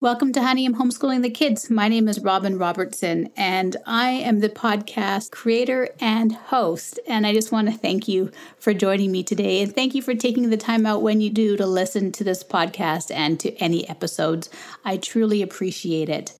Welcome 0.00 0.32
to 0.34 0.42
Honey, 0.44 0.64
I'm 0.64 0.76
Homeschooling 0.76 1.22
the 1.22 1.28
Kids. 1.28 1.70
My 1.70 1.88
name 1.88 2.06
is 2.06 2.20
Robin 2.20 2.56
Robertson, 2.56 3.30
and 3.36 3.76
I 3.84 4.10
am 4.10 4.38
the 4.38 4.48
podcast 4.48 5.32
creator 5.32 5.88
and 5.98 6.30
host. 6.30 7.00
And 7.08 7.26
I 7.26 7.34
just 7.34 7.50
want 7.50 7.68
to 7.68 7.76
thank 7.76 8.06
you 8.06 8.30
for 8.60 8.72
joining 8.72 9.10
me 9.10 9.24
today. 9.24 9.60
And 9.60 9.74
thank 9.74 9.96
you 9.96 10.02
for 10.02 10.14
taking 10.14 10.50
the 10.50 10.56
time 10.56 10.86
out 10.86 11.02
when 11.02 11.20
you 11.20 11.30
do 11.30 11.56
to 11.56 11.66
listen 11.66 12.12
to 12.12 12.22
this 12.22 12.44
podcast 12.44 13.10
and 13.12 13.40
to 13.40 13.52
any 13.56 13.88
episodes. 13.88 14.48
I 14.84 14.98
truly 14.98 15.42
appreciate 15.42 16.08
it. 16.08 16.32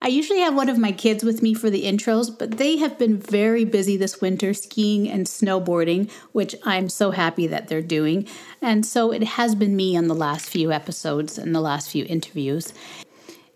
I 0.00 0.06
usually 0.08 0.38
have 0.40 0.54
one 0.54 0.68
of 0.68 0.78
my 0.78 0.92
kids 0.92 1.24
with 1.24 1.42
me 1.42 1.54
for 1.54 1.70
the 1.70 1.82
intros, 1.82 2.30
but 2.36 2.52
they 2.52 2.76
have 2.76 2.98
been 2.98 3.18
very 3.18 3.64
busy 3.64 3.96
this 3.96 4.20
winter 4.20 4.54
skiing 4.54 5.08
and 5.08 5.26
snowboarding, 5.26 6.08
which 6.30 6.54
I'm 6.64 6.88
so 6.88 7.10
happy 7.10 7.48
that 7.48 7.66
they're 7.66 7.82
doing. 7.82 8.28
And 8.62 8.86
so 8.86 9.10
it 9.10 9.24
has 9.24 9.56
been 9.56 9.74
me 9.74 9.96
on 9.96 10.06
the 10.06 10.14
last 10.14 10.48
few 10.48 10.70
episodes 10.70 11.36
and 11.36 11.52
the 11.52 11.60
last 11.60 11.90
few 11.90 12.04
interviews. 12.04 12.72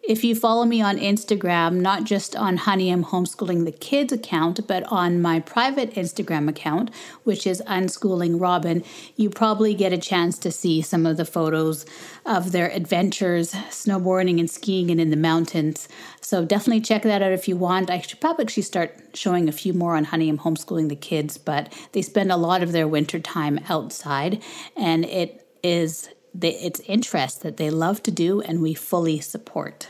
If 0.04 0.24
you 0.24 0.34
follow 0.34 0.64
me 0.64 0.82
on 0.82 0.98
Instagram, 0.98 1.74
not 1.74 2.02
just 2.02 2.34
on 2.34 2.56
Honey 2.56 2.90
I'm 2.90 3.04
Homeschooling 3.04 3.64
the 3.64 3.70
Kids 3.70 4.12
account, 4.12 4.66
but 4.66 4.82
on 4.90 5.22
my 5.22 5.38
private 5.38 5.94
Instagram 5.94 6.48
account, 6.48 6.90
which 7.22 7.46
is 7.46 7.62
Unschooling 7.68 8.40
Robin, 8.40 8.82
you 9.14 9.30
probably 9.30 9.74
get 9.74 9.92
a 9.92 9.98
chance 9.98 10.38
to 10.38 10.50
see 10.50 10.82
some 10.82 11.06
of 11.06 11.18
the 11.18 11.24
photos 11.24 11.86
of 12.26 12.50
their 12.50 12.68
adventures, 12.70 13.52
snowboarding 13.52 14.40
and 14.40 14.50
skiing 14.50 14.90
and 14.90 15.00
in 15.00 15.10
the 15.10 15.16
mountains. 15.16 15.88
So 16.20 16.44
definitely 16.44 16.80
check 16.80 17.04
that 17.04 17.22
out 17.22 17.30
if 17.30 17.46
you 17.46 17.56
want. 17.56 17.88
I 17.88 18.00
should 18.00 18.20
probably 18.20 18.46
actually 18.46 18.64
start 18.64 18.98
showing 19.14 19.48
a 19.48 19.52
few 19.52 19.72
more 19.72 19.94
on 19.94 20.02
Honey 20.02 20.28
I'm 20.28 20.38
Homeschooling 20.38 20.88
the 20.88 20.96
Kids, 20.96 21.38
but 21.38 21.72
they 21.92 22.02
spend 22.02 22.32
a 22.32 22.36
lot 22.36 22.64
of 22.64 22.72
their 22.72 22.88
winter 22.88 23.20
time 23.20 23.60
outside 23.68 24.42
and 24.76 25.04
it 25.04 25.46
is 25.62 26.08
it's 26.40 26.80
interest 26.80 27.42
that 27.42 27.56
they 27.56 27.70
love 27.70 28.02
to 28.02 28.10
do 28.10 28.40
and 28.40 28.62
we 28.62 28.74
fully 28.74 29.20
support. 29.20 29.88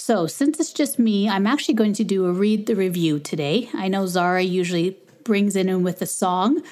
So, 0.00 0.26
since 0.26 0.58
it's 0.58 0.72
just 0.72 0.98
me, 0.98 1.28
I'm 1.28 1.46
actually 1.46 1.74
going 1.74 1.92
to 1.92 2.04
do 2.04 2.24
a 2.24 2.32
read 2.32 2.64
the 2.64 2.74
review 2.74 3.18
today. 3.18 3.68
I 3.74 3.88
know 3.88 4.06
Zara 4.06 4.40
usually 4.40 4.96
brings 5.24 5.56
it 5.56 5.66
in 5.66 5.82
with 5.82 6.00
a 6.00 6.06
song. 6.06 6.62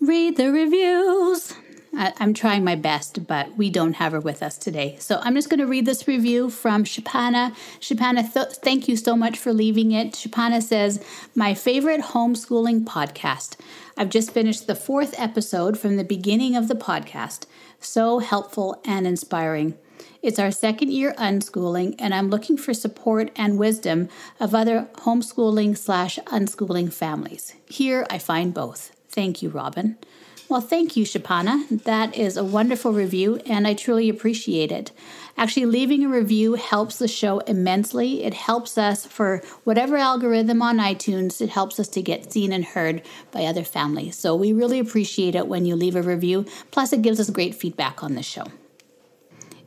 Read 0.00 0.38
the 0.38 0.50
reviews. 0.50 1.52
I, 1.94 2.14
am 2.18 2.32
trying 2.32 2.64
my 2.64 2.74
best, 2.74 3.26
but 3.26 3.54
we 3.58 3.68
don't 3.68 3.92
have 3.92 4.12
her 4.12 4.20
with 4.20 4.42
us 4.42 4.56
today. 4.56 4.96
So 4.98 5.20
I'm 5.22 5.34
just 5.34 5.50
going 5.50 5.60
to 5.60 5.66
read 5.66 5.84
this 5.84 6.08
review 6.08 6.48
from 6.48 6.84
Shapana. 6.84 7.54
Shapana, 7.78 8.32
th- 8.32 8.56
thank 8.62 8.88
you 8.88 8.96
so 8.96 9.14
much 9.16 9.38
for 9.38 9.52
leaving 9.52 9.92
it. 9.92 10.12
Shapana 10.12 10.62
says, 10.62 11.04
My 11.34 11.52
favorite 11.52 12.00
homeschooling 12.00 12.84
podcast. 12.84 13.56
I've 13.98 14.10
just 14.10 14.30
finished 14.30 14.66
the 14.66 14.74
fourth 14.74 15.14
episode 15.18 15.78
from 15.78 15.98
the 15.98 16.04
beginning 16.04 16.56
of 16.56 16.68
the 16.68 16.74
podcast. 16.74 17.44
So 17.80 18.18
helpful 18.20 18.80
and 18.86 19.06
inspiring. 19.06 19.76
It's 20.22 20.38
our 20.38 20.50
second 20.50 20.92
year 20.92 21.14
unschooling, 21.18 21.94
and 21.98 22.14
I'm 22.14 22.30
looking 22.30 22.56
for 22.56 22.74
support 22.74 23.30
and 23.36 23.58
wisdom 23.58 24.08
of 24.40 24.54
other 24.54 24.88
homeschooling 24.94 25.76
slash 25.76 26.18
unschooling 26.26 26.92
families. 26.92 27.54
Here 27.68 28.06
I 28.10 28.18
find 28.18 28.52
both. 28.52 28.92
Thank 29.08 29.42
you, 29.42 29.48
Robin. 29.50 29.96
Well, 30.48 30.60
thank 30.60 30.96
you, 30.96 31.04
Shapana. 31.04 31.82
That 31.84 32.16
is 32.16 32.36
a 32.36 32.44
wonderful 32.44 32.92
review, 32.92 33.40
and 33.46 33.66
I 33.66 33.74
truly 33.74 34.08
appreciate 34.08 34.70
it. 34.70 34.92
Actually, 35.36 35.66
leaving 35.66 36.04
a 36.04 36.08
review 36.08 36.54
helps 36.54 36.98
the 36.98 37.08
show 37.08 37.40
immensely. 37.40 38.22
It 38.22 38.32
helps 38.32 38.78
us 38.78 39.04
for 39.04 39.42
whatever 39.64 39.96
algorithm 39.96 40.62
on 40.62 40.78
iTunes, 40.78 41.40
it 41.40 41.48
helps 41.48 41.80
us 41.80 41.88
to 41.88 42.02
get 42.02 42.32
seen 42.32 42.52
and 42.52 42.64
heard 42.64 43.02
by 43.32 43.44
other 43.44 43.64
families. 43.64 44.16
So 44.16 44.36
we 44.36 44.52
really 44.52 44.78
appreciate 44.78 45.34
it 45.34 45.48
when 45.48 45.64
you 45.64 45.74
leave 45.74 45.96
a 45.96 46.02
review. 46.02 46.46
Plus, 46.70 46.92
it 46.92 47.02
gives 47.02 47.18
us 47.18 47.28
great 47.28 47.56
feedback 47.56 48.04
on 48.04 48.14
the 48.14 48.22
show. 48.22 48.44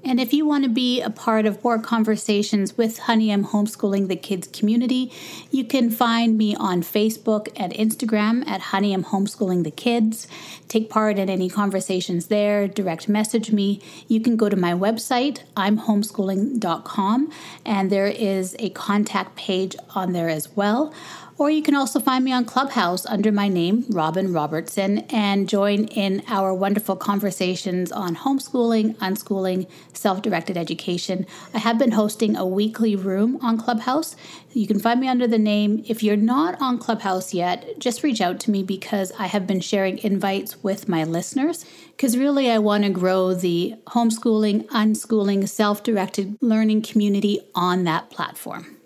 And 0.03 0.19
if 0.19 0.33
you 0.33 0.45
want 0.45 0.63
to 0.63 0.69
be 0.69 1.01
a 1.01 1.09
part 1.09 1.45
of 1.45 1.61
more 1.63 1.77
conversations 1.77 2.77
with 2.77 2.99
Honey 2.99 3.31
I'm 3.31 3.45
Homeschooling 3.45 4.07
the 4.07 4.15
Kids 4.15 4.47
community, 4.47 5.11
you 5.51 5.65
can 5.65 5.89
find 5.91 6.37
me 6.37 6.55
on 6.55 6.83
Facebook 6.83 7.49
and 7.57 7.73
Instagram 7.73 8.47
at 8.47 8.61
Honey 8.61 8.93
I'm 8.93 9.03
Homeschooling 9.03 9.65
the 9.65 9.71
Kids. 9.71 10.25
Take 10.69 10.89
part 10.89 11.19
in 11.19 11.29
any 11.29 11.49
conversations 11.49 12.27
there, 12.27 12.67
direct 12.67 13.09
message 13.09 13.51
me. 13.51 13.81
You 14.07 14.21
can 14.21 14.37
go 14.37 14.47
to 14.47 14.55
my 14.55 14.71
website, 14.71 15.41
imhomeschooling.com, 15.57 17.31
and 17.65 17.91
there 17.91 18.07
is 18.07 18.55
a 18.57 18.69
contact 18.69 19.35
page 19.35 19.75
on 19.95 20.13
there 20.13 20.29
as 20.29 20.55
well. 20.55 20.93
Or 21.39 21.49
you 21.49 21.63
can 21.63 21.73
also 21.73 22.01
find 22.01 22.25
me 22.25 22.33
on 22.33 22.43
Clubhouse 22.43 23.05
under 23.05 23.31
my 23.31 23.47
name, 23.47 23.85
Robin 23.87 24.33
Robertson, 24.33 24.99
and 25.09 25.47
join 25.47 25.85
in 25.85 26.21
our 26.27 26.53
wonderful 26.53 26.97
conversations 26.97 27.93
on 27.93 28.17
homeschooling, 28.17 28.97
unschooling, 28.97 29.65
self 29.93 30.21
directed 30.21 30.57
education. 30.57 31.25
I 31.53 31.59
have 31.59 31.79
been 31.79 31.93
hosting 31.93 32.35
a 32.35 32.45
weekly 32.45 32.97
room 32.97 33.39
on 33.41 33.57
Clubhouse. 33.57 34.17
You 34.51 34.67
can 34.67 34.79
find 34.79 34.99
me 34.99 35.07
under 35.07 35.27
the 35.27 35.37
name. 35.37 35.81
If 35.87 36.03
you're 36.03 36.17
not 36.17 36.61
on 36.61 36.77
Clubhouse 36.77 37.33
yet, 37.33 37.79
just 37.79 38.03
reach 38.03 38.19
out 38.19 38.41
to 38.41 38.51
me 38.51 38.61
because 38.61 39.13
I 39.17 39.27
have 39.27 39.47
been 39.47 39.61
sharing 39.61 39.97
invites 39.99 40.61
with 40.61 40.89
my 40.89 41.05
listeners. 41.05 41.65
Because 41.91 42.17
really, 42.17 42.51
I 42.51 42.59
want 42.59 42.83
to 42.83 42.89
grow 42.89 43.33
the 43.33 43.75
homeschooling, 43.87 44.65
unschooling, 44.67 45.47
self 45.47 45.83
directed 45.83 46.35
learning 46.41 46.81
community 46.81 47.39
on 47.55 47.85
that 47.85 48.09
platform. 48.09 48.78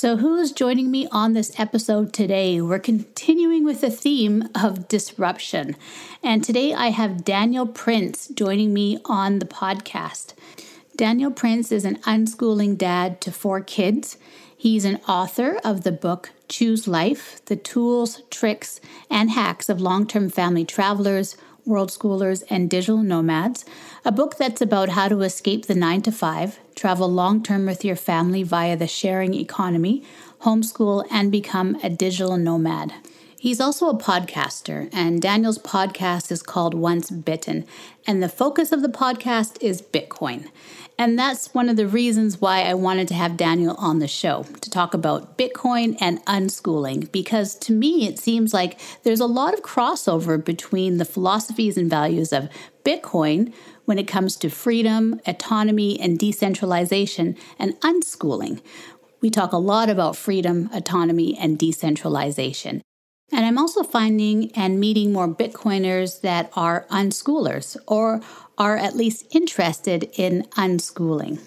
So, 0.00 0.16
who 0.16 0.38
is 0.38 0.50
joining 0.50 0.90
me 0.90 1.06
on 1.12 1.34
this 1.34 1.52
episode 1.60 2.14
today? 2.14 2.58
We're 2.62 2.78
continuing 2.78 3.64
with 3.64 3.82
the 3.82 3.90
theme 3.90 4.48
of 4.54 4.88
disruption. 4.88 5.76
And 6.22 6.42
today 6.42 6.72
I 6.72 6.88
have 6.88 7.22
Daniel 7.22 7.66
Prince 7.66 8.28
joining 8.28 8.72
me 8.72 8.98
on 9.04 9.40
the 9.40 9.44
podcast. 9.44 10.32
Daniel 10.96 11.30
Prince 11.30 11.70
is 11.70 11.84
an 11.84 11.96
unschooling 11.96 12.78
dad 12.78 13.20
to 13.20 13.30
four 13.30 13.60
kids. 13.60 14.16
He's 14.56 14.86
an 14.86 15.02
author 15.06 15.60
of 15.62 15.82
the 15.82 15.92
book 15.92 16.30
Choose 16.48 16.88
Life 16.88 17.44
The 17.44 17.56
Tools, 17.56 18.22
Tricks, 18.30 18.80
and 19.10 19.30
Hacks 19.30 19.68
of 19.68 19.82
Long 19.82 20.06
Term 20.06 20.30
Family 20.30 20.64
Travelers 20.64 21.36
World 21.66 21.90
Schoolers, 21.90 22.42
and 22.50 22.68
Digital 22.68 22.98
Nomads, 22.98 23.64
a 24.04 24.12
book 24.12 24.36
that's 24.36 24.62
about 24.62 24.90
how 24.90 25.08
to 25.08 25.20
escape 25.20 25.66
the 25.66 25.74
nine 25.74 26.02
to 26.02 26.12
five, 26.12 26.58
travel 26.74 27.10
long 27.10 27.42
term 27.42 27.66
with 27.66 27.84
your 27.84 27.96
family 27.96 28.42
via 28.42 28.76
the 28.76 28.86
sharing 28.86 29.34
economy, 29.34 30.02
homeschool, 30.42 31.06
and 31.10 31.30
become 31.30 31.76
a 31.82 31.90
digital 31.90 32.36
nomad. 32.36 32.94
He's 33.38 33.60
also 33.60 33.88
a 33.88 33.96
podcaster, 33.96 34.90
and 34.92 35.22
Daniel's 35.22 35.58
podcast 35.58 36.30
is 36.30 36.42
called 36.42 36.74
Once 36.74 37.10
Bitten. 37.10 37.64
And 38.06 38.22
the 38.22 38.28
focus 38.28 38.70
of 38.70 38.82
the 38.82 38.88
podcast 38.88 39.56
is 39.62 39.80
Bitcoin. 39.80 40.50
And 40.98 41.18
that's 41.18 41.54
one 41.54 41.70
of 41.70 41.76
the 41.76 41.86
reasons 41.86 42.42
why 42.42 42.60
I 42.60 42.74
wanted 42.74 43.08
to 43.08 43.14
have 43.14 43.38
Daniel 43.38 43.74
on 43.78 43.98
the 43.98 44.06
show 44.06 44.42
to 44.42 44.68
talk 44.68 44.92
about 44.92 45.38
Bitcoin 45.38 45.96
and 46.02 46.22
unschooling, 46.26 47.10
because 47.12 47.54
to 47.60 47.72
me, 47.72 48.06
it 48.06 48.18
seems 48.18 48.52
like 48.52 48.78
there's 49.04 49.20
a 49.20 49.26
lot 49.26 49.54
of 49.54 49.62
crossover 49.62 50.42
between 50.44 50.98
the 50.98 51.06
philosophies 51.06 51.78
and 51.78 51.88
values 51.88 52.34
of 52.34 52.50
Bitcoin 52.84 53.54
when 53.90 53.98
it 53.98 54.06
comes 54.06 54.36
to 54.36 54.48
freedom, 54.48 55.20
autonomy, 55.26 55.98
and 55.98 56.16
decentralization, 56.16 57.36
and 57.58 57.74
unschooling. 57.80 58.62
We 59.20 59.30
talk 59.30 59.52
a 59.52 59.56
lot 59.56 59.90
about 59.90 60.14
freedom, 60.14 60.70
autonomy, 60.72 61.36
and 61.36 61.58
decentralization. 61.58 62.82
And 63.32 63.44
I'm 63.44 63.58
also 63.58 63.82
finding 63.82 64.52
and 64.52 64.78
meeting 64.78 65.12
more 65.12 65.26
Bitcoiners 65.26 66.20
that 66.20 66.52
are 66.54 66.86
unschoolers 66.88 67.76
or 67.88 68.20
are 68.58 68.76
at 68.76 68.94
least 68.94 69.26
interested 69.34 70.08
in 70.16 70.42
unschooling. 70.52 71.40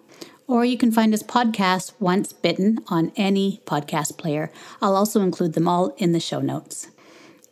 Or 0.46 0.66
you 0.66 0.78
can 0.78 0.92
find 0.92 1.13
his 1.13 1.24
podcast, 1.24 1.94
Once 2.00 2.34
Bitten, 2.34 2.80
on 2.88 3.13
any 3.16 3.62
podcast 3.66 4.18
player. 4.18 4.52
I'll 4.81 4.98
also 4.98 5.22
include 5.22 5.54
them 5.54 5.69
all 5.69 5.96
in 5.98 6.12
the 6.12 6.19
show 6.19 6.42
notes. 6.42 6.90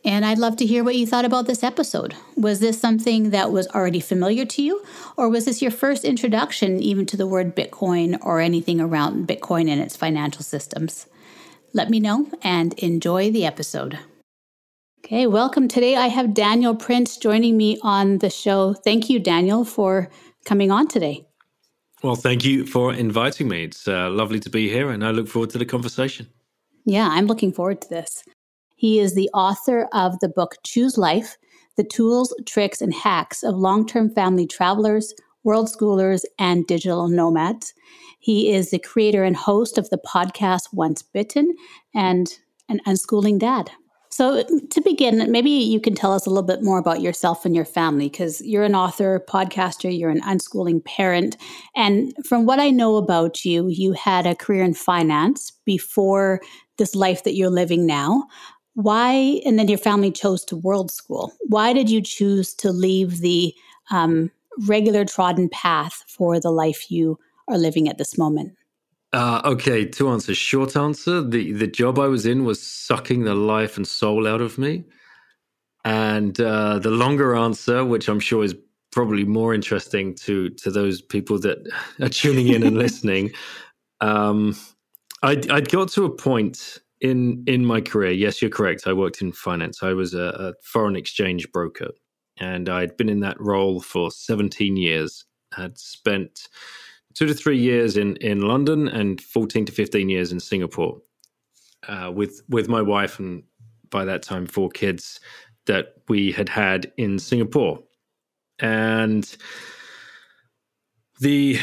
And 0.04 0.24
I'd 0.24 0.38
love 0.38 0.56
to 0.56 0.66
hear 0.66 0.82
what 0.82 0.96
you 0.96 1.06
thought 1.06 1.24
about 1.24 1.46
this 1.46 1.62
episode. 1.62 2.16
Was 2.36 2.58
this 2.58 2.80
something 2.80 3.30
that 3.30 3.52
was 3.52 3.68
already 3.68 4.00
familiar 4.00 4.44
to 4.44 4.62
you, 4.62 4.82
or 5.16 5.28
was 5.28 5.44
this 5.44 5.62
your 5.62 5.70
first 5.70 6.04
introduction 6.04 6.82
even 6.82 7.06
to 7.06 7.16
the 7.16 7.26
word 7.26 7.54
Bitcoin 7.54 8.18
or 8.20 8.40
anything 8.40 8.80
around 8.80 9.28
Bitcoin 9.28 9.70
and 9.70 9.80
its 9.80 9.96
financial 9.96 10.42
systems? 10.42 11.06
Let 11.72 11.88
me 11.88 12.00
know 12.00 12.26
and 12.42 12.72
enjoy 12.74 13.30
the 13.30 13.46
episode. 13.46 14.00
Okay, 15.04 15.28
welcome. 15.28 15.68
Today 15.68 15.94
I 15.94 16.08
have 16.08 16.34
Daniel 16.34 16.74
Prince 16.74 17.16
joining 17.16 17.56
me 17.56 17.78
on 17.82 18.18
the 18.18 18.30
show. 18.30 18.74
Thank 18.74 19.08
you, 19.08 19.20
Daniel, 19.20 19.64
for 19.64 20.10
coming 20.44 20.72
on 20.72 20.88
today. 20.88 21.28
Well, 22.02 22.16
thank 22.16 22.44
you 22.44 22.66
for 22.66 22.92
inviting 22.92 23.46
me. 23.46 23.64
It's 23.64 23.86
uh, 23.86 24.10
lovely 24.10 24.40
to 24.40 24.50
be 24.50 24.68
here, 24.68 24.90
and 24.90 25.04
I 25.04 25.12
look 25.12 25.28
forward 25.28 25.50
to 25.50 25.58
the 25.58 25.64
conversation. 25.64 26.26
Yeah, 26.84 27.08
I'm 27.08 27.26
looking 27.26 27.52
forward 27.52 27.80
to 27.82 27.88
this. 27.88 28.24
He 28.82 28.98
is 28.98 29.14
the 29.14 29.30
author 29.32 29.88
of 29.92 30.18
the 30.18 30.28
book 30.28 30.56
Choose 30.64 30.98
Life 30.98 31.38
The 31.76 31.84
Tools, 31.84 32.34
Tricks, 32.46 32.80
and 32.80 32.92
Hacks 32.92 33.44
of 33.44 33.54
Long 33.54 33.86
Term 33.86 34.12
Family 34.12 34.44
Travelers, 34.44 35.14
World 35.44 35.68
Schoolers, 35.68 36.24
and 36.36 36.66
Digital 36.66 37.06
Nomads. 37.06 37.74
He 38.18 38.52
is 38.52 38.72
the 38.72 38.80
creator 38.80 39.22
and 39.22 39.36
host 39.36 39.78
of 39.78 39.88
the 39.90 39.98
podcast 39.98 40.72
Once 40.72 41.00
Bitten 41.00 41.54
and 41.94 42.36
an 42.68 42.80
unschooling 42.84 43.38
dad. 43.38 43.70
So, 44.10 44.42
to 44.42 44.80
begin, 44.80 45.30
maybe 45.30 45.50
you 45.50 45.80
can 45.80 45.94
tell 45.94 46.12
us 46.12 46.26
a 46.26 46.30
little 46.30 46.42
bit 46.42 46.64
more 46.64 46.78
about 46.78 47.00
yourself 47.00 47.44
and 47.44 47.54
your 47.54 47.64
family 47.64 48.08
because 48.08 48.40
you're 48.40 48.64
an 48.64 48.74
author, 48.74 49.24
podcaster, 49.28 49.96
you're 49.96 50.10
an 50.10 50.22
unschooling 50.22 50.84
parent. 50.84 51.36
And 51.76 52.12
from 52.26 52.46
what 52.46 52.58
I 52.58 52.70
know 52.70 52.96
about 52.96 53.44
you, 53.44 53.68
you 53.68 53.92
had 53.92 54.26
a 54.26 54.34
career 54.34 54.64
in 54.64 54.74
finance 54.74 55.52
before 55.64 56.40
this 56.78 56.96
life 56.96 57.22
that 57.22 57.36
you're 57.36 57.48
living 57.48 57.86
now. 57.86 58.24
Why, 58.74 59.40
and 59.44 59.58
then 59.58 59.68
your 59.68 59.78
family 59.78 60.10
chose 60.10 60.44
to 60.46 60.56
world 60.56 60.90
school. 60.90 61.32
Why 61.48 61.72
did 61.72 61.90
you 61.90 62.00
choose 62.00 62.54
to 62.54 62.72
leave 62.72 63.18
the 63.18 63.54
um, 63.90 64.30
regular 64.66 65.04
trodden 65.04 65.48
path 65.50 66.04
for 66.08 66.40
the 66.40 66.50
life 66.50 66.90
you 66.90 67.18
are 67.48 67.58
living 67.58 67.88
at 67.88 67.98
this 67.98 68.16
moment? 68.16 68.54
Uh, 69.12 69.42
okay, 69.44 69.84
two 69.84 70.08
answers. 70.08 70.38
Short 70.38 70.74
answer: 70.74 71.22
the 71.22 71.52
the 71.52 71.66
job 71.66 71.98
I 71.98 72.06
was 72.06 72.24
in 72.24 72.44
was 72.44 72.62
sucking 72.62 73.24
the 73.24 73.34
life 73.34 73.76
and 73.76 73.86
soul 73.86 74.26
out 74.26 74.40
of 74.40 74.56
me, 74.56 74.84
and 75.84 76.40
uh, 76.40 76.78
the 76.78 76.90
longer 76.90 77.36
answer, 77.36 77.84
which 77.84 78.08
I'm 78.08 78.20
sure 78.20 78.42
is 78.42 78.54
probably 78.90 79.24
more 79.24 79.52
interesting 79.52 80.14
to 80.14 80.48
to 80.48 80.70
those 80.70 81.02
people 81.02 81.38
that 81.40 81.58
are 82.00 82.08
tuning 82.08 82.48
in 82.48 82.62
and 82.62 82.78
listening. 82.78 83.32
Um, 84.00 84.56
I'd, 85.22 85.48
I'd 85.50 85.68
got 85.68 85.88
to 85.90 86.04
a 86.04 86.10
point 86.10 86.78
in 87.02 87.44
in 87.46 87.66
my 87.66 87.82
career. 87.82 88.12
Yes, 88.12 88.42
you're 88.42 88.50
correct. 88.50 88.86
I 88.86 88.94
worked 88.94 89.22
in 89.22 89.32
finance. 89.32 89.82
I 89.82 89.92
was 89.92 90.14
a, 90.14 90.22
a 90.38 90.54
foreign 90.62 90.96
exchange 90.96 91.52
broker, 91.52 91.90
and 92.38 92.70
I'd 92.70 92.96
been 92.96 93.10
in 93.10 93.20
that 93.20 93.40
role 93.40 93.80
for 93.82 94.10
17 94.10 94.76
years. 94.78 95.26
Had 95.54 95.78
spent 95.78 96.48
two 97.14 97.26
to 97.26 97.34
three 97.34 97.58
years 97.58 97.98
in 97.98 98.16
in 98.16 98.42
London 98.42 98.88
and 98.88 99.20
fourteen 99.20 99.66
to 99.66 99.72
fifteen 99.72 100.08
years 100.08 100.32
in 100.32 100.40
Singapore 100.40 101.00
uh, 101.88 102.10
with 102.14 102.42
with 102.48 102.68
my 102.68 102.82
wife 102.82 103.18
and 103.18 103.42
by 103.90 104.04
that 104.06 104.22
time 104.22 104.46
four 104.46 104.70
kids 104.70 105.20
that 105.66 105.96
we 106.08 106.32
had 106.32 106.48
had 106.48 106.92
in 106.96 107.18
Singapore, 107.18 107.80
and 108.60 109.36
the 111.20 111.58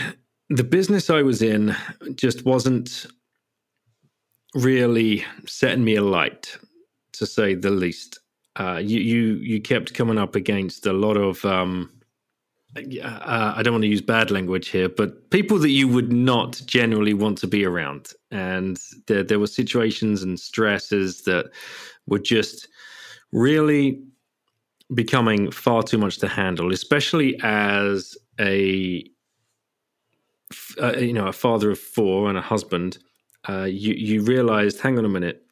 the 0.50 0.64
business 0.64 1.10
I 1.10 1.24
was 1.24 1.42
in 1.42 1.76
just 2.16 2.46
wasn't 2.46 3.08
really 4.56 5.26
setting 5.46 5.84
me 5.84 5.96
alight, 5.96 6.58
to 7.14 7.26
say 7.26 7.56
the 7.56 7.72
least. 7.72 8.20
Uh, 8.56 8.78
you 8.84 9.00
you 9.00 9.34
you 9.36 9.62
kept 9.62 9.94
coming 9.94 10.18
up 10.18 10.36
against 10.36 10.86
a 10.86 10.94
lot 10.94 11.16
of 11.16 11.44
um, 11.46 11.90
uh, 12.78 13.54
I 13.56 13.64
don't 13.64 13.74
want 13.74 13.84
to 13.84 13.90
use 13.90 14.02
bad 14.02 14.30
language 14.30 14.70
here, 14.70 14.90
but 14.90 15.30
people 15.32 15.58
that 15.60 15.70
you 15.70 15.88
would 15.88 16.12
not 16.12 16.62
generally 16.66 17.14
want 17.14 17.38
to 17.40 17.48
be 17.48 17.66
around. 17.66 18.14
And 18.32 18.80
there, 19.08 19.24
there 19.24 19.40
were 19.40 19.48
situations 19.48 20.22
and 20.22 20.40
stresses 20.40 21.24
that 21.24 21.50
were 22.06 22.20
just 22.20 22.68
really 23.32 24.02
becoming 24.94 25.52
far 25.52 25.84
too 25.84 25.98
much 25.98 26.18
to 26.20 26.28
handle, 26.28 26.72
especially 26.72 27.40
as 27.42 28.16
a 28.40 29.04
uh, 30.82 30.94
you 30.98 31.14
know 31.14 31.28
a 31.28 31.34
father 31.34 31.72
of 31.72 31.80
four 31.80 32.30
and 32.30 32.38
a 32.38 32.42
husband. 32.42 33.00
Uh, 33.48 33.64
you 33.64 33.94
you 33.94 34.22
realized, 34.22 34.82
hang 34.82 34.98
on 34.98 35.06
a 35.06 35.10
minute, 35.10 35.44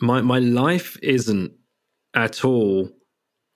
my 0.00 0.20
my 0.20 0.38
life 0.38 0.98
isn't 1.02 1.52
at 2.14 2.44
all 2.44 2.90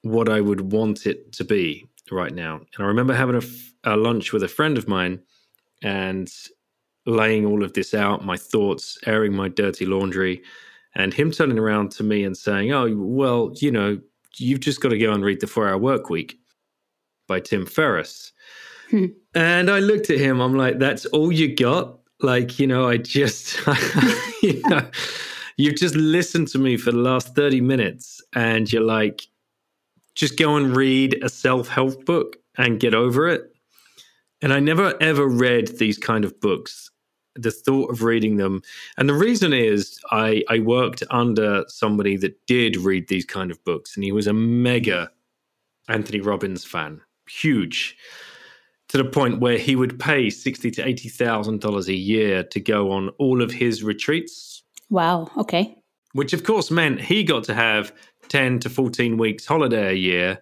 what 0.02 0.28
I 0.28 0.40
would 0.40 0.72
want 0.72 1.06
it 1.06 1.32
to 1.32 1.44
be 1.44 1.87
right 2.10 2.32
now. 2.32 2.56
And 2.56 2.84
I 2.84 2.84
remember 2.84 3.14
having 3.14 3.37
a, 3.37 3.43
a 3.84 3.96
lunch 3.96 4.32
with 4.32 4.43
a 4.43 4.48
friend 4.48 4.78
of 4.78 4.88
mine 4.88 5.20
and 5.82 6.32
laying 7.06 7.46
all 7.46 7.62
of 7.62 7.72
this 7.72 7.94
out, 7.94 8.25
my 8.25 8.37
thoughts, 8.37 8.99
airing 9.06 9.34
my 9.34 9.49
dirty 9.49 9.87
laundry, 9.87 10.42
and 10.94 11.12
him 11.12 11.31
turning 11.31 11.58
around 11.58 11.90
to 11.92 12.02
me 12.02 12.25
and 12.25 12.37
saying, 12.37 12.72
Oh, 12.72 12.92
well, 12.96 13.52
you 13.56 13.70
know, 13.70 13.99
you've 14.37 14.60
just 14.60 14.81
got 14.81 14.90
to 14.90 14.99
go 14.99 15.12
and 15.12 15.25
read 15.25 15.40
The 15.40 15.46
Four 15.46 15.69
Hour 15.69 15.78
Work 15.78 16.10
Week 16.10 16.38
by 17.26 17.40
Tim 17.40 17.66
Ferriss. 17.66 18.32
Hmm. 18.90 19.06
And 19.34 19.70
I 19.70 19.81
looked 19.81 20.10
at 20.10 20.19
him, 20.19 20.40
I'm 20.40 20.56
like, 20.56 20.78
That's 20.78 21.06
all 21.06 21.32
you 21.32 21.54
got? 21.54 21.99
Like, 22.26 22.58
you 22.58 22.67
know, 22.67 22.88
I 22.88 22.96
just, 22.96 23.56
you 24.43 24.61
know, 24.67 24.90
you've 25.56 25.76
just 25.76 25.94
listened 25.94 26.49
to 26.49 26.58
me 26.58 26.76
for 26.76 26.90
the 26.90 26.99
last 26.99 27.37
30 27.37 27.61
minutes 27.61 28.20
and 28.34 28.70
you're 28.73 28.82
like, 28.82 29.28
just 30.17 30.37
go 30.37 30.56
and 30.56 30.76
read 30.76 31.23
a 31.23 31.28
self 31.28 31.69
help 31.69 32.05
book 32.05 32.38
and 32.58 32.81
get 32.81 32.94
over 32.94 33.28
it. 33.28 33.55
And 34.43 34.52
I 34.52 34.58
never 34.58 35.00
ever 35.00 35.25
read 35.25 35.78
these 35.78 35.99
kind 35.99 36.25
of 36.25 36.40
books. 36.40 36.90
The 37.37 37.52
thought 37.52 37.93
of 37.93 38.02
reading 38.02 38.38
them, 38.38 38.62
and 38.96 39.08
the 39.08 39.14
reason 39.14 39.52
is 39.52 40.00
I, 40.11 40.43
I 40.49 40.58
worked 40.58 41.05
under 41.11 41.64
somebody 41.69 42.17
that 42.17 42.44
did 42.46 42.78
read 42.78 43.06
these 43.06 43.26
kind 43.26 43.52
of 43.52 43.62
books, 43.62 43.94
and 43.94 44.02
he 44.02 44.11
was 44.11 44.26
a 44.26 44.32
mega 44.32 45.11
Anthony 45.87 46.20
Robbins 46.20 46.64
fan, 46.64 47.02
huge, 47.28 47.94
to 48.88 48.98
the 48.98 49.04
point 49.04 49.40
where 49.40 49.58
he 49.58 49.76
would 49.76 49.98
pay 49.98 50.30
sixty 50.30 50.70
to 50.72 50.86
eighty 50.86 51.08
thousand 51.08 51.60
dollars 51.60 51.88
a 51.88 51.94
year 51.94 52.42
to 52.44 52.60
go 52.60 52.92
on 52.92 53.10
all 53.18 53.42
of 53.42 53.50
his 53.50 53.82
retreats. 53.82 54.62
Wow. 54.90 55.30
Okay. 55.36 55.76
Which 56.12 56.32
of 56.32 56.44
course 56.44 56.70
meant 56.70 57.00
he 57.00 57.24
got 57.24 57.44
to 57.44 57.54
have 57.54 57.92
10 58.28 58.60
to 58.60 58.70
14 58.70 59.16
weeks 59.18 59.46
holiday 59.46 59.90
a 59.90 59.94
year, 59.94 60.38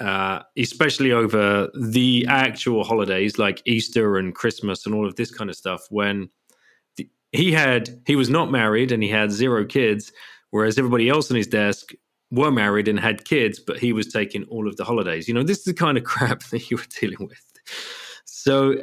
uh, 0.00 0.40
especially 0.56 1.12
over 1.12 1.68
the 1.80 2.26
actual 2.28 2.84
holidays 2.84 3.38
like 3.38 3.62
Easter 3.66 4.18
and 4.18 4.34
Christmas 4.34 4.86
and 4.86 4.94
all 4.94 5.06
of 5.06 5.16
this 5.16 5.30
kind 5.30 5.50
of 5.50 5.56
stuff, 5.56 5.86
when 5.90 6.28
the, 6.96 7.08
he 7.32 7.52
had, 7.52 8.02
he 8.06 8.16
was 8.16 8.30
not 8.30 8.50
married 8.50 8.92
and 8.92 9.02
he 9.02 9.08
had 9.08 9.30
zero 9.30 9.64
kids, 9.64 10.12
whereas 10.50 10.78
everybody 10.78 11.08
else 11.08 11.30
on 11.30 11.36
his 11.36 11.46
desk 11.46 11.92
were 12.30 12.50
married 12.50 12.88
and 12.88 12.98
had 12.98 13.24
kids, 13.24 13.58
but 13.58 13.78
he 13.78 13.92
was 13.92 14.12
taking 14.12 14.44
all 14.44 14.66
of 14.68 14.76
the 14.76 14.84
holidays. 14.84 15.28
You 15.28 15.34
know, 15.34 15.42
this 15.42 15.58
is 15.58 15.64
the 15.64 15.74
kind 15.74 15.96
of 15.96 16.04
crap 16.12 16.42
that 16.44 16.70
you 16.70 16.76
were 16.76 16.84
dealing 17.00 17.26
with. 17.26 17.42
So 18.24 18.76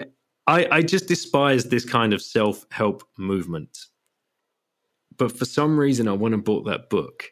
I, 0.47 0.68
I 0.71 0.81
just 0.81 1.07
despise 1.07 1.66
this 1.66 1.85
kind 1.85 2.13
of 2.13 2.21
self 2.21 2.66
help 2.71 3.04
movement. 3.18 3.78
But 5.18 5.37
for 5.37 5.45
some 5.45 5.78
reason, 5.78 6.07
I 6.07 6.13
went 6.13 6.33
and 6.33 6.44
bought 6.44 6.66
that 6.66 6.90
book 6.90 7.31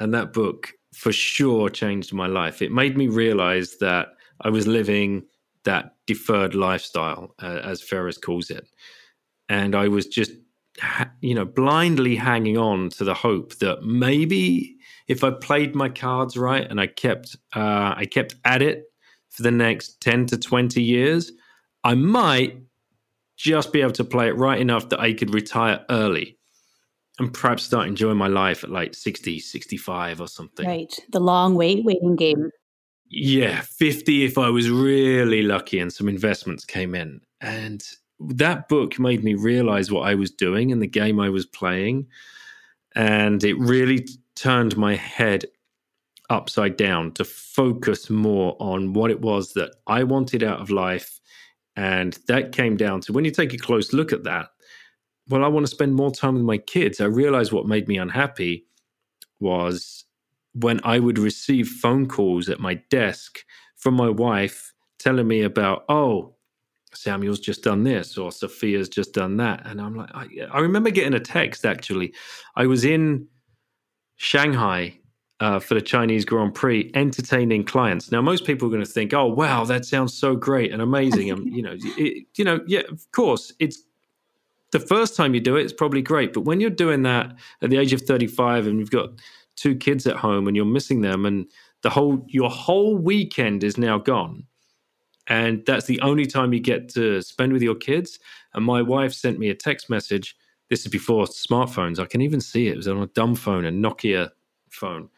and 0.00 0.12
that 0.14 0.32
book 0.32 0.72
for 0.94 1.12
sure 1.12 1.70
changed 1.70 2.12
my 2.12 2.26
life. 2.26 2.60
It 2.60 2.72
made 2.72 2.96
me 2.96 3.08
realize 3.08 3.76
that 3.78 4.08
I 4.40 4.50
was 4.50 4.66
living 4.66 5.22
that 5.64 5.94
deferred 6.06 6.54
lifestyle, 6.54 7.34
uh, 7.40 7.60
as 7.62 7.80
Ferriss 7.80 8.18
calls 8.18 8.50
it. 8.50 8.68
And 9.48 9.74
I 9.74 9.88
was 9.88 10.06
just, 10.06 10.32
you 11.20 11.34
know, 11.34 11.44
blindly 11.44 12.16
hanging 12.16 12.58
on 12.58 12.90
to 12.90 13.04
the 13.04 13.14
hope 13.14 13.56
that 13.58 13.82
maybe 13.84 14.76
if 15.06 15.22
I 15.22 15.30
played 15.30 15.74
my 15.74 15.88
cards 15.88 16.36
right 16.36 16.68
and 16.68 16.80
I 16.80 16.88
kept, 16.88 17.36
uh, 17.54 17.94
I 17.96 18.06
kept 18.10 18.34
at 18.44 18.60
it 18.62 18.91
for 19.32 19.42
the 19.42 19.50
next 19.50 20.00
10 20.02 20.26
to 20.26 20.38
20 20.38 20.82
years, 20.82 21.32
I 21.84 21.94
might 21.94 22.58
just 23.36 23.72
be 23.72 23.80
able 23.80 23.92
to 23.92 24.04
play 24.04 24.28
it 24.28 24.36
right 24.36 24.60
enough 24.60 24.90
that 24.90 25.00
I 25.00 25.14
could 25.14 25.34
retire 25.34 25.84
early 25.90 26.38
and 27.18 27.32
perhaps 27.32 27.62
start 27.62 27.88
enjoying 27.88 28.18
my 28.18 28.28
life 28.28 28.62
at 28.62 28.70
like 28.70 28.94
60, 28.94 29.40
65 29.40 30.20
or 30.20 30.28
something. 30.28 30.66
Right. 30.66 30.94
The 31.10 31.20
long 31.20 31.54
wait, 31.54 31.82
waiting 31.84 32.14
game. 32.14 32.50
Yeah, 33.08 33.62
50 33.62 34.24
if 34.24 34.38
I 34.38 34.50
was 34.50 34.70
really 34.70 35.42
lucky 35.42 35.78
and 35.78 35.92
some 35.92 36.08
investments 36.08 36.64
came 36.64 36.94
in. 36.94 37.20
And 37.40 37.82
that 38.20 38.68
book 38.68 38.98
made 38.98 39.24
me 39.24 39.34
realize 39.34 39.90
what 39.90 40.06
I 40.06 40.14
was 40.14 40.30
doing 40.30 40.72
and 40.72 40.82
the 40.82 40.86
game 40.86 41.18
I 41.18 41.30
was 41.30 41.46
playing. 41.46 42.06
And 42.94 43.42
it 43.42 43.58
really 43.58 44.06
turned 44.36 44.76
my 44.76 44.94
head 44.94 45.46
upside 46.32 46.76
down 46.76 47.12
to 47.12 47.24
focus 47.24 48.10
more 48.10 48.56
on 48.58 48.94
what 48.94 49.10
it 49.10 49.20
was 49.20 49.52
that 49.52 49.74
I 49.86 50.02
wanted 50.02 50.42
out 50.42 50.60
of 50.60 50.70
life. 50.70 51.20
And 51.76 52.18
that 52.26 52.52
came 52.52 52.76
down 52.76 53.00
to 53.02 53.12
when 53.12 53.24
you 53.24 53.30
take 53.30 53.52
a 53.52 53.58
close 53.58 53.92
look 53.92 54.12
at 54.12 54.24
that, 54.24 54.48
well, 55.28 55.44
I 55.44 55.48
want 55.48 55.64
to 55.64 55.70
spend 55.70 55.94
more 55.94 56.10
time 56.10 56.34
with 56.34 56.42
my 56.42 56.58
kids. 56.58 57.00
I 57.00 57.04
realized 57.04 57.52
what 57.52 57.66
made 57.66 57.86
me 57.86 57.98
unhappy 57.98 58.66
was 59.40 60.04
when 60.54 60.80
I 60.84 60.98
would 60.98 61.18
receive 61.18 61.68
phone 61.68 62.08
calls 62.08 62.48
at 62.48 62.60
my 62.60 62.74
desk 62.90 63.40
from 63.76 63.94
my 63.94 64.08
wife 64.08 64.72
telling 64.98 65.28
me 65.28 65.42
about, 65.42 65.84
oh, 65.88 66.34
Samuel's 66.94 67.40
just 67.40 67.62
done 67.62 67.84
this 67.84 68.18
or 68.18 68.30
Sophia's 68.30 68.88
just 68.88 69.14
done 69.14 69.36
that. 69.38 69.62
And 69.66 69.80
I'm 69.80 69.94
like, 69.94 70.10
I, 70.14 70.26
I 70.52 70.60
remember 70.60 70.90
getting 70.90 71.14
a 71.14 71.20
text 71.20 71.64
actually. 71.64 72.14
I 72.56 72.66
was 72.66 72.84
in 72.84 73.28
Shanghai 74.16 74.98
uh, 75.42 75.58
for 75.58 75.74
the 75.74 75.82
Chinese 75.82 76.24
Grand 76.24 76.54
Prix, 76.54 76.88
entertaining 76.94 77.64
clients. 77.64 78.12
Now, 78.12 78.22
most 78.22 78.44
people 78.44 78.68
are 78.68 78.70
going 78.70 78.84
to 78.84 78.90
think, 78.90 79.12
"Oh, 79.12 79.26
wow, 79.26 79.64
that 79.64 79.84
sounds 79.84 80.14
so 80.14 80.36
great 80.36 80.72
and 80.72 80.80
amazing." 80.80 81.30
and 81.32 81.52
you 81.52 81.62
know, 81.62 81.74
it, 81.98 82.26
you 82.36 82.44
know, 82.44 82.60
yeah, 82.68 82.82
of 82.88 83.10
course, 83.10 83.52
it's 83.58 83.82
the 84.70 84.78
first 84.78 85.16
time 85.16 85.34
you 85.34 85.40
do 85.40 85.56
it, 85.56 85.64
it's 85.64 85.72
probably 85.72 86.00
great. 86.00 86.32
But 86.32 86.42
when 86.42 86.60
you're 86.60 86.70
doing 86.70 87.02
that 87.02 87.34
at 87.60 87.70
the 87.70 87.76
age 87.76 87.92
of 87.92 88.02
35 88.02 88.68
and 88.68 88.78
you've 88.78 88.92
got 88.92 89.10
two 89.56 89.74
kids 89.74 90.06
at 90.06 90.14
home 90.14 90.46
and 90.46 90.56
you're 90.56 90.64
missing 90.64 91.00
them, 91.00 91.26
and 91.26 91.46
the 91.82 91.90
whole 91.90 92.24
your 92.28 92.48
whole 92.48 92.96
weekend 92.96 93.64
is 93.64 93.76
now 93.76 93.98
gone, 93.98 94.44
and 95.26 95.66
that's 95.66 95.86
the 95.86 96.00
only 96.02 96.24
time 96.24 96.52
you 96.52 96.60
get 96.60 96.88
to 96.90 97.20
spend 97.20 97.52
with 97.52 97.62
your 97.62 97.74
kids. 97.74 98.20
And 98.54 98.64
my 98.64 98.80
wife 98.80 99.12
sent 99.12 99.40
me 99.40 99.48
a 99.48 99.56
text 99.56 99.90
message. 99.90 100.36
This 100.70 100.82
is 100.82 100.88
before 100.88 101.24
smartphones. 101.24 101.98
I 101.98 102.06
can 102.06 102.20
even 102.20 102.40
see 102.40 102.68
it. 102.68 102.74
It 102.74 102.76
was 102.76 102.86
on 102.86 103.02
a 103.02 103.08
dumb 103.08 103.34
phone, 103.34 103.64
a 103.64 103.72
Nokia 103.72 104.30
phone 104.70 105.08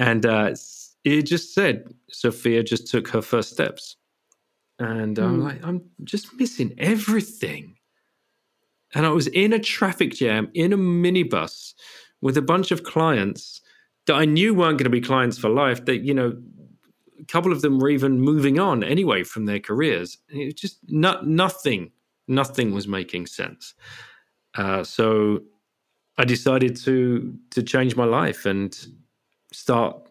and 0.00 0.24
uh, 0.24 0.54
it 1.04 1.22
just 1.22 1.54
said 1.54 1.94
Sophia 2.10 2.62
just 2.62 2.86
took 2.86 3.06
her 3.08 3.20
first 3.20 3.50
steps, 3.50 3.96
and 4.78 5.18
mm. 5.18 5.22
I'm 5.22 5.34
hmm. 5.36 5.42
like, 5.42 5.62
I'm 5.62 5.82
just 6.04 6.34
missing 6.38 6.74
everything. 6.78 7.76
And 8.94 9.06
I 9.06 9.10
was 9.10 9.28
in 9.28 9.52
a 9.52 9.58
traffic 9.58 10.14
jam 10.14 10.50
in 10.54 10.72
a 10.72 10.78
minibus 10.78 11.74
with 12.22 12.36
a 12.36 12.42
bunch 12.42 12.72
of 12.72 12.82
clients 12.82 13.60
that 14.06 14.14
I 14.14 14.24
knew 14.24 14.54
weren't 14.54 14.78
going 14.78 14.84
to 14.84 14.90
be 14.90 15.02
clients 15.02 15.38
for 15.38 15.50
life. 15.50 15.84
That 15.84 15.98
you 15.98 16.14
know, 16.14 16.34
a 17.20 17.24
couple 17.26 17.52
of 17.52 17.60
them 17.60 17.78
were 17.78 17.90
even 17.90 18.22
moving 18.22 18.58
on 18.58 18.82
anyway 18.82 19.22
from 19.22 19.44
their 19.44 19.60
careers. 19.60 20.16
It 20.30 20.46
was 20.46 20.54
just 20.54 20.78
not 20.88 21.26
nothing. 21.26 21.92
Nothing 22.26 22.72
was 22.72 22.88
making 22.88 23.26
sense. 23.26 23.74
Uh, 24.54 24.82
so 24.82 25.42
I 26.16 26.24
decided 26.24 26.74
to 26.84 27.36
to 27.50 27.62
change 27.62 27.96
my 27.96 28.06
life 28.06 28.46
and 28.46 28.74
start 29.52 30.08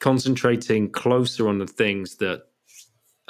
concentrating 0.00 0.90
closer 0.90 1.48
on 1.48 1.58
the 1.58 1.66
things 1.66 2.16
that 2.16 2.44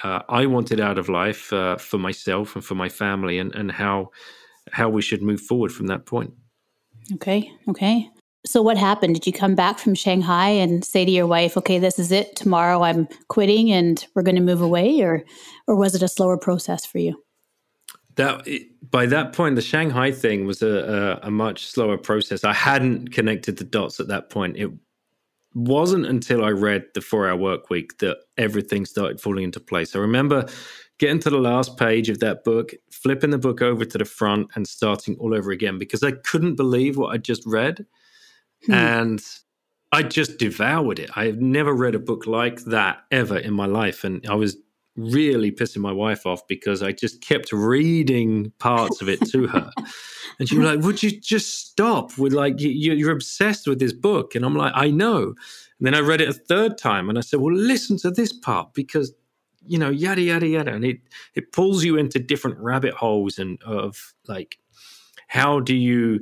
uh, 0.02 0.22
I 0.28 0.46
wanted 0.46 0.80
out 0.80 0.98
of 0.98 1.08
life 1.08 1.52
uh, 1.52 1.76
for 1.76 1.98
myself 1.98 2.54
and 2.54 2.64
for 2.64 2.74
my 2.74 2.88
family, 2.88 3.38
and, 3.38 3.54
and 3.54 3.72
how 3.72 4.10
how 4.70 4.88
we 4.88 5.02
should 5.02 5.22
move 5.22 5.40
forward 5.40 5.72
from 5.72 5.86
that 5.86 6.06
point. 6.06 6.32
Okay. 7.14 7.50
Okay. 7.68 8.08
So 8.46 8.62
what 8.62 8.78
happened? 8.78 9.14
Did 9.14 9.26
you 9.26 9.32
come 9.32 9.54
back 9.54 9.78
from 9.78 9.94
Shanghai 9.94 10.50
and 10.50 10.84
say 10.84 11.04
to 11.04 11.10
your 11.10 11.26
wife, 11.26 11.56
"Okay, 11.56 11.78
this 11.78 11.98
is 11.98 12.12
it. 12.12 12.36
Tomorrow 12.36 12.82
I'm 12.82 13.08
quitting, 13.28 13.72
and 13.72 14.04
we're 14.14 14.22
going 14.22 14.36
to 14.36 14.42
move 14.42 14.60
away," 14.60 15.00
or 15.00 15.24
or 15.66 15.74
was 15.74 15.94
it 15.94 16.02
a 16.02 16.08
slower 16.08 16.36
process 16.36 16.86
for 16.86 16.98
you? 16.98 17.20
That 18.14 18.46
by 18.90 19.06
that 19.06 19.32
point, 19.32 19.56
the 19.56 19.62
Shanghai 19.62 20.12
thing 20.12 20.46
was 20.46 20.62
a, 20.62 21.18
a, 21.22 21.28
a 21.28 21.30
much 21.30 21.66
slower 21.66 21.96
process. 21.96 22.44
I 22.44 22.52
hadn't 22.52 23.12
connected 23.12 23.56
the 23.56 23.64
dots 23.64 24.00
at 24.00 24.08
that 24.08 24.30
point. 24.30 24.56
It 24.56 24.70
wasn't 25.58 26.06
until 26.06 26.44
I 26.44 26.50
read 26.50 26.84
the 26.94 27.00
Four 27.00 27.28
Hour 27.28 27.36
Work 27.36 27.70
Week 27.70 27.98
that 27.98 28.18
everything 28.36 28.86
started 28.86 29.20
falling 29.20 29.44
into 29.44 29.60
place. 29.60 29.96
I 29.96 29.98
remember 29.98 30.46
getting 30.98 31.18
to 31.20 31.30
the 31.30 31.38
last 31.38 31.76
page 31.76 32.08
of 32.08 32.20
that 32.20 32.44
book, 32.44 32.72
flipping 32.90 33.30
the 33.30 33.38
book 33.38 33.62
over 33.62 33.84
to 33.84 33.98
the 33.98 34.04
front, 34.04 34.48
and 34.54 34.66
starting 34.66 35.16
all 35.18 35.34
over 35.34 35.50
again 35.50 35.78
because 35.78 36.02
I 36.02 36.12
couldn't 36.12 36.56
believe 36.56 36.96
what 36.96 37.14
I 37.14 37.18
just 37.18 37.44
read, 37.46 37.84
hmm. 38.66 38.72
and 38.72 39.24
I 39.92 40.02
just 40.02 40.38
devoured 40.38 40.98
it. 40.98 41.10
I 41.16 41.26
have 41.26 41.40
never 41.40 41.72
read 41.72 41.94
a 41.94 42.00
book 42.00 42.26
like 42.26 42.60
that 42.64 43.04
ever 43.10 43.38
in 43.38 43.54
my 43.54 43.66
life, 43.66 44.04
and 44.04 44.24
I 44.28 44.34
was 44.34 44.56
really 44.98 45.52
pissing 45.52 45.78
my 45.78 45.92
wife 45.92 46.26
off 46.26 46.46
because 46.48 46.82
I 46.82 46.92
just 46.92 47.22
kept 47.22 47.52
reading 47.52 48.52
parts 48.58 49.00
of 49.00 49.08
it 49.08 49.20
to 49.30 49.46
her. 49.46 49.70
And 50.38 50.48
she 50.48 50.58
was 50.58 50.66
like, 50.66 50.84
"Would 50.84 51.02
you 51.02 51.10
just 51.10 51.66
stop 51.68 52.18
with 52.18 52.32
like 52.32 52.60
you, 52.60 52.70
you're 52.70 53.12
obsessed 53.12 53.66
with 53.66 53.78
this 53.78 53.92
book?" 53.92 54.34
And 54.34 54.44
I'm 54.44 54.54
like, 54.54 54.72
"I 54.74 54.90
know." 54.90 55.34
And 55.78 55.86
then 55.86 55.94
I 55.94 56.00
read 56.00 56.20
it 56.20 56.28
a 56.28 56.32
third 56.32 56.76
time, 56.78 57.08
and 57.08 57.16
I 57.18 57.22
said, 57.22 57.40
"Well, 57.40 57.54
listen 57.54 57.96
to 57.98 58.10
this 58.10 58.32
part 58.32 58.74
because." 58.74 59.14
You 59.66 59.76
know, 59.76 59.90
yada 59.90 60.22
yada 60.22 60.46
yada, 60.46 60.72
and 60.72 60.82
it 60.82 61.00
it 61.34 61.52
pulls 61.52 61.84
you 61.84 61.98
into 61.98 62.18
different 62.18 62.56
rabbit 62.58 62.94
holes 62.94 63.38
and 63.38 63.62
of 63.64 64.14
like, 64.26 64.58
how 65.28 65.60
do 65.60 65.74
you 65.76 66.20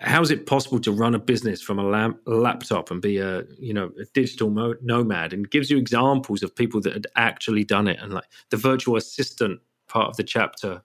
how 0.00 0.22
is 0.22 0.30
it 0.30 0.46
possible 0.46 0.80
to 0.80 0.92
run 0.92 1.14
a 1.14 1.18
business 1.18 1.60
from 1.60 1.78
a, 1.78 2.14
laptop 2.26 2.90
and 2.90 3.02
be 3.02 3.18
a 3.18 3.44
you 3.58 3.74
know 3.74 3.90
a 4.00 4.04
digital 4.14 4.50
mo- 4.50 4.76
nomad? 4.82 5.32
And 5.32 5.50
gives 5.50 5.70
you 5.70 5.78
examples 5.78 6.42
of 6.42 6.54
people 6.54 6.80
that 6.82 6.94
had 6.94 7.06
actually 7.16 7.64
done 7.64 7.86
it. 7.86 7.98
And 8.00 8.12
like 8.12 8.24
the 8.50 8.56
virtual 8.56 8.96
assistant 8.96 9.60
part 9.88 10.08
of 10.08 10.16
the 10.16 10.24
chapter 10.24 10.82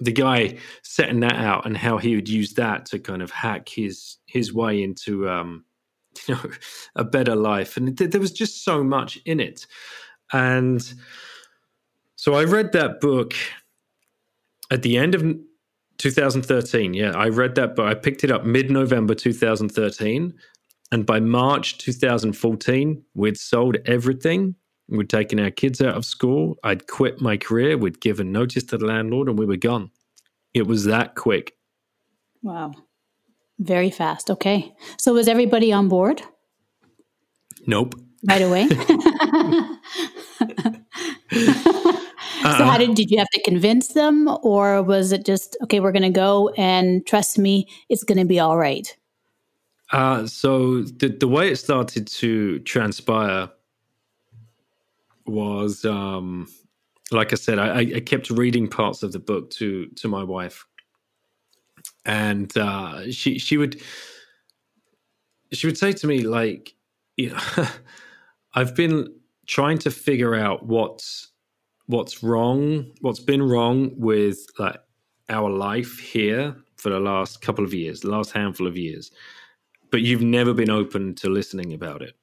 the 0.00 0.12
guy 0.12 0.56
setting 0.82 1.20
that 1.20 1.34
out 1.34 1.66
and 1.66 1.76
how 1.76 1.98
he 1.98 2.14
would 2.14 2.28
use 2.28 2.54
that 2.54 2.86
to 2.86 3.00
kind 3.00 3.20
of 3.20 3.32
hack 3.32 3.68
his 3.68 4.18
his 4.26 4.52
way 4.52 4.82
into 4.82 5.28
um, 5.28 5.64
you 6.28 6.34
know 6.34 6.50
a 6.96 7.04
better 7.04 7.34
life. 7.34 7.76
And 7.76 7.96
th- 7.96 8.10
there 8.10 8.20
was 8.20 8.32
just 8.32 8.64
so 8.64 8.84
much 8.84 9.18
in 9.24 9.40
it. 9.40 9.66
And 10.32 10.92
so 12.16 12.34
i 12.34 12.44
read 12.44 12.72
that 12.72 13.00
book 13.00 13.32
at 14.70 14.82
the 14.82 14.98
end 14.98 15.14
of 15.14 15.24
2013 15.98 16.94
yeah 16.94 17.10
i 17.12 17.28
read 17.28 17.54
that 17.54 17.74
book 17.76 17.86
i 17.86 17.94
picked 17.94 18.24
it 18.24 18.30
up 18.30 18.44
mid-november 18.44 19.14
2013 19.14 20.32
and 20.90 21.06
by 21.06 21.20
march 21.20 21.78
2014 21.78 23.02
we'd 23.14 23.36
sold 23.36 23.76
everything 23.86 24.54
We'd 24.88 25.10
taken 25.10 25.38
our 25.38 25.50
kids 25.50 25.82
out 25.82 25.96
of 25.96 26.04
school. 26.04 26.56
I'd 26.64 26.86
quit 26.86 27.20
my 27.20 27.36
career. 27.36 27.76
We'd 27.76 28.00
given 28.00 28.32
notice 28.32 28.64
to 28.64 28.78
the 28.78 28.86
landlord 28.86 29.28
and 29.28 29.38
we 29.38 29.44
were 29.44 29.56
gone. 29.56 29.90
It 30.54 30.66
was 30.66 30.84
that 30.84 31.14
quick. 31.14 31.56
Wow. 32.42 32.72
Very 33.58 33.90
fast. 33.90 34.30
Okay. 34.30 34.74
So 34.96 35.12
was 35.12 35.28
everybody 35.28 35.72
on 35.72 35.88
board? 35.88 36.22
Nope. 37.66 37.96
Right 38.26 38.40
away? 38.40 38.66
Uh-uh. 42.48 42.58
So 42.58 42.64
how 42.64 42.78
did 42.78 42.94
did 42.94 43.10
you 43.10 43.18
have 43.18 43.30
to 43.30 43.42
convince 43.42 43.88
them 43.88 44.28
or 44.42 44.82
was 44.82 45.12
it 45.12 45.24
just 45.26 45.56
okay 45.62 45.80
we're 45.80 45.92
going 45.92 46.02
to 46.02 46.10
go 46.10 46.48
and 46.56 47.06
trust 47.06 47.38
me 47.38 47.68
it's 47.88 48.04
going 48.04 48.18
to 48.18 48.24
be 48.24 48.40
all 48.40 48.56
right? 48.56 48.96
Uh, 49.92 50.26
so 50.26 50.82
the 50.82 51.08
the 51.08 51.28
way 51.28 51.50
it 51.50 51.56
started 51.56 52.06
to 52.06 52.58
transpire 52.60 53.48
was 55.26 55.84
um, 55.84 56.48
like 57.10 57.32
I 57.32 57.36
said, 57.36 57.58
I, 57.58 57.80
I, 57.80 58.00
kept 58.00 58.30
reading 58.30 58.68
parts 58.68 59.02
of 59.02 59.12
the 59.12 59.18
book 59.18 59.50
to 59.52 59.86
to 59.86 60.08
my 60.08 60.22
wife, 60.22 60.66
and 62.04 62.54
uh, 62.56 63.10
she 63.10 63.38
she 63.38 63.56
would 63.56 63.80
she 65.52 65.66
would 65.66 65.78
say 65.78 65.92
to 65.92 66.06
me 66.06 66.20
like, 66.22 66.74
you 67.16 67.30
know, 67.30 67.40
I've 68.54 68.74
been 68.74 69.14
trying 69.46 69.78
to 69.78 69.90
figure 69.90 70.34
out 70.34 70.66
what's 70.66 71.27
what's 71.88 72.22
wrong, 72.22 72.86
what's 73.00 73.18
been 73.18 73.42
wrong 73.42 73.90
with 73.96 74.46
like 74.58 74.78
our 75.28 75.50
life 75.50 75.98
here 75.98 76.54
for 76.76 76.90
the 76.90 77.00
last 77.00 77.40
couple 77.42 77.64
of 77.64 77.74
years, 77.74 78.00
the 78.00 78.10
last 78.10 78.30
handful 78.30 78.66
of 78.66 78.76
years, 78.76 79.10
but 79.90 80.02
you've 80.02 80.22
never 80.22 80.54
been 80.54 80.70
open 80.70 81.14
to 81.16 81.28
listening 81.28 81.72
about 81.72 82.02
it, 82.02 82.14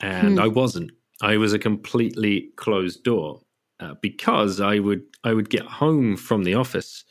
and 0.00 0.38
hmm. 0.38 0.40
I 0.40 0.46
wasn't. 0.46 0.92
I 1.20 1.36
was 1.36 1.52
a 1.52 1.58
completely 1.58 2.50
closed 2.56 3.04
door 3.04 3.40
uh, 3.80 3.94
because 4.00 4.60
I 4.60 4.78
would 4.78 5.02
I 5.24 5.34
would 5.34 5.50
get 5.50 5.66
home 5.66 6.16
from 6.16 6.44
the 6.44 6.54
office, 6.54 7.04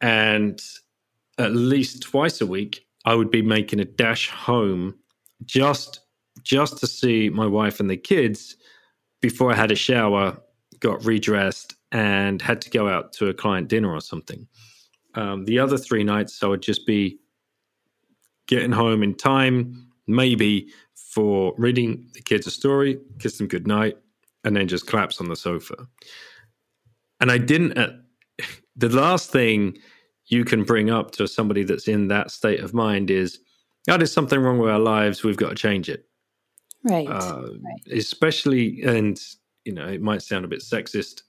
and 0.00 0.60
at 1.38 1.54
least 1.54 2.02
twice 2.02 2.40
a 2.40 2.46
week 2.46 2.86
I 3.04 3.14
would 3.14 3.30
be 3.30 3.42
making 3.42 3.80
a 3.80 3.84
dash 3.84 4.28
home 4.28 4.96
just 5.44 6.00
just 6.42 6.78
to 6.78 6.86
see 6.86 7.30
my 7.30 7.46
wife 7.46 7.78
and 7.78 7.88
the 7.88 7.96
kids 7.96 8.56
before 9.20 9.52
I 9.52 9.56
had 9.56 9.70
a 9.70 9.76
shower, 9.76 10.36
got 10.84 11.04
redressed, 11.04 11.74
and 11.92 12.42
had 12.42 12.60
to 12.60 12.70
go 12.70 12.88
out 12.88 13.12
to 13.14 13.28
a 13.28 13.34
client 13.34 13.68
dinner 13.68 13.90
or 13.90 14.00
something. 14.00 14.46
Um, 15.14 15.46
the 15.46 15.58
other 15.58 15.78
three 15.78 16.04
nights 16.04 16.42
I 16.42 16.46
would 16.46 16.60
just 16.60 16.86
be 16.86 17.18
getting 18.46 18.70
home 18.70 19.02
in 19.02 19.14
time, 19.14 19.88
maybe 20.06 20.68
for 20.94 21.54
reading 21.56 22.10
the 22.12 22.20
kids 22.20 22.46
a 22.46 22.50
story, 22.50 22.98
kiss 23.18 23.38
them 23.38 23.48
goodnight, 23.48 23.96
and 24.44 24.54
then 24.54 24.68
just 24.68 24.86
collapse 24.86 25.20
on 25.20 25.28
the 25.28 25.36
sofa. 25.36 25.86
And 27.20 27.32
I 27.32 27.38
didn't. 27.38 27.78
Uh, 27.78 27.92
the 28.76 28.90
last 28.90 29.30
thing 29.30 29.78
you 30.26 30.44
can 30.44 30.64
bring 30.64 30.90
up 30.90 31.12
to 31.12 31.26
somebody 31.26 31.64
that's 31.64 31.88
in 31.88 32.08
that 32.08 32.30
state 32.30 32.60
of 32.60 32.74
mind 32.74 33.10
is, 33.10 33.38
"Oh, 33.88 33.96
there's 33.96 34.12
something 34.12 34.38
wrong 34.38 34.58
with 34.58 34.70
our 34.70 34.78
lives. 34.78 35.24
We've 35.24 35.36
got 35.36 35.50
to 35.50 35.54
change 35.54 35.88
it." 35.88 36.06
Right. 36.82 37.08
Uh, 37.08 37.48
right. 37.62 37.96
Especially, 37.96 38.82
and 38.82 39.18
you 39.64 39.72
know, 39.72 39.86
it 39.86 40.02
might 40.02 40.22
sound 40.22 40.44
a 40.44 40.48
bit 40.48 40.60
sexist, 40.60 41.22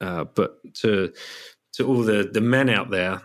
uh, 0.00 0.24
but 0.24 0.58
to 0.74 1.12
to 1.74 1.86
all 1.86 2.02
the 2.02 2.28
the 2.32 2.40
men 2.40 2.68
out 2.68 2.90
there, 2.90 3.22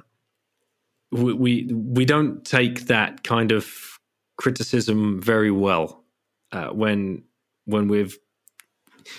we, 1.12 1.34
we 1.34 1.74
we 1.74 2.06
don't 2.06 2.46
take 2.46 2.88
that 2.88 3.24
kind 3.24 3.52
of 3.52 4.00
criticism 4.38 5.22
very 5.22 5.52
well 5.52 6.04
uh, 6.52 6.68
when 6.68 7.24
when 7.66 7.88
we've 7.88 8.18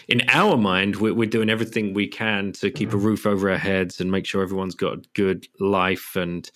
in 0.07 0.23
our 0.29 0.57
mind 0.57 0.97
we're, 0.97 1.15
we're, 1.15 1.29
doing 1.29 1.49
everything 1.49 1.95
we 1.95 2.07
can 2.07 2.53
to 2.53 2.71
keep 2.71 2.91
a 2.91 2.97
mm-hmm. 2.97 3.07
roof 3.07 3.27
over 3.27 3.51
our 3.51 3.57
heads 3.57 4.01
and 4.01 4.13
make 4.13 4.27
sure 4.27 4.43
everyone's 4.43 4.75
got 4.75 4.99
a 4.99 5.03
good 5.15 5.49
life 5.61 6.15
and 6.15 6.51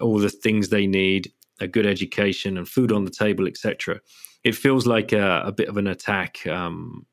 all 0.00 0.18
the 0.18 0.30
things 0.30 0.68
they 0.68 0.86
need 0.86 1.32
a 1.58 1.66
good 1.66 1.84
education 1.84 2.56
and 2.56 2.68
food 2.68 2.92
on 2.92 3.04
the 3.04 3.10
table 3.10 3.48
etc 3.48 4.00
it 4.44 4.54
feels 4.54 4.86
like 4.86 5.12
a, 5.12 5.42
a 5.44 5.52
bit 5.52 5.68
of 5.68 5.76
an 5.76 5.86
attack. 5.86 6.46
Um, 6.46 7.06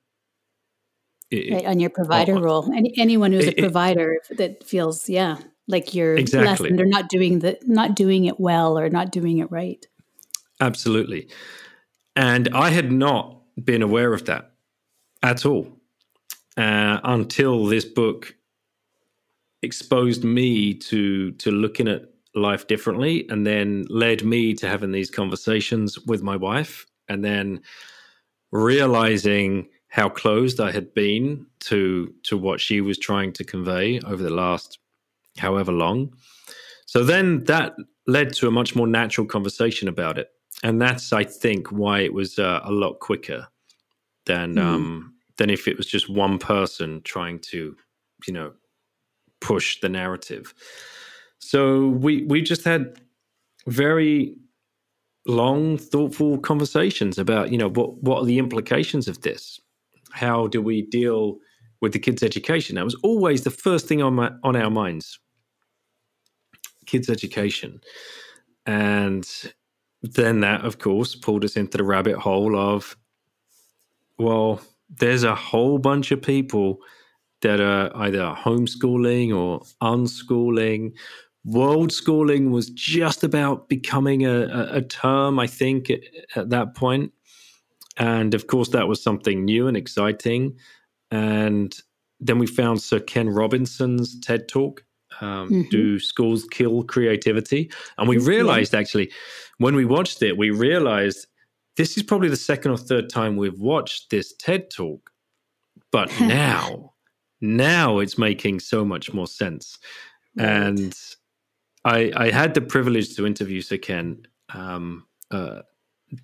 it, 1.32 1.54
right, 1.54 1.66
on 1.66 1.80
your 1.80 1.90
provider 1.90 2.36
oh, 2.36 2.42
role. 2.42 2.74
Any, 2.74 2.94
anyone 2.98 3.32
who's 3.32 3.48
it, 3.48 3.58
a 3.58 3.62
provider 3.62 4.18
that 4.38 4.64
feels, 4.64 5.10
yeah, 5.10 5.38
like 5.68 5.94
you're 5.94 6.16
exactly. 6.16 6.70
less, 6.70 6.78
they're 6.78 6.86
not 6.86 7.10
doing 7.10 7.40
the 7.40 7.58
not 7.66 7.96
doing 7.96 8.26
it 8.26 8.40
well 8.40 8.78
or 8.78 8.90
not 8.90 9.12
doing 9.12 9.40
it 9.40 9.52
right. 9.52 9.86
Absolutely. 10.60 11.28
And 12.16 12.50
I 12.54 12.70
had 12.70 12.92
not 12.92 13.42
been 13.64 13.82
aware 13.82 14.14
of 14.14 14.26
that 14.26 14.52
at 15.24 15.46
all 15.46 15.68
uh, 16.58 17.00
until 17.04 17.66
this 17.66 17.86
book 17.86 18.36
exposed 19.62 20.24
me 20.24 20.74
to 20.74 21.32
to 21.34 21.52
looking 21.52 21.88
at 21.88 22.10
life 22.36 22.68
differently 22.68 23.28
and 23.30 23.46
then 23.46 23.86
led 23.90 24.24
me 24.24 24.54
to 24.54 24.68
having 24.68 24.92
these 24.92 25.10
conversations 25.10 26.00
with 26.00 26.22
my 26.22 26.36
wife 26.36 26.86
and 27.10 27.24
then 27.26 27.60
realizing 28.52 29.68
how 29.90 30.10
closed 30.10 30.60
I 30.60 30.72
had 30.72 30.94
been 30.94 31.46
to 31.62 32.14
to 32.24 32.38
what 32.38 32.60
she 32.60 32.82
was 32.82 32.98
trying 32.98 33.34
to 33.34 33.44
convey 33.44 34.00
over 34.02 34.22
the 34.22 34.30
last 34.30 34.80
however 35.38 35.72
long. 35.72 36.14
So 36.86 37.04
then 37.04 37.44
that 37.46 37.76
led 38.06 38.34
to 38.34 38.48
a 38.48 38.52
much 38.52 38.76
more 38.76 38.88
natural 38.88 39.28
conversation 39.28 39.88
about 39.88 40.18
it, 40.18 40.30
and 40.64 40.82
that's 40.82 41.14
I 41.14 41.24
think 41.24 41.72
why 41.72 42.02
it 42.02 42.14
was 42.14 42.40
uh, 42.40 42.62
a 42.64 42.72
lot 42.72 43.00
quicker 43.00 43.48
than 44.26 44.56
mm. 44.56 44.62
um, 44.62 45.14
than 45.38 45.50
if 45.50 45.68
it 45.68 45.78
was 45.78 45.88
just 45.88 46.10
one 46.10 46.38
person 46.38 47.02
trying 47.04 47.40
to, 47.40 47.76
you 48.28 48.34
know, 48.34 48.54
push 49.40 49.80
the 49.82 49.90
narrative. 49.90 50.54
So 51.40 51.88
we 51.88 52.24
we 52.24 52.42
just 52.42 52.64
had 52.64 53.00
very 53.68 54.36
long, 55.26 55.78
thoughtful 55.78 56.38
conversations 56.40 57.18
about, 57.18 57.52
you 57.52 57.58
know, 57.58 57.70
what 57.70 58.02
what 58.04 58.20
are 58.20 58.26
the 58.26 58.40
implications 58.40 59.08
of 59.08 59.22
this? 59.22 59.60
How 60.18 60.48
do 60.48 60.62
we 60.62 60.82
deal 60.82 61.38
with 61.82 61.94
the 61.94 62.00
kids' 62.00 62.24
education? 62.24 62.76
That 62.76 62.86
was 62.86 62.96
always 63.04 63.44
the 63.44 63.52
first 63.52 63.88
thing 63.88 64.02
on 64.02 64.16
my 64.16 64.32
on 64.44 64.56
our 64.56 64.72
minds. 64.72 65.20
Kids' 66.86 67.10
education. 67.10 67.80
And 68.66 69.30
then 70.02 70.42
that, 70.42 70.66
of 70.66 70.80
course, 70.80 71.16
pulled 71.16 71.46
us 71.46 71.56
into 71.56 71.78
the 71.78 71.84
rabbit 71.84 72.18
hole 72.18 72.58
of, 72.58 72.98
well, 74.18 74.62
there's 74.90 75.24
a 75.24 75.36
whole 75.36 75.78
bunch 75.78 76.12
of 76.12 76.22
people 76.22 76.80
that 77.42 77.60
are 77.60 77.92
either 77.96 78.36
homeschooling 78.38 79.36
or 79.36 79.62
unschooling. 79.82 80.94
World 81.46 81.92
schooling 81.92 82.52
was 82.52 82.70
just 82.70 83.24
about 83.24 83.70
becoming 83.70 84.26
a, 84.26 84.42
a, 84.42 84.78
a 84.78 84.82
term, 84.82 85.40
I 85.40 85.48
think, 85.48 85.90
at, 85.90 86.02
at, 86.36 86.50
that 86.50 86.76
point. 86.76 87.12
And 87.98 88.34
of 88.34 88.48
course, 88.48 88.70
that 88.70 88.88
was 88.88 89.02
something 89.02 89.44
new 89.44 89.68
and 89.68 89.76
exciting. 89.76 90.58
And 91.12 91.76
then 92.20 92.40
we 92.40 92.48
found 92.48 92.82
Sir 92.82 93.00
Ken 93.00 93.30
Robinson's 93.30 94.20
TED 94.20 94.48
Talk, 94.48 94.84
um, 95.22 95.50
mm-hmm. 95.50 95.70
Do 95.70 96.00
Schools 96.00 96.46
Kill 96.52 96.84
Creativity? 96.84 97.72
And 97.98 98.08
we 98.08 98.18
realized 98.18 98.76
actually, 98.76 99.12
when 99.58 99.76
we 99.76 99.86
watched 99.86 100.22
it, 100.22 100.38
we 100.38 100.52
realized 100.52 101.28
this 101.76 101.96
is 101.98 102.04
probably 102.04 102.30
the 102.30 102.36
second 102.36 102.72
or 102.72 102.78
third 102.78 103.10
time 103.10 103.38
we've 103.38 103.60
watched 103.60 104.10
this 104.10 104.34
TED 104.34 104.70
talk, 104.70 105.12
but 105.92 106.12
now, 106.20 106.94
now 107.40 108.00
it's 108.00 108.18
making 108.18 108.60
so 108.60 108.84
much 108.84 109.14
more 109.14 109.28
sense. 109.28 109.78
Right. 110.36 110.48
And 110.48 111.00
I, 111.86 112.12
I 112.16 112.32
had 112.32 112.54
the 112.54 112.62
privilege 112.62 113.16
to 113.16 113.26
interview 113.26 113.62
Sir 113.62 113.78
Ken 113.78 114.24
um, 114.54 115.06
uh, 115.32 115.62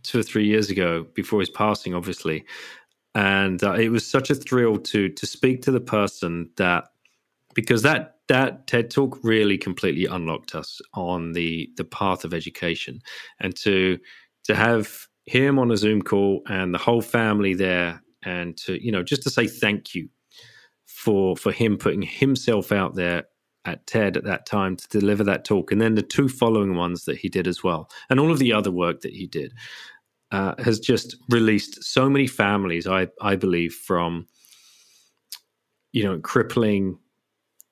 two 0.03 0.19
or 0.19 0.23
three 0.23 0.45
years 0.45 0.69
ago 0.69 1.05
before 1.13 1.39
his 1.39 1.49
passing, 1.49 1.93
obviously, 1.93 2.45
and 3.15 3.63
uh, 3.63 3.73
it 3.73 3.89
was 3.89 4.05
such 4.05 4.29
a 4.29 4.35
thrill 4.35 4.77
to 4.77 5.09
to 5.09 5.25
speak 5.25 5.61
to 5.63 5.71
the 5.71 5.81
person 5.81 6.49
that 6.57 6.85
because 7.53 7.81
that 7.83 8.17
that 8.29 8.67
TED 8.67 8.89
talk 8.89 9.19
really 9.23 9.57
completely 9.57 10.05
unlocked 10.05 10.55
us 10.55 10.81
on 10.93 11.33
the 11.33 11.69
the 11.77 11.83
path 11.83 12.23
of 12.25 12.33
education, 12.33 13.01
and 13.39 13.55
to 13.57 13.99
to 14.45 14.55
have 14.55 15.07
him 15.25 15.59
on 15.59 15.71
a 15.71 15.77
Zoom 15.77 16.01
call 16.01 16.41
and 16.47 16.73
the 16.73 16.79
whole 16.79 17.01
family 17.01 17.53
there, 17.53 18.01
and 18.23 18.57
to 18.57 18.83
you 18.83 18.91
know 18.91 19.03
just 19.03 19.23
to 19.23 19.29
say 19.29 19.47
thank 19.47 19.93
you 19.95 20.09
for 20.85 21.35
for 21.35 21.51
him 21.51 21.77
putting 21.77 22.01
himself 22.01 22.71
out 22.71 22.95
there 22.95 23.25
at 23.65 23.85
TED 23.87 24.17
at 24.17 24.23
that 24.25 24.45
time 24.45 24.75
to 24.75 24.87
deliver 24.87 25.23
that 25.23 25.45
talk, 25.45 25.71
and 25.71 25.81
then 25.81 25.95
the 25.95 26.01
two 26.01 26.27
following 26.27 26.75
ones 26.75 27.05
that 27.05 27.17
he 27.17 27.29
did 27.29 27.47
as 27.47 27.63
well, 27.63 27.89
and 28.09 28.19
all 28.19 28.31
of 28.31 28.39
the 28.39 28.53
other 28.53 28.71
work 28.71 29.01
that 29.01 29.13
he 29.13 29.27
did, 29.27 29.53
uh, 30.31 30.55
has 30.59 30.79
just 30.79 31.15
released 31.29 31.83
so 31.83 32.09
many 32.09 32.27
families. 32.27 32.87
I 32.87 33.07
I 33.21 33.35
believe 33.35 33.73
from 33.73 34.27
you 35.91 36.03
know 36.03 36.19
crippling 36.19 36.97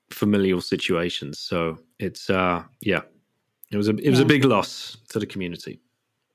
familial 0.10 0.62
situations. 0.62 1.40
So 1.40 1.80
it's 2.00 2.30
uh 2.30 2.64
yeah, 2.82 3.02
it 3.72 3.78
was 3.78 3.88
a 3.88 3.96
it 3.96 4.10
was 4.10 4.20
yeah. 4.20 4.26
a 4.26 4.28
big 4.28 4.46
loss 4.46 4.98
to 5.10 5.20
the 5.20 5.26
community. 5.26 5.82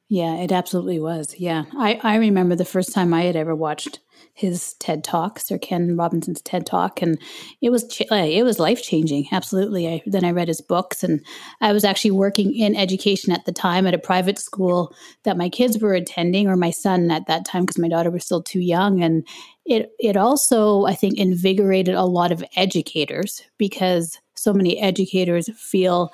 Yeah, 0.09 0.37
it 0.37 0.53
absolutely 0.53 1.01
was. 1.01 1.35
Yeah. 1.37 1.65
I, 1.77 1.99
I 2.03 2.17
remember 2.17 2.55
the 2.55 2.65
first 2.65 2.93
time 2.93 3.13
I 3.13 3.23
had 3.23 3.35
ever 3.35 3.57
watched 3.57 3.99
his 4.35 4.75
TED 4.75 5.03
Talk, 5.03 5.39
Sir 5.41 5.59
Ken 5.59 5.97
Robinson's 5.97 6.43
TED 6.43 6.65
Talk, 6.65 7.03
and 7.03 7.19
it 7.61 7.71
was 7.71 7.89
ch- 7.89 8.03
it 8.11 8.45
was 8.45 8.59
life 8.59 8.83
changing. 8.83 9.27
Absolutely. 9.33 9.89
I, 9.89 10.03
then 10.07 10.25
I 10.25 10.31
read 10.31 10.49
his 10.49 10.61
books, 10.61 11.03
and 11.03 11.25
I 11.61 11.73
was 11.73 11.85
actually 11.85 12.13
working 12.13 12.55
in 12.55 12.77
education 12.77 13.33
at 13.33 13.47
the 13.47 13.53
time 13.53 13.87
at 13.87 13.95
a 13.95 13.99
private 13.99 14.39
school 14.39 14.95
that 15.25 15.39
my 15.39 15.49
kids 15.49 15.79
were 15.79 15.95
attending, 15.95 16.49
or 16.49 16.57
my 16.57 16.71
son 16.71 17.11
at 17.11 17.27
that 17.27 17.45
time, 17.45 17.63
because 17.63 17.79
my 17.79 17.89
daughter 17.89 18.11
was 18.11 18.25
still 18.25 18.43
too 18.43 18.61
young. 18.61 19.03
And 19.03 19.27
it 19.65 19.91
it 19.99 20.17
also 20.17 20.85
I 20.85 20.95
think 20.95 21.19
invigorated 21.19 21.95
a 21.95 22.05
lot 22.05 22.31
of 22.31 22.45
educators 22.57 23.43
because 23.59 24.19
so 24.35 24.53
many 24.53 24.79
educators 24.79 25.51
feel. 25.59 26.13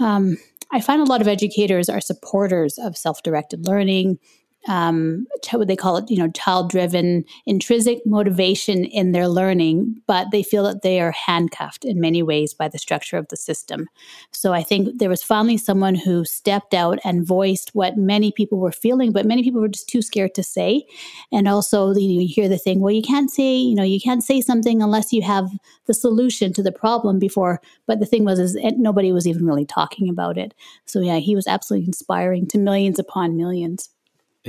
Um, 0.00 0.36
I 0.70 0.80
find 0.80 1.00
a 1.00 1.04
lot 1.04 1.20
of 1.20 1.28
educators 1.28 1.88
are 1.88 2.00
supporters 2.00 2.78
of 2.78 2.96
self 2.96 3.22
directed 3.22 3.66
learning 3.66 4.18
um, 4.66 5.26
what 5.52 5.68
they 5.68 5.76
call 5.76 5.96
it, 5.96 6.10
you 6.10 6.18
know, 6.18 6.30
child 6.30 6.70
driven 6.70 7.24
intrinsic 7.46 8.00
motivation 8.04 8.84
in 8.84 9.12
their 9.12 9.28
learning, 9.28 10.00
but 10.06 10.30
they 10.30 10.42
feel 10.42 10.64
that 10.64 10.82
they 10.82 11.00
are 11.00 11.12
handcuffed 11.12 11.84
in 11.84 12.00
many 12.00 12.22
ways 12.22 12.52
by 12.52 12.68
the 12.68 12.78
structure 12.78 13.16
of 13.16 13.28
the 13.28 13.36
system. 13.36 13.86
So 14.32 14.52
I 14.52 14.62
think 14.62 14.98
there 14.98 15.08
was 15.08 15.22
finally 15.22 15.56
someone 15.56 15.94
who 15.94 16.24
stepped 16.24 16.74
out 16.74 16.98
and 17.04 17.26
voiced 17.26 17.74
what 17.74 17.96
many 17.96 18.30
people 18.32 18.58
were 18.58 18.72
feeling, 18.72 19.12
but 19.12 19.26
many 19.26 19.42
people 19.42 19.60
were 19.60 19.68
just 19.68 19.88
too 19.88 20.02
scared 20.02 20.34
to 20.34 20.42
say. 20.42 20.84
And 21.32 21.48
also, 21.48 21.94
you, 21.94 22.16
know, 22.16 22.20
you 22.20 22.28
hear 22.28 22.48
the 22.48 22.58
thing, 22.58 22.80
well, 22.80 22.94
you 22.94 23.02
can't 23.02 23.30
say, 23.30 23.56
you 23.56 23.74
know, 23.74 23.82
you 23.82 24.00
can't 24.00 24.22
say 24.22 24.40
something 24.40 24.82
unless 24.82 25.12
you 25.12 25.22
have 25.22 25.48
the 25.86 25.94
solution 25.94 26.52
to 26.52 26.62
the 26.62 26.72
problem 26.72 27.18
before. 27.18 27.60
But 27.86 28.00
the 28.00 28.06
thing 28.06 28.24
was, 28.24 28.38
is 28.38 28.56
nobody 28.76 29.12
was 29.12 29.26
even 29.26 29.46
really 29.46 29.66
talking 29.66 30.08
about 30.08 30.36
it. 30.36 30.52
So 30.84 31.00
yeah, 31.00 31.18
he 31.18 31.34
was 31.34 31.46
absolutely 31.46 31.86
inspiring 31.86 32.46
to 32.48 32.58
millions 32.58 32.98
upon 32.98 33.36
millions. 33.36 33.90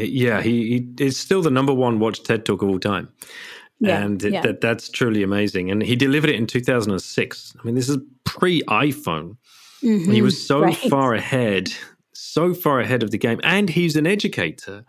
Yeah, 0.03 0.41
he, 0.41 0.87
he 0.97 1.03
is 1.03 1.17
still 1.17 1.41
the 1.41 1.51
number 1.51 1.73
one 1.73 1.99
watched 1.99 2.25
TED 2.25 2.45
Talk 2.45 2.61
of 2.61 2.69
all 2.69 2.79
time. 2.79 3.09
Yeah, 3.79 4.03
and 4.03 4.21
it, 4.23 4.33
yeah. 4.33 4.41
that 4.41 4.61
that's 4.61 4.89
truly 4.89 5.23
amazing. 5.23 5.71
And 5.71 5.81
he 5.81 5.95
delivered 5.95 6.29
it 6.29 6.35
in 6.35 6.47
2006. 6.47 7.53
I 7.57 7.65
mean, 7.65 7.75
this 7.75 7.89
is 7.89 7.97
pre 8.25 8.61
iPhone. 8.63 9.37
Mm-hmm, 9.81 10.11
he 10.11 10.21
was 10.21 10.45
so 10.45 10.61
right. 10.61 10.75
far 10.75 11.13
ahead, 11.13 11.69
so 12.13 12.53
far 12.53 12.81
ahead 12.81 13.03
of 13.03 13.11
the 13.11 13.17
game. 13.17 13.39
And 13.43 13.69
he's 13.69 13.95
an 13.95 14.05
educator. 14.05 14.85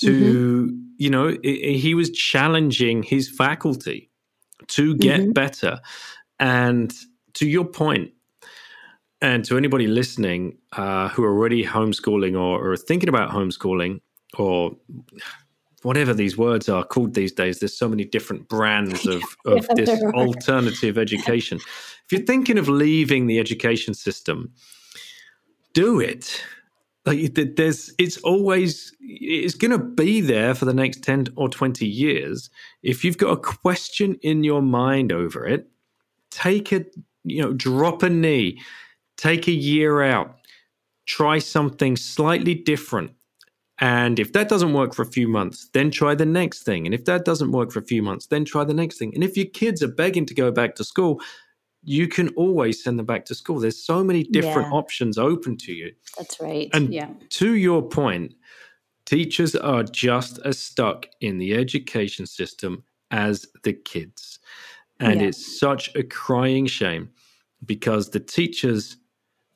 To 0.00 0.66
mm-hmm. 0.66 0.76
you 0.98 1.10
know, 1.10 1.36
it, 1.42 1.76
he 1.76 1.94
was 1.94 2.10
challenging 2.10 3.02
his 3.02 3.28
faculty 3.28 4.10
to 4.68 4.94
get 4.96 5.20
mm-hmm. 5.20 5.32
better. 5.32 5.80
And 6.38 6.94
to 7.34 7.48
your 7.48 7.64
point, 7.64 8.12
and 9.20 9.44
to 9.46 9.56
anybody 9.56 9.86
listening 9.86 10.58
uh, 10.72 11.08
who 11.08 11.24
are 11.24 11.32
already 11.32 11.64
homeschooling 11.64 12.38
or, 12.38 12.72
or 12.72 12.76
thinking 12.76 13.08
about 13.08 13.30
homeschooling, 13.30 14.00
or 14.36 14.76
whatever 15.82 16.12
these 16.12 16.36
words 16.36 16.68
are 16.68 16.84
called 16.84 17.14
these 17.14 17.32
days. 17.32 17.60
There's 17.60 17.76
so 17.76 17.88
many 17.88 18.04
different 18.04 18.48
brands 18.48 19.06
of, 19.06 19.22
of 19.46 19.66
yeah, 19.68 19.74
this 19.76 20.02
alternative 20.14 20.98
education. 20.98 21.58
If 21.58 22.12
you're 22.12 22.26
thinking 22.26 22.58
of 22.58 22.68
leaving 22.68 23.26
the 23.26 23.38
education 23.38 23.94
system, 23.94 24.52
do 25.74 26.00
it. 26.00 26.42
Like 27.06 27.34
there's, 27.34 27.92
it's 27.98 28.18
always, 28.18 28.94
it's 29.00 29.54
going 29.54 29.70
to 29.70 29.78
be 29.78 30.20
there 30.20 30.54
for 30.54 30.64
the 30.64 30.74
next 30.74 31.02
10 31.02 31.28
or 31.36 31.48
20 31.48 31.86
years. 31.86 32.50
If 32.82 33.04
you've 33.04 33.18
got 33.18 33.30
a 33.30 33.36
question 33.36 34.18
in 34.22 34.44
your 34.44 34.60
mind 34.60 35.12
over 35.12 35.46
it, 35.46 35.68
take 36.30 36.72
it, 36.72 36.94
you 37.24 37.40
know, 37.40 37.52
drop 37.52 38.02
a 38.02 38.10
knee, 38.10 38.60
take 39.16 39.48
a 39.48 39.52
year 39.52 40.02
out, 40.02 40.36
try 41.06 41.38
something 41.38 41.96
slightly 41.96 42.54
different 42.54 43.12
and 43.80 44.18
if 44.18 44.32
that 44.32 44.48
doesn't 44.48 44.72
work 44.72 44.94
for 44.94 45.02
a 45.02 45.06
few 45.06 45.28
months, 45.28 45.68
then 45.72 45.90
try 45.90 46.14
the 46.14 46.26
next 46.26 46.62
thing. 46.62 46.86
And 46.86 46.94
if 46.94 47.04
that 47.04 47.24
doesn't 47.24 47.52
work 47.52 47.70
for 47.70 47.78
a 47.78 47.84
few 47.84 48.02
months, 48.02 48.26
then 48.26 48.44
try 48.44 48.64
the 48.64 48.74
next 48.74 48.98
thing. 48.98 49.14
And 49.14 49.22
if 49.22 49.36
your 49.36 49.46
kids 49.46 49.82
are 49.82 49.88
begging 49.88 50.26
to 50.26 50.34
go 50.34 50.50
back 50.50 50.74
to 50.76 50.84
school, 50.84 51.20
you 51.84 52.08
can 52.08 52.28
always 52.30 52.82
send 52.82 52.98
them 52.98 53.06
back 53.06 53.24
to 53.26 53.34
school. 53.34 53.60
There's 53.60 53.82
so 53.82 54.02
many 54.02 54.24
different 54.24 54.68
yeah. 54.68 54.78
options 54.78 55.16
open 55.16 55.56
to 55.58 55.72
you. 55.72 55.92
That's 56.16 56.40
right. 56.40 56.68
And 56.72 56.92
yeah. 56.92 57.08
to 57.30 57.54
your 57.54 57.82
point, 57.82 58.34
Teachers 59.08 59.56
are 59.56 59.84
just 59.84 60.38
as 60.44 60.58
stuck 60.58 61.06
in 61.22 61.38
the 61.38 61.54
education 61.54 62.26
system 62.26 62.84
as 63.10 63.46
the 63.62 63.72
kids. 63.72 64.38
And 65.00 65.22
yeah. 65.22 65.28
it's 65.28 65.58
such 65.58 65.88
a 65.96 66.02
crying 66.02 66.66
shame 66.66 67.08
because 67.64 68.10
the 68.10 68.20
teachers, 68.20 68.98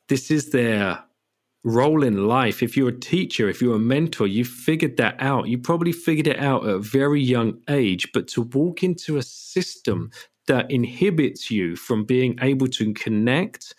this 0.08 0.30
is 0.30 0.52
their 0.52 1.04
role 1.64 2.02
in 2.02 2.26
life. 2.26 2.62
If 2.62 2.76
you're 2.76 2.88
a 2.88 2.98
teacher, 2.98 3.48
if 3.48 3.62
you're 3.62 3.76
a 3.76 3.80
mentor, 3.80 4.26
you 4.26 4.44
figured 4.44 4.96
that 4.96 5.16
out. 5.20 5.48
You 5.48 5.58
probably 5.58 5.92
figured 5.92 6.26
it 6.26 6.38
out 6.38 6.64
at 6.64 6.74
a 6.74 6.78
very 6.78 7.20
young 7.20 7.60
age. 7.68 8.10
But 8.12 8.26
to 8.28 8.42
walk 8.42 8.82
into 8.82 9.18
a 9.18 9.22
system 9.22 10.10
that 10.48 10.70
inhibits 10.70 11.50
you 11.50 11.76
from 11.76 12.04
being 12.04 12.36
able 12.42 12.66
to 12.66 12.92
connect, 12.94 13.74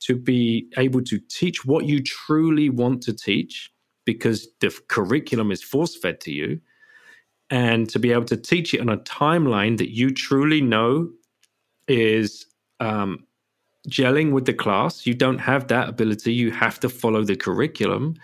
to 0.00 0.16
be 0.16 0.68
able 0.76 1.02
to 1.02 1.20
teach 1.28 1.64
what 1.64 1.86
you 1.86 2.02
truly 2.02 2.70
want 2.70 3.02
to 3.02 3.12
teach, 3.12 3.72
because 4.04 4.48
the 4.60 4.76
curriculum 4.88 5.52
is 5.52 5.62
force 5.62 5.94
fed 5.94 6.20
to 6.22 6.32
you, 6.32 6.60
and 7.50 7.88
to 7.90 7.98
be 7.98 8.12
able 8.12 8.24
to 8.24 8.36
teach 8.36 8.74
it 8.74 8.80
on 8.80 8.88
a 8.88 8.98
timeline 8.98 9.78
that 9.78 9.94
you 9.94 10.10
truly 10.10 10.60
know 10.60 11.08
is 11.86 12.46
um, 12.80 13.24
gelling 13.88 14.32
with 14.32 14.44
the 14.44 14.54
class. 14.54 15.06
You 15.06 15.14
don't 15.14 15.38
have 15.38 15.68
that 15.68 15.88
ability. 15.88 16.32
You 16.32 16.50
have 16.50 16.80
to 16.80 16.88
follow 16.88 17.24
the 17.24 17.36
curriculum. 17.36 18.14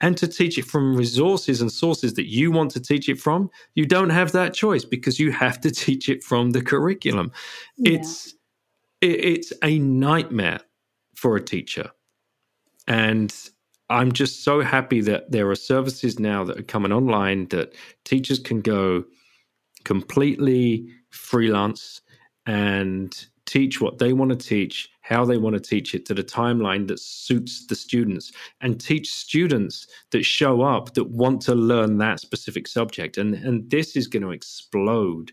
And 0.00 0.16
to 0.18 0.28
teach 0.28 0.58
it 0.58 0.66
from 0.66 0.94
resources 0.94 1.62
and 1.62 1.72
sources 1.72 2.14
that 2.14 2.28
you 2.28 2.50
want 2.50 2.70
to 2.72 2.80
teach 2.80 3.08
it 3.08 3.18
from, 3.18 3.50
you 3.74 3.86
don't 3.86 4.10
have 4.10 4.32
that 4.32 4.52
choice 4.52 4.84
because 4.84 5.18
you 5.18 5.32
have 5.32 5.60
to 5.62 5.70
teach 5.84 6.08
it 6.08 6.22
from 6.22 6.50
the 6.50 6.62
curriculum. 6.62 7.32
Yeah. 7.76 7.92
It's 7.92 8.34
it, 9.00 9.24
it's 9.24 9.52
a 9.62 9.78
nightmare 9.78 10.60
for 11.14 11.36
a 11.36 11.40
teacher. 11.42 11.90
And 12.86 13.34
I'm 13.88 14.12
just 14.12 14.44
so 14.44 14.60
happy 14.60 15.00
that 15.02 15.30
there 15.30 15.48
are 15.50 15.56
services 15.56 16.18
now 16.18 16.44
that 16.44 16.58
are 16.58 16.62
coming 16.62 16.92
online 16.92 17.46
that 17.48 17.74
teachers 18.04 18.38
can 18.38 18.60
go 18.60 19.04
completely 19.84 20.88
freelance 21.10 22.00
and 22.46 23.26
teach 23.46 23.80
what 23.80 23.98
they 23.98 24.12
want 24.12 24.30
to 24.30 24.36
teach, 24.36 24.90
how 25.00 25.24
they 25.24 25.38
want 25.38 25.54
to 25.54 25.60
teach 25.60 25.94
it 25.94 26.04
to 26.06 26.14
the 26.14 26.24
timeline 26.24 26.86
that 26.88 27.00
suits 27.00 27.66
the 27.66 27.74
students, 27.74 28.32
and 28.60 28.80
teach 28.80 29.12
students 29.12 29.86
that 30.10 30.24
show 30.24 30.62
up 30.62 30.94
that 30.94 31.08
want 31.08 31.40
to 31.42 31.54
learn 31.54 31.98
that 31.98 32.20
specific 32.20 32.66
subject. 32.66 33.16
And, 33.16 33.34
and 33.34 33.70
this 33.70 33.96
is 33.96 34.08
going 34.08 34.24
to 34.24 34.32
explode. 34.32 35.32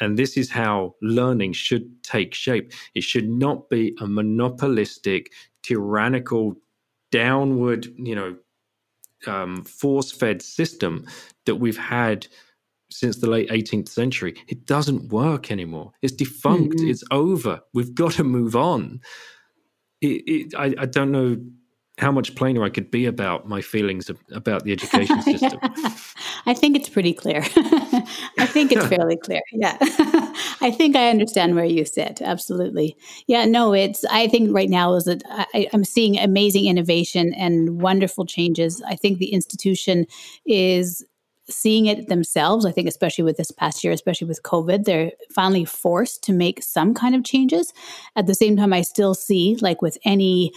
And 0.00 0.18
this 0.18 0.36
is 0.38 0.50
how 0.50 0.94
learning 1.02 1.52
should 1.52 2.02
take 2.02 2.34
shape. 2.34 2.72
It 2.94 3.04
should 3.04 3.28
not 3.28 3.68
be 3.68 3.94
a 4.00 4.06
monopolistic, 4.06 5.30
tyrannical 5.62 6.56
downward, 7.12 7.86
you 7.96 8.14
know, 8.14 8.36
um, 9.26 9.62
force 9.64 10.10
fed 10.10 10.40
system 10.40 11.06
that 11.44 11.56
we've 11.56 11.76
had 11.76 12.26
since 12.90 13.18
the 13.18 13.28
late 13.28 13.48
18th 13.50 13.88
century. 13.88 14.34
It 14.48 14.66
doesn't 14.66 15.10
work 15.10 15.50
anymore. 15.50 15.92
It's 16.02 16.12
defunct. 16.12 16.76
Mm-hmm. 16.76 16.88
It's 16.88 17.04
over. 17.10 17.60
We've 17.72 17.94
got 17.94 18.12
to 18.12 18.24
move 18.24 18.56
on. 18.56 19.00
It, 20.00 20.22
it, 20.26 20.54
I, 20.56 20.74
I, 20.78 20.86
don't 20.86 21.12
know 21.12 21.36
how 21.98 22.10
much 22.10 22.34
plainer 22.34 22.62
I 22.64 22.70
could 22.70 22.90
be 22.90 23.04
about 23.04 23.46
my 23.46 23.60
feelings 23.60 24.08
of, 24.08 24.18
about 24.32 24.64
the 24.64 24.72
education 24.72 25.20
system. 25.22 25.58
I 26.46 26.54
think 26.54 26.76
it's 26.76 26.88
pretty 26.88 27.12
clear. 27.12 27.42
I 28.38 28.46
think 28.46 28.72
it's 28.72 28.86
fairly 28.86 29.18
clear. 29.18 29.42
Yeah. 29.52 29.76
I 30.62 30.72
think 30.74 30.96
I 30.96 31.10
understand 31.10 31.54
where 31.54 31.66
you 31.66 31.84
sit. 31.84 32.22
Absolutely. 32.22 32.96
Yeah, 33.26 33.44
no, 33.44 33.74
it's, 33.74 34.04
I 34.06 34.28
think 34.28 34.54
right 34.54 34.70
now 34.70 34.94
is 34.94 35.04
that 35.04 35.22
I, 35.28 35.68
I'm 35.74 35.84
seeing 35.84 36.18
amazing 36.18 36.66
innovation 36.66 37.34
and 37.34 37.82
wonderful 37.82 38.24
changes. 38.24 38.82
I 38.86 38.96
think 38.96 39.18
the 39.18 39.32
institution 39.32 40.06
is 40.46 41.04
seeing 41.50 41.86
it 41.86 42.08
themselves. 42.08 42.64
I 42.64 42.72
think, 42.72 42.88
especially 42.88 43.24
with 43.24 43.36
this 43.36 43.50
past 43.50 43.82
year, 43.82 43.92
especially 43.92 44.28
with 44.28 44.42
COVID, 44.42 44.84
they're 44.84 45.12
finally 45.34 45.64
forced 45.64 46.22
to 46.24 46.32
make 46.32 46.62
some 46.62 46.94
kind 46.94 47.14
of 47.14 47.24
changes. 47.24 47.72
At 48.16 48.26
the 48.26 48.34
same 48.34 48.56
time, 48.56 48.72
I 48.72 48.82
still 48.82 49.14
see, 49.14 49.56
like 49.60 49.82
with 49.82 49.98
any 50.04 50.52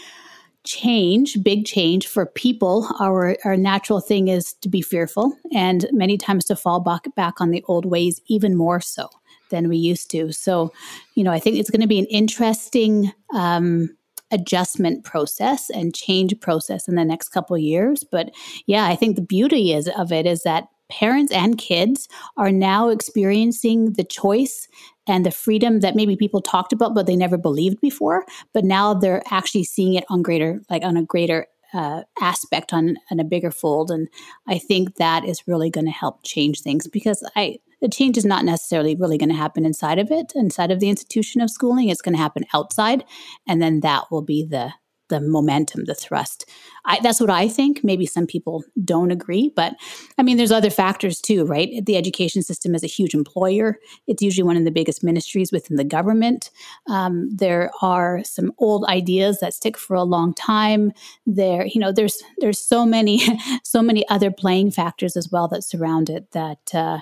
change, 0.64 1.44
big 1.44 1.66
change 1.66 2.08
for 2.08 2.26
people, 2.26 2.88
our, 3.00 3.36
our 3.44 3.58
natural 3.58 4.00
thing 4.00 4.30
is 4.30 4.54
to 4.62 4.70
be 4.70 4.82
fearful 4.82 5.36
and 5.54 5.86
many 5.92 6.18
times 6.18 6.46
to 6.46 6.56
fall 6.56 6.80
back, 6.80 7.04
back 7.16 7.42
on 7.42 7.52
the 7.52 7.64
old 7.68 7.86
ways, 7.86 8.22
even 8.28 8.56
more 8.56 8.80
so 8.80 9.10
than 9.50 9.68
we 9.68 9.78
used 9.78 10.10
to. 10.12 10.32
So, 10.32 10.72
you 11.16 11.24
know, 11.24 11.32
I 11.32 11.40
think 11.40 11.58
it's 11.58 11.70
going 11.70 11.82
to 11.82 11.88
be 11.88 12.00
an 12.00 12.06
interesting 12.06 13.12
um, 13.36 13.90
adjustment 14.32 15.04
process 15.04 15.70
and 15.70 15.94
change 15.94 16.40
process 16.40 16.88
in 16.88 16.96
the 16.96 17.06
next 17.06 17.30
couple 17.30 17.58
years. 17.58 18.04
But 18.04 18.32
yeah, 18.66 18.86
I 18.86 18.96
think 18.96 19.16
the 19.16 19.22
beauty 19.22 19.74
is 19.74 19.88
of 19.90 20.12
it 20.12 20.26
is 20.26 20.44
that 20.44 20.68
parents 21.00 21.32
and 21.34 21.58
kids 21.58 22.08
are 22.38 22.52
now 22.52 22.90
experiencing 22.90 23.94
the 23.94 24.04
choice 24.04 24.68
and 25.08 25.26
the 25.26 25.32
freedom 25.32 25.80
that 25.80 25.96
maybe 25.96 26.16
people 26.16 26.42
talked 26.42 26.72
about 26.72 26.94
but 26.94 27.08
they 27.08 27.16
never 27.16 27.38
believed 27.38 27.80
before. 27.82 28.26
But 28.54 28.64
now 28.64 28.94
they're 28.94 29.24
actually 29.32 29.64
seeing 29.64 29.96
it 29.96 30.06
on 30.10 30.22
greater 30.22 30.62
like 30.70 30.84
on 30.84 30.98
a 30.98 31.04
greater 31.04 31.48
uh, 31.74 32.04
aspect 32.22 32.72
on, 32.72 32.98
on 33.10 33.20
a 33.20 33.24
bigger 33.24 33.52
fold. 33.52 33.90
And 33.90 34.08
i 34.48 34.58
think 34.60 34.96
that 34.96 35.26
is 35.26 35.48
really 35.48 35.70
going 35.70 35.86
to 35.86 35.92
help 35.92 36.24
change 36.24 36.62
things 36.62 36.88
because 36.88 37.24
i 37.36 37.58
the 37.82 37.90
change 37.90 38.18
is 38.18 38.24
not 38.26 38.46
necessarily 38.46 38.96
really 38.96 39.18
going 39.18 39.28
to 39.28 39.36
happen 39.36 39.66
inside 39.66 40.00
of 40.00 40.10
it. 40.10 40.32
Inside 40.36 40.72
of 40.72 40.80
the 40.80 40.90
institution 40.90 41.42
of 41.42 41.50
schooling 41.50 41.90
it's 41.90 42.02
going 42.02 42.16
to 42.16 42.22
happen 42.22 42.46
outside 42.54 43.04
and 43.48 43.62
then 43.62 43.82
that 43.82 44.12
will 44.12 44.22
be 44.22 44.46
the 44.46 44.74
the 45.13 45.21
momentum, 45.21 45.86
the 45.86 45.93
thrust. 45.93 46.49
I, 46.86 46.99
that's 47.02 47.21
what 47.21 47.30
I 47.30 47.47
think. 47.47 47.84
Maybe 47.84 48.06
some 48.06 48.26
people 48.26 48.63
don't 48.84 49.12
agree, 49.12 49.54
but 49.56 49.76
I 50.17 50.23
mean, 50.23 50.38
there's 50.38 50.52
other 50.52 50.71
factors 50.71 51.21
too, 51.21 51.45
right? 51.45 51.86
The 51.86 51.95
education 51.95 52.41
system 52.41 52.73
is 52.73 52.84
a 52.84 52.88
huge 52.88 53.13
employer. 53.13 53.78
It's 54.08 54.23
usually 54.23 54.43
one 54.43 54.58
of 54.58 54.65
the 54.65 54.71
biggest 54.71 55.04
ministries 55.04 55.52
within 55.52 55.78
the 55.78 55.84
government. 55.84 56.49
Um, 56.89 57.30
there 57.30 57.69
are 57.82 58.23
some 58.23 58.54
old 58.58 58.86
ideas 58.86 59.39
that 59.39 59.54
stick 59.54 59.78
for 59.78 59.95
a 59.95 60.04
long 60.04 60.34
time. 60.34 60.91
There, 61.28 61.65
you 61.65 61.80
know, 61.80 61.91
there's 61.91 62.21
there's 62.39 62.60
so 62.60 62.86
many 62.86 63.21
so 63.63 63.82
many 63.82 64.08
other 64.10 64.32
playing 64.32 64.71
factors 64.71 65.15
as 65.15 65.30
well 65.32 65.47
that 65.49 65.63
surround 65.63 66.10
it. 66.10 66.32
That 66.32 66.73
uh, 66.73 66.99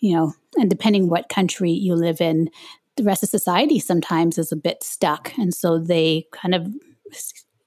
you 0.00 0.14
know, 0.16 0.34
and 0.56 0.68
depending 0.68 1.08
what 1.08 1.28
country 1.28 1.70
you 1.70 1.94
live 1.94 2.20
in, 2.20 2.50
the 2.96 3.04
rest 3.04 3.22
of 3.22 3.28
society 3.28 3.78
sometimes 3.78 4.36
is 4.36 4.52
a 4.52 4.56
bit 4.56 4.82
stuck, 4.82 5.32
and 5.38 5.54
so 5.54 5.78
they 5.78 6.26
kind 6.32 6.54
of 6.54 6.68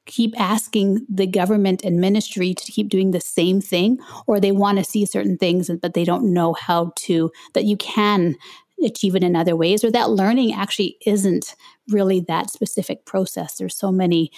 keep 0.06 0.39
asking 0.39 1.06
the 1.10 1.28
government 1.28 1.84
and 1.84 2.00
ministry 2.00 2.54
to 2.54 2.72
keep 2.72 2.89
doing 2.89 3.12
the 3.12 3.20
same 3.20 3.60
thing 3.60 3.98
or 4.28 4.39
they 4.39 4.52
want 4.52 4.78
to 4.78 4.84
see 4.84 5.06
certain 5.06 5.38
things 5.38 5.70
but 5.82 5.94
they 5.94 6.04
don't 6.04 6.32
know 6.32 6.54
how 6.54 6.91
to 6.96 7.32
that 7.54 7.65
you 7.65 7.76
can 7.78 8.36
achieve 8.84 9.15
it 9.15 9.24
in 9.24 9.36
other 9.36 9.56
ways 9.56 9.84
or 9.84 9.91
that 9.91 10.10
learning 10.10 10.54
actually 10.54 10.98
isn't 11.06 11.56
really 11.89 12.20
that 12.20 12.50
specific 12.50 13.06
process. 13.06 13.58
There's 13.58 13.76
so 13.76 13.91
many 13.91 14.32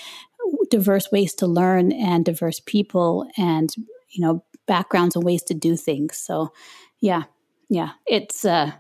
diverse 0.69 1.12
ways 1.12 1.34
to 1.36 1.47
learn 1.47 1.91
and 1.91 2.23
diverse 2.23 2.62
people 2.65 3.27
and 3.38 3.73
you 4.10 4.23
know 4.23 4.43
backgrounds 4.67 5.15
and 5.15 5.25
ways 5.25 5.43
to 5.43 5.53
do 5.53 5.75
things. 5.75 6.17
So 6.17 6.53
yeah 6.99 7.23
yeah 7.69 7.91
it's 8.06 8.45
uh 8.45 8.71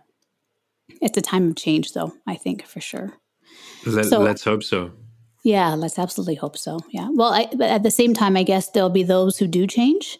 it's 1.01 1.17
a 1.17 1.21
time 1.21 1.49
of 1.49 1.55
change 1.55 1.93
though 1.93 2.13
i 2.25 2.35
think 2.35 2.65
for 2.65 2.79
sure. 2.81 3.13
Let, 3.85 4.05
so, 4.05 4.19
let's 4.19 4.43
hope 4.43 4.63
so 4.63 4.91
yeah, 5.43 5.73
let's 5.75 5.99
absolutely 5.99 6.35
hope 6.35 6.57
so. 6.57 6.79
Yeah. 6.89 7.09
Well, 7.11 7.33
I, 7.33 7.47
but 7.53 7.69
at 7.69 7.83
the 7.83 7.91
same 7.91 8.13
time, 8.13 8.35
I 8.35 8.43
guess 8.43 8.69
there'll 8.69 8.89
be 8.89 9.03
those 9.03 9.37
who 9.37 9.47
do 9.47 9.67
change 9.67 10.19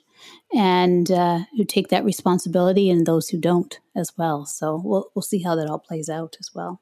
and 0.53 1.12
uh, 1.12 1.39
who 1.58 1.65
take 1.65 1.89
that 1.89 2.06
responsibility, 2.06 2.89
and 2.89 3.06
those 3.06 3.27
who 3.30 3.38
don't 3.38 3.80
as 3.95 4.12
well. 4.17 4.45
So 4.45 4.82
we'll 4.84 5.12
we'll 5.13 5.23
see 5.23 5.41
how 5.41 5.56
that 5.56 5.69
all 5.69 5.80
plays 5.80 6.10
out 6.10 6.38
as 6.39 6.51
well. 6.53 6.82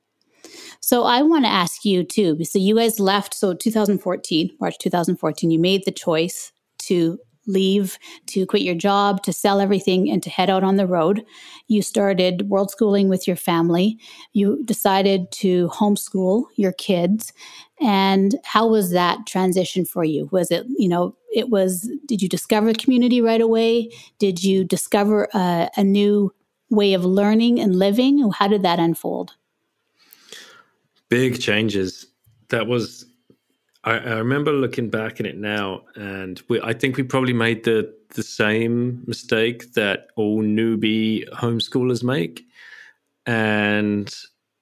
So 0.79 1.03
I 1.03 1.23
want 1.23 1.45
to 1.45 1.51
ask 1.51 1.83
you 1.85 2.03
too. 2.03 2.43
So 2.43 2.59
you 2.59 2.75
guys 2.75 2.99
left. 2.99 3.33
So 3.33 3.53
2014, 3.53 4.51
March 4.59 4.77
2014, 4.77 5.49
you 5.49 5.59
made 5.59 5.83
the 5.85 5.91
choice 5.91 6.51
to 6.83 7.17
leave, 7.47 7.97
to 8.27 8.45
quit 8.45 8.61
your 8.61 8.75
job, 8.75 9.23
to 9.23 9.33
sell 9.33 9.59
everything, 9.59 10.09
and 10.09 10.21
to 10.23 10.29
head 10.29 10.49
out 10.49 10.63
on 10.63 10.75
the 10.75 10.87
road. 10.87 11.25
You 11.67 11.81
started 11.81 12.49
world 12.49 12.71
schooling 12.71 13.09
with 13.09 13.27
your 13.27 13.35
family. 13.35 13.97
You 14.33 14.63
decided 14.65 15.31
to 15.33 15.69
homeschool 15.69 16.45
your 16.55 16.71
kids. 16.73 17.33
And 17.81 18.35
how 18.43 18.67
was 18.67 18.91
that 18.91 19.27
transition 19.27 19.85
for 19.85 20.03
you? 20.03 20.29
Was 20.31 20.49
it, 20.51 20.65
you 20.77 20.87
know, 20.87 21.15
it 21.33 21.49
was, 21.49 21.89
did 22.05 22.21
you 22.21 22.29
discover 22.29 22.73
community 22.73 23.21
right 23.21 23.41
away? 23.41 23.91
Did 24.19 24.43
you 24.43 24.63
discover 24.63 25.27
a, 25.33 25.69
a 25.75 25.83
new 25.83 26.33
way 26.69 26.93
of 26.93 27.03
learning 27.03 27.59
and 27.59 27.75
living? 27.75 28.31
How 28.31 28.47
did 28.47 28.63
that 28.63 28.79
unfold? 28.79 29.33
Big 31.09 31.39
changes. 31.39 32.07
That 32.49 32.67
was 32.67 33.05
I, 33.85 33.97
I 33.97 34.13
remember 34.15 34.51
looking 34.51 34.89
back 34.89 35.19
at 35.19 35.25
it 35.25 35.37
now, 35.37 35.83
and 35.95 36.41
we, 36.49 36.59
I 36.61 36.73
think 36.73 36.97
we 36.97 37.03
probably 37.03 37.33
made 37.33 37.63
the 37.63 37.93
the 38.09 38.23
same 38.23 39.03
mistake 39.07 39.73
that 39.73 40.07
all 40.15 40.41
newbie 40.41 41.27
homeschoolers 41.29 42.03
make, 42.03 42.45
and 43.25 44.13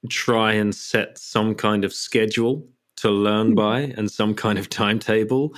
try 0.09 0.53
and 0.53 0.75
set 0.75 1.17
some 1.17 1.55
kind 1.55 1.85
of 1.85 1.93
schedule 1.93 2.67
to 2.97 3.09
learn 3.09 3.49
hmm. 3.49 3.55
by 3.55 3.79
and 3.97 4.11
some 4.11 4.35
kind 4.35 4.59
of 4.59 4.69
timetable. 4.69 5.55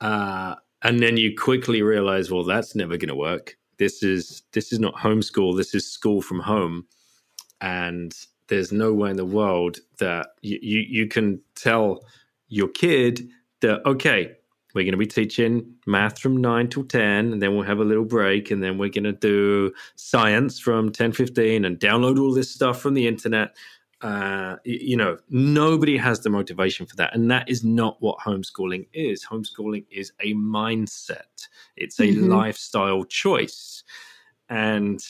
Uh, 0.00 0.54
and 0.82 1.00
then 1.00 1.16
you 1.16 1.34
quickly 1.36 1.82
realize, 1.82 2.30
well, 2.30 2.44
that's 2.44 2.74
never 2.74 2.96
going 2.96 3.08
to 3.08 3.14
work 3.14 3.56
this 3.78 4.02
is 4.02 4.42
this 4.52 4.72
is 4.72 4.78
not 4.78 4.94
homeschool. 4.94 5.56
This 5.56 5.74
is 5.74 5.90
school 5.90 6.22
from 6.22 6.40
home, 6.40 6.86
and 7.60 8.14
there's 8.48 8.72
no 8.72 8.92
way 8.92 9.10
in 9.10 9.16
the 9.16 9.24
world 9.24 9.78
that 9.98 10.28
you, 10.42 10.58
you, 10.60 10.80
you 10.80 11.06
can 11.06 11.40
tell 11.54 12.04
your 12.54 12.68
kid 12.68 13.28
that 13.60 13.84
okay 13.84 14.36
we're 14.74 14.82
going 14.82 14.92
to 14.92 14.98
be 14.98 15.06
teaching 15.06 15.74
math 15.86 16.18
from 16.18 16.36
9 16.36 16.68
till 16.68 16.84
10 16.84 17.32
and 17.32 17.40
then 17.40 17.54
we'll 17.54 17.64
have 17.64 17.78
a 17.78 17.84
little 17.84 18.04
break 18.04 18.50
and 18.50 18.62
then 18.62 18.76
we're 18.76 18.88
going 18.88 19.04
to 19.04 19.12
do 19.12 19.72
science 19.94 20.58
from 20.58 20.90
10:15 20.90 21.64
and 21.64 21.78
download 21.78 22.18
all 22.18 22.32
this 22.32 22.50
stuff 22.50 22.80
from 22.80 22.94
the 22.94 23.06
internet. 23.06 23.56
Uh, 24.00 24.56
you 24.64 24.96
know 24.96 25.16
nobody 25.30 25.96
has 25.96 26.20
the 26.20 26.28
motivation 26.28 26.84
for 26.84 26.94
that 26.96 27.14
and 27.14 27.30
that 27.30 27.48
is 27.48 27.64
not 27.64 27.96
what 28.00 28.18
homeschooling 28.18 28.86
is. 28.92 29.24
Homeschooling 29.24 29.86
is 29.90 30.12
a 30.20 30.34
mindset. 30.34 31.48
It's 31.76 31.98
a 32.00 32.08
mm-hmm. 32.08 32.30
lifestyle 32.30 33.04
choice 33.04 33.82
and 34.48 35.00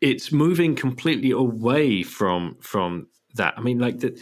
it's 0.00 0.30
moving 0.30 0.76
completely 0.76 1.32
away 1.32 2.02
from 2.02 2.56
from 2.60 3.08
that. 3.34 3.54
I 3.56 3.60
mean 3.62 3.78
like 3.78 3.98
the 4.00 4.18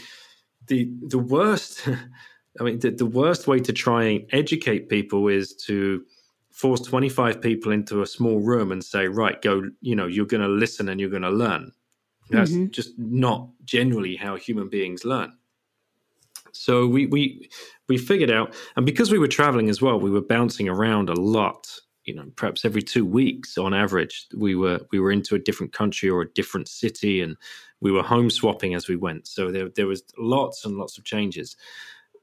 the 0.66 0.90
the 1.07 1.18
worst 1.18 1.88
I 2.61 2.64
mean, 2.64 2.79
the, 2.79 2.90
the 2.90 3.07
worst 3.07 3.46
way 3.46 3.61
to 3.61 3.72
try 3.72 4.05
and 4.05 4.24
educate 4.33 4.88
people 4.88 5.29
is 5.29 5.55
to 5.66 6.05
force 6.50 6.81
25 6.81 7.40
people 7.40 7.72
into 7.72 8.02
a 8.02 8.07
small 8.07 8.40
room 8.40 8.72
and 8.72 8.83
say, 8.83 9.09
right, 9.09 9.40
go, 9.42 9.68
you 9.83 9.94
know, 9.94 10.07
you're 10.07 10.26
going 10.26 10.42
to 10.42 10.48
listen 10.48 10.88
and 10.88 10.98
you're 10.98 11.11
going 11.11 11.22
to 11.22 11.31
learn. 11.31 11.72
That's 12.31 12.52
mm-hmm. 12.52 12.70
just 12.70 12.98
not 12.98 13.48
generally 13.64 14.16
how 14.16 14.37
human 14.37 14.68
beings 14.68 15.05
learn. 15.05 15.33
So 16.52 16.87
we 16.87 17.07
we 17.07 17.48
we 17.87 17.98
figured 17.98 18.31
out, 18.31 18.55
and 18.76 18.87
because 18.87 19.12
we 19.12 19.18
were 19.18 19.29
traveling 19.29 19.68
as 19.68 19.83
well, 19.83 20.00
we 20.00 20.11
were 20.11 20.22
bouncing 20.22 20.68
around 20.68 21.11
a 21.11 21.20
lot. 21.20 21.68
You 22.05 22.14
know, 22.14 22.24
perhaps 22.35 22.64
every 22.64 22.83
two 22.83 23.05
weeks 23.05 23.59
on 23.59 23.74
average, 23.74 24.26
we 24.35 24.57
were 24.57 24.81
we 24.90 24.98
were 24.98 25.12
into 25.12 25.35
a 25.35 25.38
different 25.38 25.72
country 25.72 26.09
or 26.09 26.22
a 26.22 26.33
different 26.33 26.66
city, 26.66 27.20
and 27.20 27.37
we 27.80 27.92
were 27.92 28.02
home 28.02 28.30
swapping 28.30 28.74
as 28.74 28.88
we 28.88 28.96
went. 28.96 29.26
So 29.26 29.50
there 29.50 29.68
there 29.68 29.86
was 29.86 30.02
lots 30.18 30.64
and 30.64 30.76
lots 30.76 30.98
of 30.98 31.04
changes. 31.04 31.56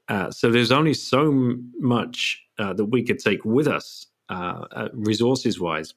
Uh, 0.08 0.30
so 0.30 0.50
there's 0.50 0.72
only 0.72 0.94
so 0.94 1.56
much 1.78 2.42
uh, 2.58 2.74
that 2.74 2.84
we 2.84 3.02
could 3.02 3.18
take 3.18 3.44
with 3.44 3.66
us, 3.66 4.06
uh, 4.28 4.64
uh 4.72 4.88
resources 4.92 5.58
wise. 5.58 5.94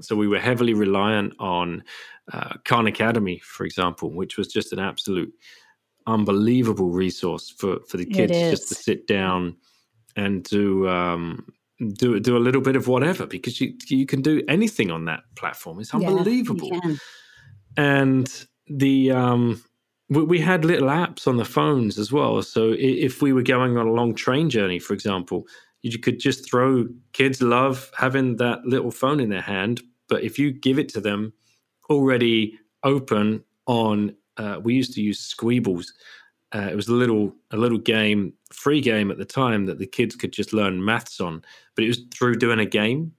So 0.00 0.16
we 0.16 0.26
were 0.26 0.38
heavily 0.38 0.72
reliant 0.72 1.34
on 1.38 1.84
uh, 2.32 2.54
Khan 2.64 2.86
Academy, 2.86 3.38
for 3.40 3.64
example, 3.64 4.10
which 4.10 4.38
was 4.38 4.48
just 4.48 4.72
an 4.72 4.78
absolute 4.78 5.32
unbelievable 6.06 6.90
resource 6.90 7.50
for, 7.50 7.78
for 7.86 7.96
the 7.96 8.06
kids 8.06 8.32
just 8.32 8.68
to 8.68 8.74
sit 8.74 9.06
down 9.06 9.56
and 10.16 10.42
do 10.44 10.88
um, 10.88 11.46
do 11.94 12.18
do 12.20 12.36
a 12.36 12.38
little 12.38 12.60
bit 12.60 12.76
of 12.76 12.88
whatever 12.88 13.26
because 13.26 13.60
you 13.60 13.74
you 13.88 14.06
can 14.06 14.22
do 14.22 14.42
anything 14.48 14.90
on 14.90 15.04
that 15.06 15.20
platform. 15.36 15.80
It's 15.80 15.94
unbelievable. 15.94 16.70
Yeah, 16.72 16.94
and 17.76 18.46
the 18.68 19.10
um, 19.10 19.62
we 20.08 20.40
had 20.40 20.64
little 20.64 20.88
apps 20.88 21.26
on 21.26 21.36
the 21.36 21.44
phones 21.44 21.98
as 21.98 22.12
well. 22.12 22.42
So 22.42 22.74
if 22.78 23.22
we 23.22 23.32
were 23.32 23.42
going 23.42 23.78
on 23.78 23.86
a 23.86 23.92
long 23.92 24.14
train 24.14 24.50
journey, 24.50 24.78
for 24.78 24.94
example, 24.94 25.46
you 25.82 25.98
could 25.98 26.20
just 26.20 26.48
throw 26.48 26.86
kids 27.12 27.40
love 27.40 27.90
having 27.96 28.36
that 28.36 28.64
little 28.64 28.90
phone 28.90 29.20
in 29.20 29.30
their 29.30 29.42
hand. 29.42 29.82
But 30.08 30.22
if 30.22 30.38
you 30.38 30.52
give 30.52 30.78
it 30.78 30.88
to 30.90 31.00
them 31.00 31.32
already 31.88 32.58
open 32.84 33.42
on, 33.66 34.14
uh, 34.36 34.60
we 34.62 34.74
used 34.74 34.94
to 34.94 35.02
use 35.02 35.34
Squeebles. 35.34 35.88
Uh, 36.54 36.68
it 36.70 36.76
was 36.76 36.88
a 36.88 36.92
little 36.92 37.34
a 37.50 37.56
little 37.56 37.78
game, 37.78 38.34
free 38.52 38.80
game 38.80 39.10
at 39.10 39.16
the 39.16 39.24
time 39.24 39.64
that 39.66 39.78
the 39.78 39.86
kids 39.86 40.14
could 40.14 40.32
just 40.32 40.52
learn 40.52 40.84
maths 40.84 41.20
on. 41.20 41.42
But 41.74 41.84
it 41.84 41.88
was 41.88 42.00
through 42.12 42.36
doing 42.36 42.58
a 42.58 42.66
game, 42.66 43.12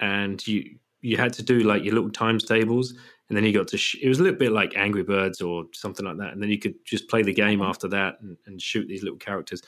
and 0.00 0.44
you 0.46 0.76
you 1.02 1.18
had 1.18 1.34
to 1.34 1.42
do 1.42 1.60
like 1.60 1.84
your 1.84 1.94
little 1.94 2.10
times 2.10 2.44
tables 2.44 2.94
and 3.32 3.36
then 3.38 3.46
you 3.46 3.52
got 3.54 3.68
to 3.68 3.78
sh- 3.78 3.96
it 4.02 4.10
was 4.10 4.20
a 4.20 4.22
little 4.22 4.38
bit 4.38 4.52
like 4.52 4.76
angry 4.76 5.02
birds 5.02 5.40
or 5.40 5.64
something 5.72 6.04
like 6.04 6.18
that. 6.18 6.34
And 6.34 6.42
then 6.42 6.50
you 6.50 6.58
could 6.58 6.74
just 6.84 7.08
play 7.08 7.22
the 7.22 7.32
game 7.32 7.62
after 7.62 7.88
that 7.88 8.20
and, 8.20 8.36
and 8.44 8.60
shoot 8.60 8.86
these 8.86 9.02
little 9.02 9.18
characters. 9.18 9.62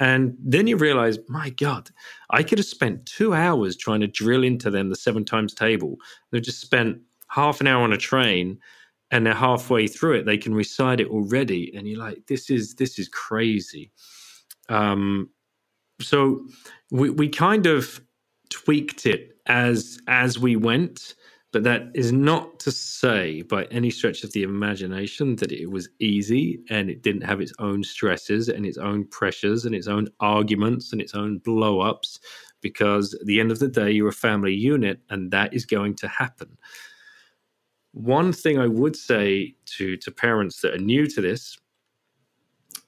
And 0.00 0.34
then 0.42 0.66
you 0.66 0.78
realize 0.78 1.18
my 1.28 1.50
god 1.50 1.90
i 2.30 2.42
could 2.42 2.56
have 2.56 2.66
spent 2.66 3.04
two 3.04 3.34
hours 3.34 3.76
trying 3.76 4.00
to 4.00 4.06
drill 4.06 4.42
into 4.42 4.70
them 4.70 4.88
the 4.88 4.96
seven 4.96 5.26
times 5.26 5.52
table. 5.52 5.98
They've 6.30 6.40
just 6.40 6.62
spent 6.62 7.02
half 7.28 7.60
an 7.60 7.66
hour 7.66 7.82
on 7.82 7.92
a 7.92 7.98
train 7.98 8.58
and 9.10 9.26
they're 9.26 9.34
halfway 9.34 9.88
through 9.88 10.14
it 10.14 10.24
they 10.24 10.38
can 10.38 10.54
recite 10.54 10.98
it 10.98 11.08
already. 11.08 11.70
And 11.76 11.86
you're 11.86 11.98
like 11.98 12.26
this 12.28 12.48
is 12.48 12.76
this 12.76 12.98
is 12.98 13.10
crazy. 13.10 13.92
Um 14.70 15.28
so 16.00 16.46
we 16.90 17.10
we 17.10 17.28
kind 17.28 17.66
of 17.66 18.00
tweaked 18.48 19.04
it 19.04 19.36
as 19.44 20.00
as 20.08 20.38
we 20.38 20.56
went 20.56 21.14
but 21.52 21.64
that 21.64 21.90
is 21.94 22.12
not 22.12 22.58
to 22.60 22.70
say 22.70 23.42
by 23.42 23.64
any 23.64 23.90
stretch 23.90 24.24
of 24.24 24.32
the 24.32 24.42
imagination 24.42 25.36
that 25.36 25.52
it 25.52 25.70
was 25.70 25.90
easy 25.98 26.60
and 26.70 26.88
it 26.88 27.02
didn't 27.02 27.22
have 27.22 27.42
its 27.42 27.52
own 27.58 27.84
stresses 27.84 28.48
and 28.48 28.64
its 28.64 28.78
own 28.78 29.06
pressures 29.08 29.66
and 29.66 29.74
its 29.74 29.86
own 29.86 30.08
arguments 30.20 30.92
and 30.92 31.02
its 31.02 31.14
own 31.14 31.38
blow 31.38 31.80
ups, 31.80 32.18
because 32.62 33.12
at 33.12 33.26
the 33.26 33.38
end 33.38 33.52
of 33.52 33.58
the 33.58 33.68
day, 33.68 33.90
you're 33.90 34.08
a 34.08 34.12
family 34.12 34.54
unit 34.54 35.00
and 35.10 35.30
that 35.30 35.52
is 35.52 35.66
going 35.66 35.94
to 35.94 36.08
happen. 36.08 36.56
One 37.92 38.32
thing 38.32 38.58
I 38.58 38.66
would 38.66 38.96
say 38.96 39.54
to, 39.76 39.98
to 39.98 40.10
parents 40.10 40.62
that 40.62 40.74
are 40.74 40.78
new 40.78 41.06
to 41.06 41.20
this, 41.20 41.58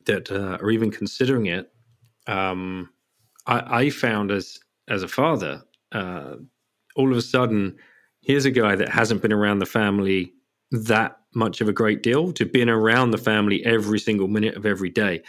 that 0.06 0.32
uh, 0.32 0.56
are 0.62 0.70
even 0.70 0.90
considering 0.90 1.46
it, 1.46 1.70
um, 2.26 2.88
I, 3.46 3.80
I, 3.80 3.90
found 3.90 4.30
as 4.30 4.58
as 4.88 5.02
a 5.02 5.08
father, 5.08 5.62
uh, 5.92 6.36
all 6.96 7.10
of 7.10 7.18
a 7.18 7.22
sudden, 7.22 7.76
here's 8.24 8.44
a 8.44 8.50
guy 8.50 8.74
that 8.74 8.88
hasn't 8.88 9.22
been 9.22 9.32
around 9.32 9.58
the 9.58 9.66
family 9.66 10.32
that 10.70 11.18
much 11.34 11.60
of 11.60 11.68
a 11.68 11.72
great 11.72 12.02
deal 12.02 12.32
to 12.32 12.44
being 12.44 12.68
around 12.68 13.10
the 13.10 13.18
family 13.18 13.64
every 13.64 13.98
single 13.98 14.28
minute 14.28 14.56
of 14.56 14.66
every 14.66 14.90
day. 14.90 15.22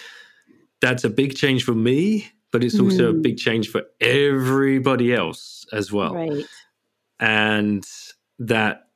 That's 0.81 1.03
a 1.03 1.09
big 1.09 1.35
change 1.35 1.63
for 1.63 1.73
me, 1.73 2.31
but 2.51 2.63
it's 2.63 2.79
also 2.79 3.07
mm. 3.07 3.09
a 3.09 3.13
hmm. 3.13 3.21
big 3.21 3.37
change 3.37 3.69
for 3.69 3.83
everybody 4.01 5.13
else 5.13 5.65
as 5.71 5.91
well. 5.91 6.15
Right. 6.15 6.45
And 7.19 7.85
that 8.39 8.87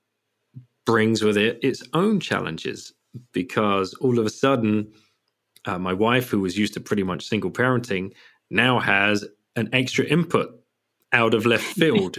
brings 0.86 1.24
with 1.24 1.38
it 1.38 1.60
its 1.62 1.84
own 1.94 2.20
challenges 2.20 2.94
because 3.32 3.94
all 3.96 4.20
of 4.20 4.26
a 4.26 4.30
sudden, 4.30 4.92
uh, 5.66 5.80
my 5.80 5.94
wife, 5.94 6.30
who 6.30 6.40
was 6.40 6.58
used 6.58 6.74
to 6.74 6.80
pretty 6.80 7.04
much 7.04 7.28
single 7.28 7.52
parenting, 7.52 8.14
now 8.50 8.80
has 8.80 9.26
an 9.56 9.70
extra 9.74 10.06
input 10.06 10.60
out 11.12 11.34
of 11.34 11.46
left 11.46 11.64
field. 11.64 12.18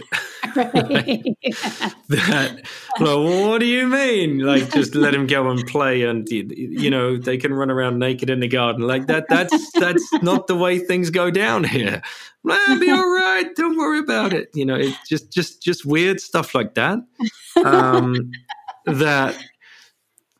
like, 0.55 0.65
that, 2.09 2.61
well, 2.99 3.49
what 3.49 3.59
do 3.59 3.65
you 3.65 3.87
mean? 3.87 4.39
Like, 4.39 4.71
just 4.71 4.95
let 4.95 5.13
him 5.13 5.27
go 5.27 5.49
and 5.49 5.65
play, 5.67 6.03
and 6.03 6.27
you 6.29 6.89
know 6.89 7.17
they 7.17 7.37
can 7.37 7.53
run 7.53 7.71
around 7.71 7.99
naked 7.99 8.29
in 8.29 8.39
the 8.39 8.47
garden 8.47 8.85
like 8.85 9.07
that. 9.07 9.25
That's 9.29 9.71
that's 9.73 10.13
not 10.21 10.47
the 10.47 10.55
way 10.55 10.79
things 10.79 11.09
go 11.09 11.31
down 11.31 11.63
here. 11.63 12.01
Well, 12.43 12.79
be 12.79 12.89
all 12.91 13.09
right. 13.09 13.47
Don't 13.55 13.77
worry 13.77 13.99
about 13.99 14.33
it. 14.33 14.49
You 14.53 14.65
know, 14.65 14.75
it's 14.75 14.97
just 15.07 15.31
just 15.31 15.61
just 15.61 15.85
weird 15.85 16.19
stuff 16.19 16.53
like 16.53 16.75
that. 16.75 16.99
Um, 17.63 18.31
that 18.85 19.37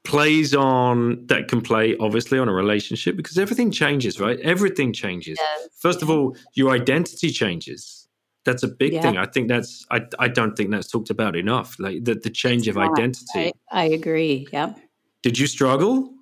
plays 0.04 0.56
on 0.56 1.26
that 1.28 1.48
can 1.48 1.62
play 1.62 1.96
obviously 2.00 2.40
on 2.40 2.50
a 2.50 2.54
relationship 2.54 3.16
because 3.16 3.38
everything 3.38 3.70
changes 3.70 4.20
right 4.20 4.40
everything 4.40 4.92
changes 4.92 5.38
first 5.78 6.02
of 6.02 6.10
all 6.10 6.36
your 6.56 6.72
identity 6.72 7.30
changes 7.30 8.01
that's 8.46 8.64
a 8.64 8.68
big 8.68 8.94
yeah. 8.94 9.02
thing. 9.02 9.18
I 9.18 9.26
think 9.26 9.48
that's 9.48 9.86
I 9.92 10.02
I 10.20 10.28
don't 10.28 10.56
think 10.56 10.72
that's 10.72 10.90
talked 10.90 11.10
about 11.10 11.36
enough. 11.36 11.76
Like 11.80 12.04
the 12.04 12.16
the 12.16 12.30
change 12.30 12.68
of 12.68 12.78
identity. 12.78 13.26
I, 13.36 13.54
I 13.72 13.84
agree. 13.86 14.48
Yep. 14.52 14.80
Did 15.24 15.38
you 15.38 15.48
struggle? 15.48 16.14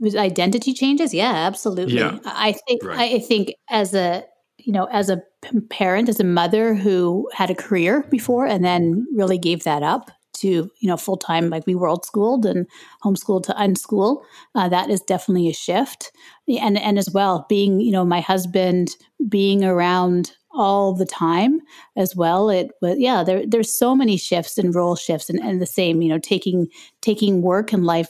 With 0.00 0.14
identity 0.14 0.74
changes? 0.74 1.12
Yeah, 1.12 1.32
absolutely. 1.32 1.96
Yeah. 1.96 2.18
I 2.24 2.52
think 2.66 2.84
right. 2.84 3.14
I 3.14 3.18
think 3.18 3.54
as 3.68 3.94
a 3.94 4.24
you 4.58 4.72
know 4.72 4.84
as 4.86 5.08
a 5.08 5.22
parent 5.70 6.08
as 6.08 6.20
a 6.20 6.24
mother 6.24 6.74
who 6.74 7.28
had 7.32 7.50
a 7.50 7.54
career 7.54 8.04
before 8.10 8.46
and 8.46 8.64
then 8.64 9.06
really 9.14 9.38
gave 9.38 9.64
that 9.64 9.82
up 9.82 10.10
to 10.34 10.70
you 10.80 10.88
know 10.88 10.96
full 10.96 11.16
time 11.16 11.48
like 11.48 11.66
we 11.66 11.74
were 11.74 11.88
old 11.88 12.04
schooled 12.04 12.46
and 12.46 12.66
homeschooled 13.02 13.44
to 13.44 13.52
unschool 13.54 14.22
uh, 14.54 14.68
that 14.68 14.90
is 14.90 15.00
definitely 15.00 15.48
a 15.48 15.54
shift 15.54 16.12
and 16.48 16.78
and 16.78 16.98
as 16.98 17.10
well 17.10 17.46
being 17.48 17.80
you 17.80 17.90
know 17.90 18.04
my 18.04 18.20
husband 18.20 18.90
being 19.28 19.64
around 19.64 20.32
all 20.52 20.94
the 20.94 21.06
time 21.06 21.60
as 21.96 22.16
well. 22.16 22.50
It 22.50 22.70
was 22.80 22.98
yeah, 22.98 23.22
there 23.22 23.46
there's 23.46 23.76
so 23.76 23.94
many 23.94 24.16
shifts 24.16 24.58
and 24.58 24.74
role 24.74 24.96
shifts 24.96 25.28
and, 25.28 25.38
and 25.40 25.60
the 25.60 25.66
same, 25.66 26.02
you 26.02 26.08
know, 26.08 26.18
taking 26.18 26.68
taking 27.02 27.42
work 27.42 27.72
and 27.72 27.84
life 27.84 28.08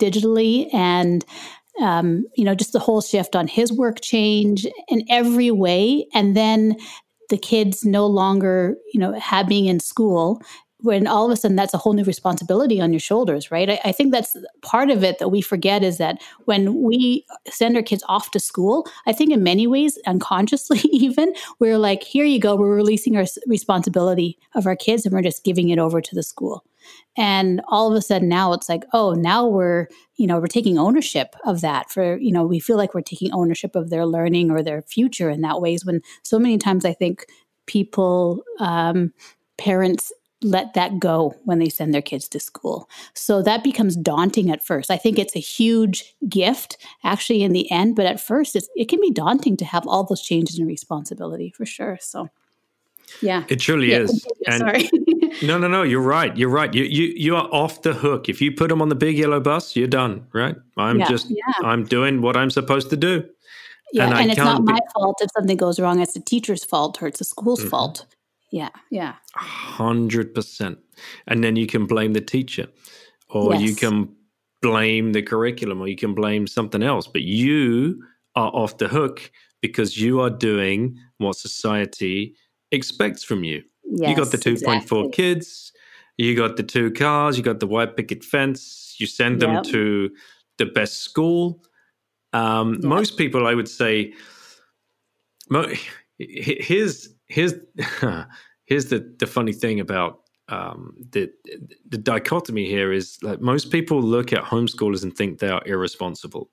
digitally 0.00 0.72
and 0.74 1.24
um, 1.80 2.24
you 2.34 2.44
know, 2.44 2.54
just 2.54 2.72
the 2.72 2.78
whole 2.78 3.00
shift 3.00 3.36
on 3.36 3.46
his 3.46 3.72
work 3.72 4.00
change 4.00 4.66
in 4.88 5.04
every 5.10 5.50
way. 5.50 6.06
And 6.14 6.36
then 6.36 6.76
the 7.28 7.36
kids 7.36 7.84
no 7.84 8.06
longer, 8.06 8.76
you 8.92 9.00
know, 9.00 9.12
having 9.12 9.66
in 9.66 9.80
school 9.80 10.40
when 10.86 11.06
all 11.06 11.26
of 11.26 11.32
a 11.32 11.36
sudden 11.36 11.56
that's 11.56 11.74
a 11.74 11.78
whole 11.78 11.92
new 11.92 12.04
responsibility 12.04 12.80
on 12.80 12.92
your 12.92 13.00
shoulders, 13.00 13.50
right? 13.50 13.70
I, 13.70 13.80
I, 13.86 13.92
think 13.92 14.12
that's 14.12 14.36
part 14.62 14.88
of 14.88 15.02
it 15.02 15.18
that 15.18 15.28
we 15.28 15.40
forget 15.40 15.82
is 15.82 15.98
that 15.98 16.22
when 16.44 16.82
we 16.82 17.26
send 17.48 17.76
our 17.76 17.82
kids 17.82 18.04
off 18.08 18.30
to 18.30 18.40
school, 18.40 18.86
I 19.04 19.12
think 19.12 19.32
in 19.32 19.42
many 19.42 19.66
ways, 19.66 19.98
unconsciously 20.06 20.78
even, 20.92 21.34
we're 21.58 21.76
like, 21.76 22.04
here 22.04 22.24
you 22.24 22.38
go, 22.38 22.54
we're 22.54 22.74
releasing 22.74 23.16
our 23.16 23.24
responsibility 23.48 24.38
of 24.54 24.66
our 24.66 24.76
kids 24.76 25.04
and 25.04 25.12
we're 25.12 25.22
just 25.22 25.44
giving 25.44 25.68
it 25.70 25.80
over 25.80 26.00
to 26.00 26.14
the 26.14 26.22
school. 26.22 26.64
And 27.16 27.60
all 27.66 27.90
of 27.90 27.98
a 27.98 28.02
sudden 28.02 28.28
now 28.28 28.52
it's 28.52 28.68
like, 28.68 28.84
oh, 28.92 29.12
now 29.12 29.44
we're, 29.44 29.88
you 30.14 30.28
know, 30.28 30.38
we're 30.38 30.46
taking 30.46 30.78
ownership 30.78 31.34
of 31.44 31.62
that 31.62 31.90
for, 31.90 32.16
you 32.16 32.30
know, 32.30 32.44
we 32.44 32.60
feel 32.60 32.76
like 32.76 32.94
we're 32.94 33.00
taking 33.00 33.32
ownership 33.32 33.74
of 33.74 33.90
their 33.90 34.06
learning 34.06 34.52
or 34.52 34.62
their 34.62 34.82
future 34.82 35.30
in 35.30 35.40
that 35.40 35.60
ways 35.60 35.84
when 35.84 36.00
so 36.22 36.38
many 36.38 36.58
times 36.58 36.84
I 36.84 36.92
think 36.92 37.26
people, 37.66 38.44
um, 38.60 39.12
parents 39.58 40.12
let 40.42 40.74
that 40.74 40.98
go 40.98 41.34
when 41.44 41.58
they 41.58 41.68
send 41.68 41.94
their 41.94 42.02
kids 42.02 42.28
to 42.28 42.40
school. 42.40 42.88
So 43.14 43.42
that 43.42 43.64
becomes 43.64 43.96
daunting 43.96 44.50
at 44.50 44.64
first. 44.64 44.90
I 44.90 44.96
think 44.96 45.18
it's 45.18 45.34
a 45.34 45.40
huge 45.40 46.14
gift 46.28 46.76
actually 47.04 47.42
in 47.42 47.52
the 47.52 47.70
end, 47.70 47.96
but 47.96 48.06
at 48.06 48.20
first 48.20 48.56
it 48.56 48.88
can 48.88 49.00
be 49.00 49.10
daunting 49.10 49.56
to 49.58 49.64
have 49.64 49.86
all 49.86 50.04
those 50.04 50.22
changes 50.22 50.58
in 50.58 50.66
responsibility 50.66 51.50
for 51.50 51.64
sure. 51.64 51.98
So 52.00 52.28
yeah. 53.22 53.44
It 53.48 53.56
truly 53.56 53.92
yeah, 53.92 53.98
is. 53.98 54.26
And 54.46 54.60
sorry. 54.60 54.88
no, 55.42 55.58
no, 55.58 55.66
no, 55.68 55.82
you're 55.82 56.00
right. 56.00 56.36
You're 56.36 56.50
right. 56.50 56.72
You 56.72 56.84
you 56.84 57.12
you 57.16 57.36
are 57.36 57.48
off 57.52 57.82
the 57.82 57.92
hook. 57.92 58.28
If 58.28 58.40
you 58.40 58.52
put 58.52 58.68
them 58.68 58.80
on 58.80 58.88
the 58.88 58.94
big 58.94 59.18
yellow 59.18 59.40
bus, 59.40 59.74
you're 59.74 59.88
done, 59.88 60.24
right? 60.32 60.54
I'm 60.76 61.00
yeah, 61.00 61.08
just 61.08 61.30
yeah. 61.30 61.64
I'm 61.64 61.84
doing 61.84 62.22
what 62.22 62.36
I'm 62.36 62.50
supposed 62.50 62.90
to 62.90 62.96
do. 62.96 63.28
Yeah, 63.92 64.04
and, 64.04 64.14
and 64.14 64.30
it's 64.30 64.38
not 64.38 64.64
be- 64.64 64.72
my 64.72 64.78
fault 64.94 65.16
if 65.20 65.30
something 65.36 65.56
goes 65.56 65.80
wrong. 65.80 66.00
It's 66.00 66.14
the 66.14 66.20
teacher's 66.20 66.64
fault 66.64 67.02
or 67.02 67.08
it's 67.08 67.18
the 67.18 67.24
school's 67.24 67.60
mm-hmm. 67.60 67.70
fault. 67.70 68.06
Yeah, 68.56 68.70
yeah. 68.90 69.14
Hundred 69.34 70.34
percent. 70.34 70.78
And 71.26 71.44
then 71.44 71.56
you 71.56 71.66
can 71.66 71.84
blame 71.84 72.14
the 72.14 72.22
teacher, 72.22 72.68
or 73.28 73.52
yes. 73.52 73.62
you 73.62 73.74
can 73.74 74.08
blame 74.62 75.12
the 75.12 75.20
curriculum, 75.20 75.82
or 75.82 75.88
you 75.88 75.96
can 75.96 76.14
blame 76.14 76.46
something 76.46 76.82
else. 76.82 77.06
But 77.06 77.22
you 77.22 78.02
are 78.34 78.48
off 78.48 78.78
the 78.78 78.88
hook 78.88 79.30
because 79.60 80.00
you 80.00 80.20
are 80.20 80.30
doing 80.30 80.98
what 81.18 81.36
society 81.36 82.34
expects 82.72 83.22
from 83.22 83.44
you. 83.44 83.62
Yes, 83.84 84.08
you 84.08 84.16
got 84.16 84.30
the 84.30 84.38
2.4 84.38 84.54
exactly. 84.54 85.10
kids, 85.10 85.72
you 86.16 86.34
got 86.34 86.56
the 86.56 86.62
two 86.62 86.90
cars, 86.92 87.36
you 87.36 87.44
got 87.44 87.60
the 87.60 87.66
white 87.66 87.94
picket 87.94 88.24
fence, 88.24 88.96
you 88.98 89.06
send 89.06 89.42
them 89.42 89.52
yep. 89.52 89.64
to 89.64 90.10
the 90.56 90.66
best 90.66 91.02
school. 91.02 91.62
Um, 92.32 92.74
yep. 92.74 92.84
Most 92.84 93.18
people, 93.18 93.46
I 93.46 93.54
would 93.54 93.68
say, 93.68 94.14
mo- 95.50 95.72
here's 96.18 97.15
here's 97.28 97.54
here's 98.66 98.86
the 98.86 99.14
the 99.18 99.26
funny 99.26 99.52
thing 99.52 99.80
about 99.80 100.20
um, 100.48 100.94
the 101.10 101.30
the 101.88 101.98
dichotomy 101.98 102.66
here 102.66 102.92
is 102.92 103.18
like 103.22 103.40
most 103.40 103.70
people 103.70 104.00
look 104.00 104.32
at 104.32 104.44
homeschoolers 104.44 105.02
and 105.02 105.16
think 105.16 105.38
they 105.38 105.48
are 105.48 105.62
irresponsible 105.66 106.50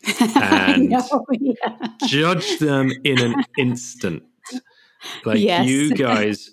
and 0.36 0.88
know, 0.88 1.26
yeah. 1.32 1.54
judge 2.06 2.58
them 2.58 2.90
in 3.04 3.20
an 3.20 3.44
instant. 3.56 4.22
Like 5.24 5.38
yes. 5.38 5.68
you 5.68 5.94
guys, 5.94 6.50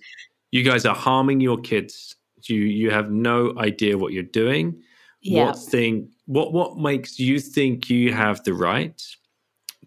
you 0.51 0.63
guys 0.63 0.85
are 0.85 0.95
harming 0.95 1.41
your 1.41 1.59
kids. 1.59 2.15
You 2.43 2.57
you 2.57 2.91
have 2.91 3.09
no 3.09 3.53
idea 3.57 3.97
what 3.97 4.13
you're 4.13 4.23
doing. 4.23 4.81
Yeah. 5.21 5.47
What 5.47 5.59
thing? 5.59 6.09
What 6.25 6.53
what 6.53 6.77
makes 6.77 7.19
you 7.19 7.39
think 7.39 7.89
you 7.89 8.13
have 8.13 8.43
the 8.43 8.53
right 8.53 9.01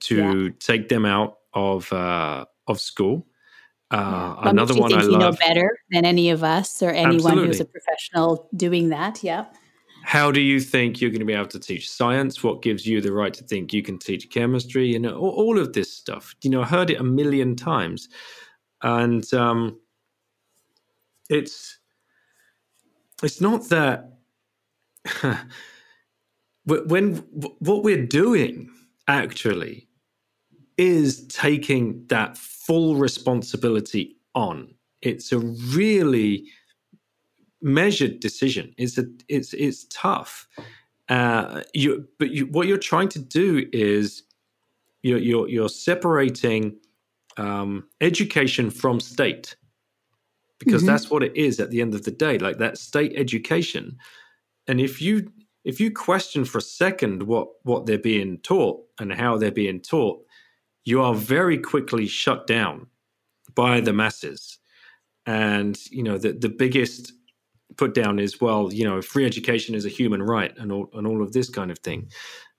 to 0.00 0.44
yeah. 0.44 0.50
take 0.58 0.88
them 0.88 1.04
out 1.04 1.38
of 1.54 1.92
uh, 1.92 2.46
of 2.66 2.80
school? 2.80 3.27
Uh, 3.90 4.36
yeah. 4.42 4.50
Another 4.50 4.74
one 4.74 4.92
I 4.92 4.96
love. 4.96 5.10
You 5.10 5.18
know 5.18 5.32
better 5.32 5.78
than 5.90 6.04
any 6.04 6.30
of 6.30 6.44
us 6.44 6.82
or 6.82 6.90
anyone 6.90 7.16
Absolutely. 7.16 7.46
who's 7.46 7.60
a 7.60 7.64
professional 7.64 8.48
doing 8.54 8.90
that. 8.90 9.22
Yeah. 9.22 9.46
How 10.04 10.30
do 10.30 10.40
you 10.40 10.60
think 10.60 11.00
you're 11.00 11.10
going 11.10 11.20
to 11.20 11.26
be 11.26 11.32
able 11.32 11.48
to 11.48 11.58
teach 11.58 11.90
science? 11.90 12.42
What 12.42 12.62
gives 12.62 12.86
you 12.86 13.00
the 13.00 13.12
right 13.12 13.34
to 13.34 13.44
think 13.44 13.72
you 13.72 13.82
can 13.82 13.98
teach 13.98 14.30
chemistry? 14.30 14.86
You 14.86 14.98
know, 14.98 15.16
all, 15.18 15.30
all 15.30 15.58
of 15.58 15.72
this 15.72 15.92
stuff. 15.92 16.34
You 16.42 16.50
know, 16.50 16.62
I 16.62 16.66
heard 16.66 16.90
it 16.90 17.00
a 17.00 17.04
million 17.04 17.56
times, 17.56 18.08
and 18.82 19.32
um, 19.34 19.78
it's 21.28 21.78
it's 23.22 23.40
not 23.40 23.68
that 23.68 24.12
when 26.64 27.16
what 27.58 27.82
we're 27.82 28.06
doing 28.06 28.70
actually 29.08 29.87
is 30.78 31.26
taking 31.26 32.06
that 32.06 32.38
full 32.38 32.96
responsibility 32.96 34.16
on. 34.34 34.72
It's 35.02 35.32
a 35.32 35.38
really 35.38 36.46
measured 37.60 38.20
decision. 38.20 38.72
It's 38.78 38.96
a 38.96 39.04
it's 39.28 39.52
it's 39.52 39.84
tough. 39.90 40.46
Uh, 41.08 41.62
you 41.74 42.08
but 42.18 42.30
you, 42.30 42.46
what 42.46 42.66
you're 42.66 42.78
trying 42.78 43.08
to 43.10 43.18
do 43.18 43.66
is 43.72 44.22
you're 45.02 45.18
you're, 45.18 45.48
you're 45.48 45.68
separating 45.68 46.76
um, 47.36 47.88
education 48.00 48.70
from 48.70 49.00
state 49.00 49.56
because 50.58 50.82
mm-hmm. 50.82 50.90
that's 50.90 51.10
what 51.10 51.22
it 51.22 51.36
is 51.36 51.60
at 51.60 51.70
the 51.70 51.80
end 51.80 51.94
of 51.94 52.04
the 52.04 52.10
day. 52.10 52.38
Like 52.38 52.58
that 52.58 52.78
state 52.78 53.12
education, 53.16 53.96
and 54.66 54.80
if 54.80 55.00
you 55.00 55.32
if 55.64 55.80
you 55.80 55.90
question 55.90 56.44
for 56.44 56.58
a 56.58 56.62
second 56.62 57.24
what 57.24 57.48
what 57.62 57.86
they're 57.86 57.98
being 57.98 58.38
taught 58.38 58.80
and 59.00 59.12
how 59.12 59.36
they're 59.36 59.50
being 59.50 59.80
taught, 59.80 60.24
you 60.88 61.02
are 61.02 61.14
very 61.14 61.58
quickly 61.58 62.06
shut 62.06 62.46
down 62.46 62.86
by 63.54 63.78
the 63.78 63.92
masses. 63.92 64.58
And, 65.26 65.78
you 65.90 66.02
know, 66.02 66.16
the, 66.16 66.32
the 66.32 66.48
biggest 66.48 67.12
put 67.76 67.92
down 67.92 68.18
is, 68.18 68.40
well, 68.40 68.72
you 68.72 68.84
know, 68.84 69.02
free 69.02 69.26
education 69.26 69.74
is 69.74 69.84
a 69.84 69.90
human 69.90 70.22
right 70.22 70.56
and 70.56 70.72
all, 70.72 70.88
and 70.94 71.06
all 71.06 71.22
of 71.22 71.34
this 71.34 71.50
kind 71.50 71.70
of 71.70 71.78
thing. 71.80 72.10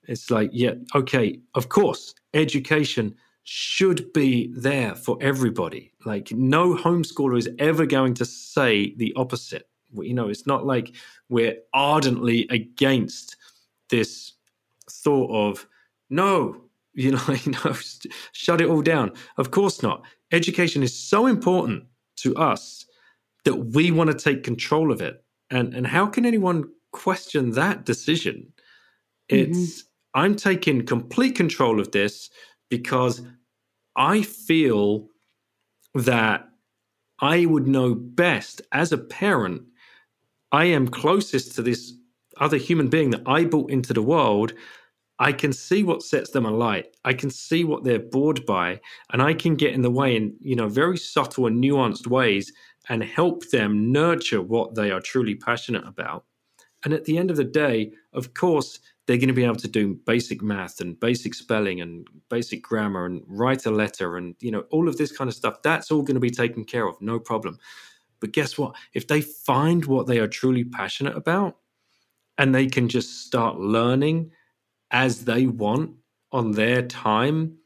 It's 0.06 0.30
like, 0.30 0.50
yeah, 0.52 0.74
okay, 0.94 1.40
of 1.56 1.70
course, 1.70 2.14
education 2.32 3.16
should 3.42 4.12
be 4.12 4.52
there 4.54 4.94
for 4.94 5.18
everybody. 5.20 5.90
Like, 6.04 6.30
no 6.30 6.76
homeschooler 6.76 7.36
is 7.36 7.48
ever 7.58 7.84
going 7.84 8.14
to 8.14 8.24
say 8.24 8.94
the 8.94 9.12
opposite. 9.16 9.68
You 9.92 10.14
know, 10.14 10.28
it's 10.28 10.46
not 10.46 10.64
like 10.64 10.94
we're 11.30 11.56
ardently 11.74 12.46
against 12.48 13.36
this 13.88 14.34
thought 14.88 15.30
of, 15.32 15.66
no, 16.10 16.69
you 16.94 17.12
know, 17.12 17.22
you 17.44 17.52
know, 17.52 17.76
shut 18.32 18.60
it 18.60 18.68
all 18.68 18.82
down. 18.82 19.12
Of 19.36 19.50
course 19.50 19.82
not. 19.82 20.04
Education 20.32 20.82
is 20.82 20.96
so 20.96 21.26
important 21.26 21.84
to 22.16 22.34
us 22.36 22.84
that 23.44 23.54
we 23.54 23.90
want 23.90 24.10
to 24.10 24.16
take 24.16 24.44
control 24.44 24.92
of 24.92 25.00
it. 25.00 25.24
And 25.50 25.74
and 25.74 25.86
how 25.86 26.06
can 26.06 26.26
anyone 26.26 26.64
question 26.92 27.52
that 27.52 27.84
decision? 27.84 28.52
It's 29.28 29.82
mm-hmm. 29.82 30.20
I'm 30.20 30.36
taking 30.36 30.84
complete 30.84 31.36
control 31.36 31.80
of 31.80 31.92
this 31.92 32.30
because 32.68 33.22
I 33.96 34.22
feel 34.22 35.08
that 35.94 36.48
I 37.20 37.46
would 37.46 37.66
know 37.66 37.94
best 37.94 38.62
as 38.72 38.92
a 38.92 38.98
parent. 38.98 39.62
I 40.52 40.66
am 40.66 40.88
closest 40.88 41.54
to 41.54 41.62
this 41.62 41.92
other 42.38 42.56
human 42.56 42.88
being 42.88 43.10
that 43.10 43.22
I 43.26 43.44
brought 43.44 43.70
into 43.70 43.92
the 43.92 44.02
world 44.02 44.52
I 45.20 45.32
can 45.32 45.52
see 45.52 45.84
what 45.84 46.02
sets 46.02 46.30
them 46.30 46.46
alight. 46.46 46.96
I 47.04 47.12
can 47.12 47.28
see 47.28 47.64
what 47.64 47.84
they're 47.84 47.98
bored 47.98 48.46
by, 48.46 48.80
and 49.12 49.20
I 49.20 49.34
can 49.34 49.54
get 49.54 49.74
in 49.74 49.82
the 49.82 49.90
way 49.90 50.16
in 50.16 50.34
you 50.40 50.56
know 50.56 50.66
very 50.66 50.96
subtle 50.96 51.46
and 51.46 51.62
nuanced 51.62 52.06
ways 52.06 52.50
and 52.88 53.04
help 53.04 53.48
them 53.50 53.92
nurture 53.92 54.40
what 54.40 54.74
they 54.74 54.90
are 54.90 55.00
truly 55.00 55.34
passionate 55.34 55.86
about. 55.86 56.24
And 56.84 56.94
at 56.94 57.04
the 57.04 57.18
end 57.18 57.30
of 57.30 57.36
the 57.36 57.44
day, 57.44 57.92
of 58.14 58.32
course, 58.32 58.80
they're 59.06 59.18
going 59.18 59.28
to 59.28 59.34
be 59.34 59.44
able 59.44 59.56
to 59.56 59.68
do 59.68 60.00
basic 60.06 60.40
math 60.40 60.80
and 60.80 60.98
basic 60.98 61.34
spelling 61.34 61.82
and 61.82 62.08
basic 62.30 62.62
grammar 62.62 63.04
and 63.04 63.22
write 63.26 63.66
a 63.66 63.70
letter 63.70 64.16
and 64.16 64.34
you 64.40 64.50
know 64.50 64.64
all 64.70 64.88
of 64.88 64.96
this 64.96 65.12
kind 65.12 65.28
of 65.28 65.34
stuff. 65.34 65.60
That's 65.62 65.90
all 65.90 66.02
going 66.02 66.14
to 66.14 66.20
be 66.20 66.30
taken 66.30 66.64
care 66.64 66.88
of, 66.88 67.00
no 67.02 67.20
problem. 67.20 67.58
But 68.20 68.32
guess 68.32 68.56
what? 68.56 68.74
If 68.94 69.06
they 69.06 69.20
find 69.20 69.84
what 69.84 70.06
they 70.06 70.18
are 70.18 70.28
truly 70.28 70.64
passionate 70.64 71.16
about 71.16 71.58
and 72.38 72.54
they 72.54 72.66
can 72.68 72.88
just 72.88 73.26
start 73.26 73.58
learning 73.58 74.30
as 74.90 75.24
they 75.24 75.46
want 75.46 75.92
on 76.32 76.52
their 76.52 76.82
time 76.82 77.56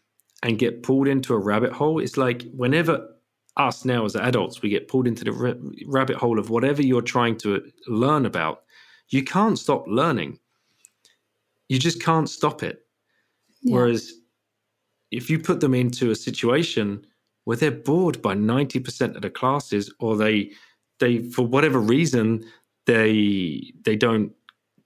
and 0.42 0.58
get 0.58 0.82
pulled 0.82 1.08
into 1.08 1.34
a 1.34 1.38
rabbit 1.38 1.72
hole. 1.72 1.98
It's 1.98 2.16
like 2.16 2.44
whenever 2.54 3.08
us 3.56 3.84
now 3.84 4.04
as 4.04 4.16
adults 4.16 4.62
we 4.62 4.68
get 4.68 4.88
pulled 4.88 5.06
into 5.06 5.24
the 5.24 5.32
rabbit 5.86 6.16
hole 6.16 6.38
of 6.38 6.50
whatever 6.50 6.82
you're 6.82 7.02
trying 7.02 7.36
to 7.38 7.62
learn 7.86 8.26
about, 8.26 8.62
you 9.08 9.22
can't 9.22 9.58
stop 9.58 9.84
learning. 9.86 10.38
You 11.68 11.78
just 11.78 12.02
can't 12.02 12.28
stop 12.28 12.62
it. 12.62 12.84
Yeah. 13.62 13.76
Whereas 13.76 14.12
if 15.10 15.30
you 15.30 15.38
put 15.38 15.60
them 15.60 15.74
into 15.74 16.10
a 16.10 16.16
situation 16.16 17.06
where 17.44 17.56
they're 17.56 17.70
bored 17.70 18.20
by 18.20 18.34
90% 18.34 19.14
of 19.16 19.22
the 19.22 19.30
classes 19.30 19.92
or 20.00 20.16
they 20.16 20.50
they 21.00 21.22
for 21.30 21.46
whatever 21.46 21.78
reason 21.78 22.44
they 22.86 23.72
they 23.84 23.96
don't 23.96 24.32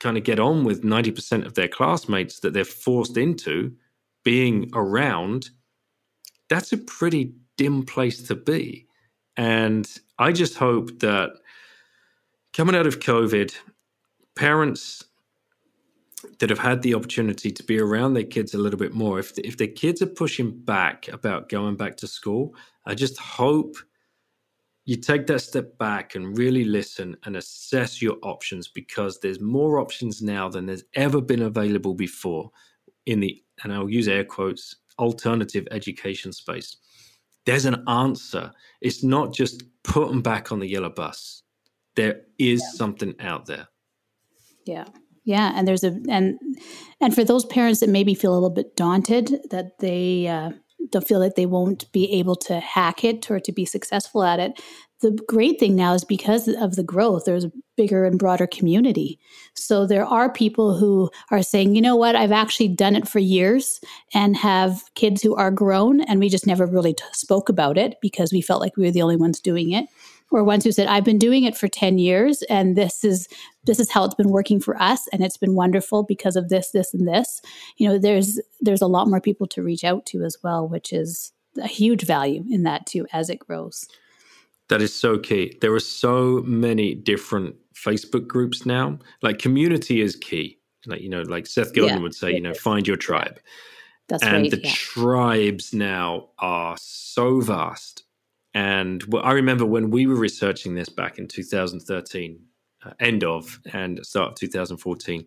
kind 0.01 0.17
of 0.17 0.25
get 0.25 0.39
on 0.39 0.65
with 0.65 0.83
90% 0.83 1.45
of 1.45 1.55
their 1.55 1.69
classmates 1.69 2.41
that 2.41 2.53
they're 2.53 2.65
forced 2.65 3.17
into 3.17 3.73
being 4.25 4.71
around, 4.75 5.51
that's 6.49 6.73
a 6.73 6.79
pretty 6.79 7.35
dim 7.57 7.85
place 7.85 8.23
to 8.29 8.35
be. 8.35 8.87
And 9.37 9.89
I 10.19 10.33
just 10.33 10.57
hope 10.57 10.99
that 11.01 11.31
coming 12.53 12.75
out 12.75 12.87
of 12.87 13.01
COVID, 13.01 13.55
parents 14.35 15.05
that 16.39 16.51
have 16.51 16.59
had 16.59 16.83
the 16.83 16.95
opportunity 16.95 17.51
to 17.51 17.63
be 17.63 17.79
around 17.79 18.15
their 18.15 18.25
kids 18.25 18.55
a 18.55 18.59
little 18.59 18.79
bit 18.79 18.95
more, 18.95 19.19
if 19.19 19.39
if 19.39 19.57
their 19.57 19.69
kids 19.69 20.03
are 20.03 20.07
pushing 20.07 20.51
back 20.51 21.09
about 21.09 21.49
going 21.49 21.77
back 21.77 21.97
to 21.99 22.07
school, 22.07 22.55
I 22.87 22.95
just 22.95 23.19
hope 23.19 23.77
you 24.89 24.97
take 24.97 25.27
that 25.27 25.41
step 25.41 25.77
back 25.77 26.15
and 26.15 26.39
really 26.39 26.65
listen 26.65 27.15
and 27.27 27.37
assess 27.37 28.01
your 28.01 28.17
options 28.23 28.69
because 28.69 29.21
there's 29.21 29.39
more 29.39 29.81
options 29.81 30.23
now 30.23 30.49
than 30.49 30.65
there's 30.65 30.85
ever 30.95 31.21
been 31.21 31.43
available 31.43 31.93
before 31.93 32.51
in 33.05 33.21
the 33.21 33.39
and 33.63 33.71
I'll 33.71 33.91
use 33.91 34.09
air 34.09 34.25
quotes 34.25 34.77
alternative 34.99 35.69
education 35.73 36.33
space. 36.33 36.79
There's 37.45 37.67
an 37.67 37.85
answer. 37.87 38.51
It's 38.81 39.05
not 39.05 39.35
just 39.35 39.63
put 39.83 40.09
them 40.09 40.23
back 40.23 40.53
on 40.53 40.59
the 40.59 40.67
yellow 40.67 40.89
bus. 40.89 41.43
There 41.95 42.23
is 42.39 42.63
yeah. 42.63 42.79
something 42.79 43.15
out 43.21 43.45
there. 43.45 43.69
Yeah. 44.65 44.87
Yeah, 45.25 45.53
and 45.55 45.69
there's 45.69 45.85
a 45.85 46.01
and 46.09 46.39
and 47.03 47.15
for 47.15 47.25
those 47.25 47.45
parents 47.45 47.81
that 47.81 47.91
maybe 47.91 48.15
feel 48.15 48.33
a 48.33 48.37
little 48.41 48.49
bit 48.49 48.75
daunted 48.75 49.39
that 49.51 49.81
they 49.81 50.29
uh, 50.29 50.53
don't 50.91 51.07
feel 51.07 51.21
that 51.21 51.37
they 51.37 51.47
won't 51.47 51.91
be 51.93 52.13
able 52.13 52.37
to 52.37 52.61
hack 52.61 53.05
it 53.05 53.31
or 53.31 53.41
to 53.41 53.53
be 53.53 53.65
successful 53.65 54.23
at 54.23 54.41
it, 54.41 54.61
the 55.01 55.13
great 55.29 55.61
thing 55.61 55.77
now 55.77 55.95
is 55.95 56.05
because 56.05 56.49
of 56.49 56.75
the 56.75 56.83
growth, 56.83 57.25
there's 57.25 57.45
a 57.45 57.53
bigger 57.77 58.05
and 58.05 58.19
broader 58.19 58.49
community. 58.49 59.19
So 59.55 59.87
there 59.87 60.05
are 60.05 60.33
people 60.33 60.77
who 60.77 61.11
are 61.31 61.43
saying, 61.43 61.77
you 61.77 61.83
know 61.83 61.95
what, 61.95 62.17
I've 62.17 62.33
actually 62.33 62.69
done 62.69 62.97
it 62.97 63.07
for 63.07 63.21
years 63.21 63.81
and 64.13 64.37
have 64.37 64.83
kids 64.95 65.23
who 65.23 65.37
are 65.37 65.53
grown, 65.53 66.01
and 66.01 66.19
we 66.19 66.29
just 66.29 66.47
never 66.47 66.67
really 66.67 66.95
t- 66.95 67.05
spoke 67.13 67.49
about 67.49 67.79
it 67.79 67.97
because 68.03 68.33
we 68.33 68.41
felt 68.41 68.61
like 68.61 68.77
we 68.77 68.85
were 68.85 68.91
the 68.91 69.03
only 69.03 69.17
ones 69.17 69.41
doing 69.41 69.71
it. 69.71 69.87
Or 70.31 70.45
ones 70.45 70.65
who 70.65 70.73
said, 70.73 70.89
I've 70.89 71.05
been 71.05 71.19
doing 71.19 71.45
it 71.45 71.57
for 71.57 71.69
10 71.69 71.97
years 71.99 72.43
and 72.51 72.77
this 72.77 73.03
is 73.03 73.29
this 73.65 73.81
is 73.81 73.91
how 73.91 74.05
it's 74.05 74.15
been 74.15 74.31
working 74.31 74.61
for 74.61 74.81
us 74.81 75.09
and 75.09 75.25
it's 75.25 75.39
been 75.39 75.55
wonderful 75.55 76.03
because 76.03 76.37
of 76.37 76.49
this, 76.49 76.71
this, 76.71 76.93
and 76.93 77.09
this. 77.09 77.41
You 77.79 77.89
know, 77.89 77.99
there's 77.99 78.39
there's 78.61 78.83
a 78.83 78.87
lot 78.87 79.09
more 79.09 79.21
people 79.21 79.47
to 79.49 79.63
reach 79.63 79.85
out 79.85 80.05
to 80.07 80.23
as 80.23 80.37
well, 80.43 80.69
which 80.69 80.93
is 80.93 81.33
a 81.59 81.67
huge 81.67 82.05
value 82.05 82.45
in 82.51 82.63
that 82.65 82.87
too 82.87 83.07
as 83.13 83.31
it 83.31 83.39
grows. 83.39 83.87
That 84.69 84.83
is 84.83 84.95
so 84.95 85.19
key. 85.19 85.57
There 85.61 85.73
are 85.73 85.81
so 85.81 86.43
many 86.45 86.95
different 86.95 87.57
Facebook 87.75 88.27
groups 88.27 88.67
now. 88.67 88.99
Like 89.23 89.39
community 89.39 90.01
is 90.01 90.15
key. 90.15 90.59
Like 90.87 91.01
you 91.01 91.09
know, 91.09 91.23
like 91.23 91.47
Seth 91.47 91.75
Godin 91.75 91.97
yeah, 91.97 92.03
would 92.03 92.15
say, 92.15 92.33
you 92.33 92.41
know, 92.41 92.51
is. 92.51 92.61
find 92.61 92.87
your 92.87 92.97
tribe. 92.97 93.41
That's 94.09 94.23
and 94.23 94.43
right, 94.43 94.51
the 94.51 94.61
yeah. 94.63 94.73
tribes 94.73 95.75
now 95.75 96.29
are 96.39 96.77
so 96.79 97.41
vast. 97.41 98.05
And 98.59 99.05
I 99.23 99.33
remember 99.35 99.65
when 99.65 99.91
we 99.91 100.09
were 100.09 100.17
researching 100.17 100.75
this 100.75 100.89
back 100.89 101.17
in 101.17 101.29
2013, 101.29 102.41
uh, 102.85 102.91
end 102.99 103.23
of 103.23 103.61
and 103.73 104.05
start 104.05 104.31
of 104.31 104.35
2014. 104.35 105.25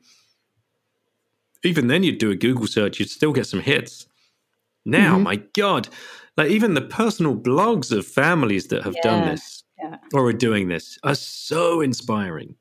Even 1.63 1.88
then, 1.88 2.03
you'd 2.03 2.17
do 2.17 2.32
a 2.32 2.36
Google 2.36 2.67
search, 2.67 2.99
you'd 2.99 3.09
still 3.09 3.32
get 3.32 3.47
some 3.47 3.61
hits. 3.61 4.05
Now, 4.84 5.13
mm-hmm. 5.13 5.23
my 5.23 5.36
God, 5.53 5.88
like 6.36 6.51
even 6.51 6.73
the 6.73 6.82
personal 6.82 7.34
blogs 7.34 7.97
of 7.97 8.05
families 8.05 8.67
that 8.67 8.84
have 8.84 8.95
yeah, 8.97 9.01
done 9.01 9.29
this 9.29 9.63
yeah. 9.82 9.95
or 10.13 10.25
are 10.25 10.34
doing 10.34 10.67
this 10.67 10.99
are 11.03 11.15
so 11.15 11.79
inspiring. 11.79 12.55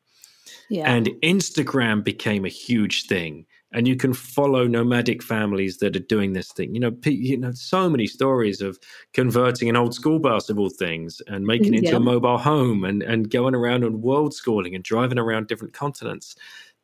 Yeah. 0.69 0.89
And 0.89 1.09
Instagram 1.21 2.05
became 2.05 2.45
a 2.45 2.49
huge 2.49 3.09
thing. 3.09 3.47
And 3.73 3.87
you 3.87 3.95
can 3.95 4.13
follow 4.13 4.67
nomadic 4.67 5.23
families 5.23 5.79
that 5.79 5.95
are 5.95 6.01
doing 6.01 6.33
this 6.33 6.51
thing. 6.53 6.75
You 6.75 6.81
know, 6.81 6.97
you 7.05 7.37
know, 7.37 7.53
so 7.53 7.89
many 7.89 8.07
stories 8.07 8.61
of 8.61 8.79
converting 9.13 9.69
an 9.69 9.77
old 9.77 9.95
school 9.95 10.19
bus 10.19 10.51
of 10.51 10.59
all 10.59 10.71
things 10.71 11.23
and 11.29 11.47
making 11.47 11.75
it 11.75 11.85
into 11.85 11.97
a 11.97 12.01
mobile 12.01 12.39
home 12.39 12.85
and, 12.85 13.03
and 13.03 13.31
going 13.31 13.55
around 13.55 13.85
on 13.85 14.03
world 14.03 14.35
schooling 14.35 14.75
and 14.75 14.83
driving 14.83 15.19
around 15.19 15.47
different 15.47 15.73
continents. 15.73 16.35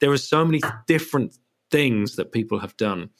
There 0.00 0.12
are 0.12 0.18
so 0.18 0.44
many 0.44 0.60
different 0.86 1.36
things 1.70 2.16
that 2.16 2.30
people 2.30 2.58
have 2.60 2.76
done 2.76 3.10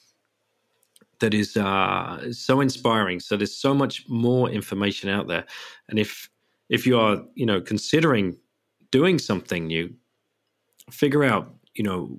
that 1.19 1.33
is 1.33 1.57
uh, 1.57 2.31
so 2.31 2.61
inspiring. 2.61 3.19
So 3.19 3.37
there's 3.37 3.55
so 3.55 3.73
much 3.73 4.07
more 4.07 4.49
information 4.49 5.09
out 5.09 5.27
there, 5.27 5.45
and 5.89 5.99
if 5.99 6.29
if 6.69 6.85
you 6.85 6.99
are 6.99 7.23
you 7.35 7.45
know 7.45 7.61
considering 7.61 8.37
doing 8.91 9.19
something 9.19 9.67
new, 9.67 9.93
figure 10.91 11.23
out 11.23 11.53
you 11.73 11.83
know 11.83 12.17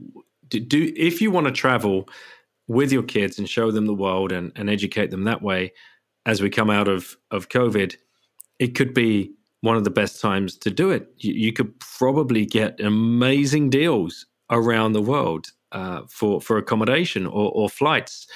do, 0.48 0.60
do 0.60 0.92
if 0.96 1.20
you 1.20 1.30
want 1.30 1.46
to 1.46 1.52
travel 1.52 2.08
with 2.66 2.92
your 2.92 3.02
kids 3.02 3.38
and 3.38 3.48
show 3.48 3.70
them 3.70 3.86
the 3.86 3.94
world 3.94 4.30
and, 4.32 4.52
and 4.56 4.68
educate 4.68 5.10
them 5.10 5.24
that 5.24 5.42
way 5.42 5.72
as 6.26 6.42
we 6.42 6.50
come 6.50 6.70
out 6.70 6.88
of 6.88 7.16
of 7.30 7.48
COVID, 7.48 7.96
it 8.58 8.74
could 8.74 8.94
be 8.94 9.32
one 9.60 9.76
of 9.76 9.84
the 9.84 9.90
best 9.90 10.20
times 10.20 10.56
to 10.58 10.70
do 10.70 10.90
it. 10.90 11.12
You, 11.18 11.32
you 11.32 11.52
could 11.52 11.78
probably 11.80 12.46
get 12.46 12.80
amazing 12.80 13.70
deals 13.70 14.26
around 14.50 14.92
the 14.92 15.02
world 15.02 15.48
uh, 15.72 16.02
for 16.08 16.40
for 16.40 16.58
accommodation 16.58 17.26
or, 17.26 17.50
or 17.52 17.68
flights 17.68 18.26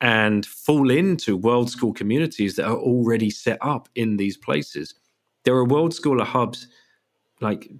and 0.00 0.44
fall 0.44 0.90
into 0.90 1.36
world 1.36 1.70
school 1.70 1.92
communities 1.92 2.56
that 2.56 2.66
are 2.66 2.76
already 2.76 3.30
set 3.30 3.58
up 3.62 3.88
in 3.94 4.16
these 4.16 4.36
places. 4.36 4.94
There 5.44 5.54
are 5.54 5.64
world 5.64 5.92
schooler 5.92 6.26
hubs 6.26 6.68
like 7.40 7.70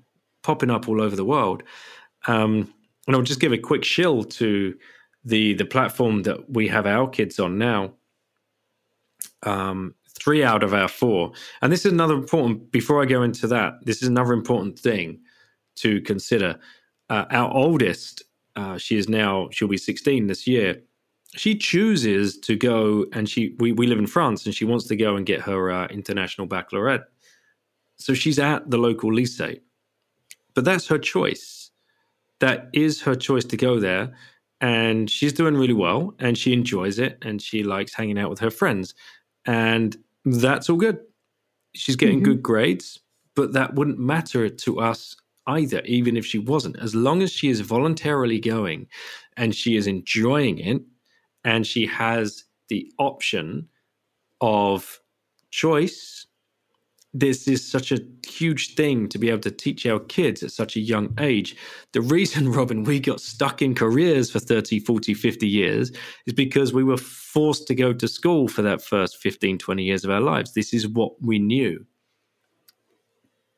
popping 0.42 0.70
up 0.70 0.88
all 0.88 1.02
over 1.02 1.16
the 1.16 1.24
world. 1.24 1.62
Um, 2.26 2.72
and 3.06 3.16
I'll 3.16 3.22
just 3.22 3.40
give 3.40 3.52
a 3.52 3.58
quick 3.58 3.84
shill 3.84 4.24
to 4.24 4.74
the 5.24 5.54
the 5.54 5.64
platform 5.64 6.22
that 6.22 6.50
we 6.50 6.68
have 6.68 6.86
our 6.86 7.08
kids 7.08 7.38
on 7.38 7.58
now. 7.58 7.92
Um, 9.42 9.94
three 10.18 10.42
out 10.42 10.62
of 10.62 10.74
our 10.74 10.88
four, 10.88 11.32
and 11.62 11.72
this 11.72 11.84
is 11.86 11.92
another 11.92 12.14
important. 12.14 12.70
Before 12.72 13.02
I 13.02 13.06
go 13.06 13.22
into 13.22 13.46
that, 13.48 13.74
this 13.84 14.02
is 14.02 14.08
another 14.08 14.32
important 14.32 14.78
thing 14.78 15.20
to 15.76 16.00
consider. 16.02 16.58
Uh, 17.08 17.26
our 17.30 17.52
oldest, 17.52 18.24
uh, 18.56 18.78
she 18.78 18.96
is 18.96 19.08
now 19.08 19.48
she'll 19.52 19.68
be 19.68 19.78
sixteen 19.78 20.26
this 20.26 20.46
year 20.46 20.82
she 21.36 21.56
chooses 21.56 22.38
to 22.38 22.56
go 22.56 23.04
and 23.12 23.28
she 23.28 23.54
we, 23.58 23.72
we 23.72 23.86
live 23.86 23.98
in 23.98 24.06
france 24.06 24.46
and 24.46 24.54
she 24.54 24.64
wants 24.64 24.86
to 24.86 24.96
go 24.96 25.16
and 25.16 25.26
get 25.26 25.40
her 25.40 25.70
uh, 25.70 25.86
international 25.88 26.46
baccalaureate 26.46 27.02
so 27.96 28.14
she's 28.14 28.38
at 28.38 28.68
the 28.70 28.78
local 28.78 29.10
lycée 29.10 29.60
but 30.54 30.64
that's 30.64 30.86
her 30.86 30.98
choice 30.98 31.55
that 32.40 32.68
is 32.72 33.02
her 33.02 33.14
choice 33.14 33.44
to 33.44 33.56
go 33.56 33.80
there 33.80 34.14
and 34.60 35.10
she's 35.10 35.32
doing 35.32 35.54
really 35.54 35.74
well 35.74 36.14
and 36.18 36.38
she 36.38 36.52
enjoys 36.52 36.98
it 36.98 37.18
and 37.22 37.42
she 37.42 37.62
likes 37.62 37.94
hanging 37.94 38.18
out 38.18 38.30
with 38.30 38.38
her 38.38 38.50
friends 38.50 38.94
and 39.46 39.96
that's 40.24 40.70
all 40.70 40.76
good 40.76 40.98
she's 41.74 41.96
getting 41.96 42.18
mm-hmm. 42.18 42.32
good 42.32 42.42
grades 42.42 43.00
but 43.34 43.52
that 43.52 43.74
wouldn't 43.74 43.98
matter 43.98 44.48
to 44.48 44.80
us 44.80 45.16
either 45.48 45.80
even 45.84 46.16
if 46.16 46.26
she 46.26 46.38
wasn't 46.38 46.76
as 46.80 46.94
long 46.94 47.22
as 47.22 47.30
she 47.30 47.48
is 47.48 47.60
voluntarily 47.60 48.40
going 48.40 48.86
and 49.36 49.54
she 49.54 49.76
is 49.76 49.86
enjoying 49.86 50.58
it 50.58 50.82
and 51.44 51.66
she 51.66 51.86
has 51.86 52.44
the 52.68 52.90
option 52.98 53.68
of 54.40 55.00
choice 55.50 56.25
this 57.18 57.48
is 57.48 57.66
such 57.66 57.92
a 57.92 57.98
huge 58.26 58.74
thing 58.74 59.08
to 59.08 59.18
be 59.18 59.30
able 59.30 59.40
to 59.40 59.50
teach 59.50 59.86
our 59.86 59.98
kids 59.98 60.42
at 60.42 60.52
such 60.52 60.76
a 60.76 60.80
young 60.80 61.14
age. 61.18 61.56
The 61.92 62.02
reason, 62.02 62.52
Robin, 62.58 62.84
we 62.84 63.00
got 63.00 63.20
stuck 63.20 63.62
in 63.62 63.74
careers 63.74 64.30
for 64.30 64.38
30, 64.38 64.80
40, 64.80 65.14
50 65.14 65.48
years 65.48 65.92
is 66.26 66.34
because 66.34 66.72
we 66.74 66.84
were 66.84 66.98
forced 66.98 67.66
to 67.68 67.74
go 67.74 67.92
to 67.94 68.06
school 68.08 68.48
for 68.48 68.62
that 68.62 68.82
first 68.82 69.16
15, 69.18 69.58
20 69.58 69.82
years 69.82 70.04
of 70.04 70.10
our 70.10 70.20
lives. 70.20 70.52
This 70.52 70.74
is 70.74 70.86
what 70.86 71.12
we 71.22 71.38
knew. 71.38 71.84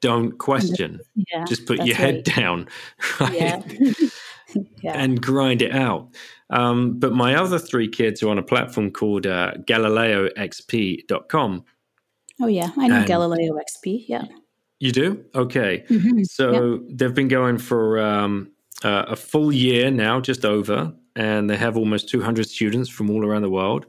Don't 0.00 0.38
question. 0.38 1.00
Yeah, 1.16 1.44
Just 1.44 1.66
put 1.66 1.84
your 1.84 1.96
head 1.96 2.22
down 2.22 2.68
right? 3.20 3.34
yeah. 3.34 3.60
yeah. 4.82 4.92
and 4.94 5.20
grind 5.20 5.60
it 5.62 5.74
out. 5.74 6.14
Um, 6.50 7.00
but 7.00 7.12
my 7.12 7.34
other 7.34 7.58
three 7.58 7.88
kids 7.88 8.22
are 8.22 8.28
on 8.28 8.38
a 8.38 8.42
platform 8.42 8.92
called 8.92 9.26
uh, 9.26 9.54
GalileoXP.com. 9.66 11.64
Oh, 12.40 12.46
yeah. 12.46 12.70
I 12.76 12.88
know 12.88 12.96
and 12.96 13.06
Galileo 13.06 13.58
XP. 13.58 14.04
Yeah. 14.08 14.24
You 14.80 14.92
do? 14.92 15.24
Okay. 15.34 15.84
Mm-hmm. 15.88 16.22
So 16.24 16.50
yeah. 16.74 16.78
they've 16.90 17.14
been 17.14 17.28
going 17.28 17.58
for 17.58 17.98
um, 17.98 18.52
uh, 18.84 19.06
a 19.08 19.16
full 19.16 19.52
year 19.52 19.90
now, 19.90 20.20
just 20.20 20.44
over, 20.44 20.92
and 21.16 21.50
they 21.50 21.56
have 21.56 21.76
almost 21.76 22.08
200 22.08 22.48
students 22.48 22.88
from 22.88 23.10
all 23.10 23.24
around 23.24 23.42
the 23.42 23.50
world. 23.50 23.86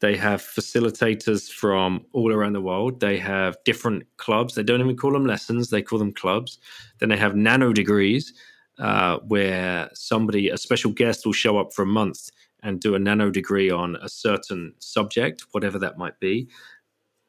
They 0.00 0.16
have 0.16 0.40
facilitators 0.40 1.50
from 1.50 2.06
all 2.12 2.32
around 2.32 2.54
the 2.54 2.60
world. 2.62 3.00
They 3.00 3.18
have 3.18 3.58
different 3.64 4.04
clubs. 4.16 4.54
They 4.54 4.62
don't 4.62 4.80
even 4.80 4.96
call 4.96 5.12
them 5.12 5.26
lessons, 5.26 5.68
they 5.68 5.82
call 5.82 5.98
them 5.98 6.12
clubs. 6.12 6.58
Then 6.98 7.10
they 7.10 7.18
have 7.18 7.36
nano 7.36 7.74
degrees 7.74 8.32
uh, 8.78 9.18
where 9.18 9.90
somebody, 9.92 10.48
a 10.48 10.56
special 10.56 10.90
guest, 10.90 11.26
will 11.26 11.34
show 11.34 11.58
up 11.58 11.74
for 11.74 11.82
a 11.82 11.86
month 11.86 12.30
and 12.62 12.80
do 12.80 12.94
a 12.94 12.98
nano 12.98 13.30
degree 13.30 13.70
on 13.70 13.96
a 13.96 14.08
certain 14.08 14.72
subject, 14.78 15.44
whatever 15.52 15.78
that 15.78 15.98
might 15.98 16.18
be. 16.18 16.48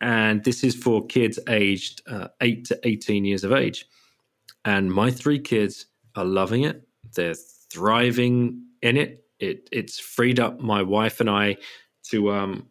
And 0.01 0.43
this 0.43 0.63
is 0.63 0.75
for 0.75 1.05
kids 1.05 1.39
aged 1.47 2.01
uh, 2.07 2.29
8 2.41 2.65
to 2.65 2.79
18 2.83 3.25
years 3.25 3.43
of 3.43 3.53
age. 3.53 3.85
And 4.65 4.91
my 4.91 5.11
three 5.11 5.39
kids 5.39 5.85
are 6.15 6.25
loving 6.25 6.63
it. 6.63 6.87
They're 7.15 7.35
thriving 7.71 8.63
in 8.81 8.97
it. 8.97 9.25
it 9.39 9.69
it's 9.71 9.99
freed 9.99 10.39
up 10.39 10.59
my 10.59 10.83
wife 10.83 11.21
and 11.21 11.29
I 11.29 11.57
to 12.09 12.31
um, 12.31 12.67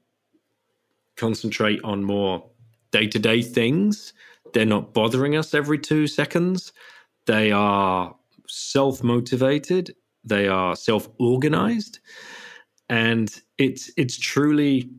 concentrate 1.17 1.81
on 1.85 2.05
more 2.05 2.45
day 2.91 3.07
to 3.07 3.19
day 3.19 3.43
things. 3.43 4.13
They're 4.53 4.67
not 4.67 4.93
bothering 4.93 5.37
us 5.37 5.55
every 5.55 5.79
two 5.79 6.07
seconds 6.09 6.73
they 7.27 7.53
are 7.53 8.17
self 8.49 9.03
motivated, 9.05 9.95
they 10.25 10.49
are 10.49 10.75
self 10.75 11.09
organized, 11.19 12.01
and 12.89 13.31
it's 13.59 13.91
it's 13.97 14.19
truly 14.19 14.91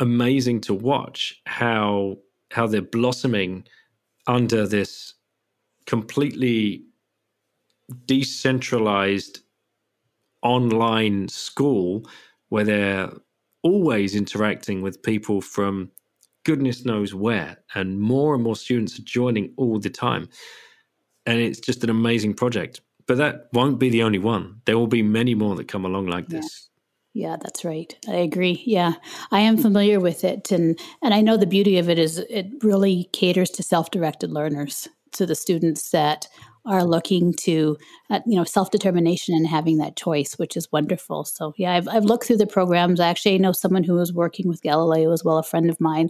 amazing 0.00 0.60
to 0.62 0.74
watch 0.74 1.40
how 1.46 2.18
how 2.50 2.66
they're 2.66 2.82
blossoming 2.82 3.64
under 4.26 4.66
this 4.66 5.14
completely 5.86 6.84
decentralized 8.06 9.40
online 10.42 11.28
school 11.28 12.08
where 12.48 12.64
they're 12.64 13.10
always 13.62 14.14
interacting 14.14 14.82
with 14.82 15.02
people 15.02 15.40
from 15.40 15.90
goodness 16.44 16.84
knows 16.84 17.14
where 17.14 17.56
and 17.74 17.98
more 17.98 18.34
and 18.34 18.44
more 18.44 18.56
students 18.56 18.98
are 18.98 19.02
joining 19.02 19.52
all 19.56 19.78
the 19.78 19.90
time. 19.90 20.28
And 21.26 21.40
it's 21.40 21.60
just 21.60 21.82
an 21.82 21.90
amazing 21.90 22.34
project. 22.34 22.82
But 23.06 23.16
that 23.18 23.48
won't 23.52 23.78
be 23.78 23.90
the 23.90 24.02
only 24.02 24.18
one. 24.18 24.60
There 24.66 24.78
will 24.78 24.86
be 24.86 25.02
many 25.02 25.34
more 25.34 25.56
that 25.56 25.68
come 25.68 25.84
along 25.84 26.06
like 26.06 26.28
this 26.28 26.68
yeah, 27.14 27.36
that's 27.40 27.64
right. 27.64 27.96
I 28.08 28.16
agree. 28.16 28.62
Yeah, 28.66 28.94
I 29.30 29.40
am 29.40 29.56
familiar 29.56 30.00
with 30.00 30.24
it, 30.24 30.50
and 30.50 30.78
and 31.00 31.14
I 31.14 31.20
know 31.20 31.36
the 31.36 31.46
beauty 31.46 31.78
of 31.78 31.88
it 31.88 31.98
is 31.98 32.18
it 32.18 32.48
really 32.62 33.08
caters 33.12 33.50
to 33.50 33.62
self-directed 33.62 34.32
learners, 34.32 34.88
to 35.12 35.24
the 35.24 35.36
students 35.36 35.90
that 35.90 36.26
are 36.66 36.84
looking 36.84 37.32
to 37.32 37.76
uh, 38.10 38.20
you 38.26 38.36
know 38.36 38.44
self-determination 38.44 39.34
and 39.34 39.46
having 39.46 39.78
that 39.78 39.96
choice 39.96 40.34
which 40.34 40.56
is 40.56 40.72
wonderful 40.72 41.24
so 41.24 41.52
yeah 41.56 41.74
I've, 41.74 41.88
I've 41.88 42.04
looked 42.04 42.26
through 42.26 42.38
the 42.38 42.46
programs 42.46 43.00
Actually, 43.00 43.04
I 43.04 43.10
actually 43.10 43.38
know 43.40 43.52
someone 43.52 43.84
who 43.84 43.94
was 43.94 44.12
working 44.14 44.48
with 44.48 44.62
galileo 44.62 45.12
as 45.12 45.22
well 45.22 45.38
a 45.38 45.42
friend 45.42 45.68
of 45.68 45.80
mine 45.80 46.08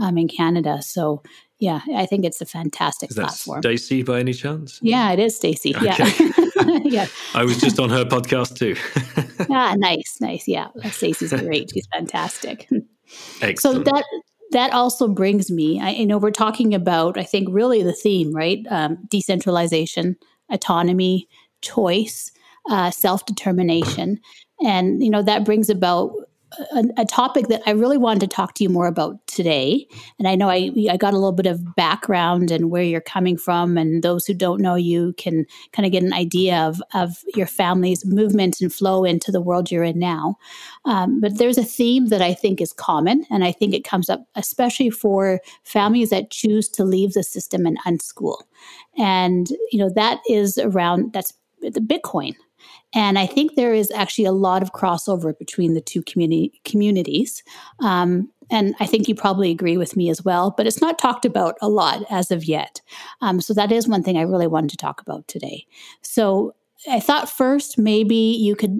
um, 0.00 0.18
in 0.18 0.26
canada 0.26 0.82
so 0.82 1.22
yeah, 1.62 1.80
I 1.94 2.06
think 2.06 2.24
it's 2.24 2.40
a 2.40 2.44
fantastic 2.44 3.10
Is 3.10 3.16
that 3.16 3.28
platform. 3.28 3.62
Stacy 3.62 4.02
by 4.02 4.18
any 4.18 4.32
chance? 4.32 4.80
Yeah, 4.82 5.12
it 5.12 5.20
is 5.20 5.36
Stacy. 5.36 5.76
Okay. 5.76 5.86
Yeah. 5.86 6.78
yeah. 6.82 7.06
I 7.34 7.44
was 7.44 7.60
just 7.60 7.78
on 7.78 7.88
her 7.88 8.04
podcast 8.04 8.58
too. 8.58 8.74
ah, 9.48 9.76
nice, 9.78 10.18
nice. 10.20 10.48
Yeah. 10.48 10.70
Stacy's 10.90 11.32
great. 11.32 11.70
She's 11.72 11.86
fantastic. 11.92 12.68
Excellent. 13.40 13.86
So 13.86 13.92
that 13.92 14.04
that 14.50 14.72
also 14.72 15.06
brings 15.06 15.52
me, 15.52 15.80
I 15.80 15.90
you 15.90 16.04
know 16.04 16.18
we're 16.18 16.32
talking 16.32 16.74
about, 16.74 17.16
I 17.16 17.22
think 17.22 17.46
really 17.48 17.84
the 17.84 17.92
theme, 17.92 18.34
right? 18.34 18.66
Um, 18.68 18.98
decentralization, 19.08 20.16
autonomy, 20.50 21.28
choice, 21.60 22.32
uh, 22.70 22.90
self-determination. 22.90 24.18
And 24.64 25.00
you 25.00 25.10
know 25.10 25.22
that 25.22 25.44
brings 25.44 25.70
about 25.70 26.10
a, 26.74 26.84
a, 26.98 27.04
topic 27.04 27.48
that 27.48 27.62
I 27.66 27.70
really 27.70 27.98
wanted 27.98 28.20
to 28.20 28.26
talk 28.26 28.54
to 28.54 28.64
you 28.64 28.68
more 28.68 28.86
about 28.86 29.24
today. 29.26 29.86
And 30.18 30.28
I 30.28 30.34
know 30.34 30.48
I, 30.48 30.70
I 30.90 30.96
got 30.96 31.12
a 31.12 31.18
little 31.18 31.32
bit 31.32 31.46
of 31.46 31.74
background 31.74 32.50
and 32.50 32.70
where 32.70 32.82
you're 32.82 33.00
coming 33.00 33.36
from, 33.36 33.76
and 33.78 34.02
those 34.02 34.26
who 34.26 34.34
don't 34.34 34.60
know 34.60 34.74
you 34.74 35.14
can 35.18 35.46
kind 35.72 35.86
of 35.86 35.92
get 35.92 36.02
an 36.02 36.12
idea 36.12 36.58
of, 36.58 36.82
of 36.94 37.18
your 37.34 37.46
family's 37.46 38.04
movement 38.04 38.60
and 38.60 38.72
flow 38.72 39.04
into 39.04 39.30
the 39.30 39.40
world 39.40 39.70
you're 39.70 39.84
in 39.84 39.98
now. 39.98 40.36
Um, 40.84 41.20
but 41.20 41.38
there's 41.38 41.58
a 41.58 41.64
theme 41.64 42.08
that 42.08 42.22
I 42.22 42.34
think 42.34 42.60
is 42.60 42.72
common, 42.72 43.24
and 43.30 43.44
I 43.44 43.52
think 43.52 43.74
it 43.74 43.84
comes 43.84 44.08
up 44.08 44.26
especially 44.34 44.90
for 44.90 45.40
families 45.64 46.10
that 46.10 46.30
choose 46.30 46.68
to 46.70 46.84
leave 46.84 47.12
the 47.12 47.22
system 47.22 47.66
and 47.66 47.78
unschool. 47.86 48.42
And, 48.98 49.48
you 49.70 49.78
know, 49.78 49.90
that 49.90 50.20
is 50.28 50.58
around 50.58 51.12
that's 51.12 51.32
the 51.60 51.80
Bitcoin. 51.80 52.34
And 52.94 53.18
I 53.18 53.26
think 53.26 53.54
there 53.54 53.72
is 53.72 53.90
actually 53.92 54.26
a 54.26 54.32
lot 54.32 54.62
of 54.62 54.72
crossover 54.72 55.36
between 55.38 55.74
the 55.74 55.80
two 55.80 56.02
community 56.02 56.60
communities. 56.64 57.42
Um, 57.80 58.30
and 58.50 58.74
I 58.80 58.86
think 58.86 59.08
you 59.08 59.14
probably 59.14 59.50
agree 59.50 59.78
with 59.78 59.96
me 59.96 60.10
as 60.10 60.22
well, 60.24 60.52
but 60.56 60.66
it's 60.66 60.80
not 60.80 60.98
talked 60.98 61.24
about 61.24 61.56
a 61.62 61.68
lot 61.68 62.04
as 62.10 62.30
of 62.30 62.44
yet. 62.44 62.82
Um, 63.22 63.40
so 63.40 63.54
that 63.54 63.72
is 63.72 63.88
one 63.88 64.02
thing 64.02 64.18
I 64.18 64.22
really 64.22 64.46
wanted 64.46 64.70
to 64.70 64.76
talk 64.76 65.00
about 65.00 65.26
today. 65.26 65.66
So 66.02 66.54
I 66.90 67.00
thought 67.00 67.30
first 67.30 67.78
maybe 67.78 68.14
you 68.14 68.54
could 68.54 68.78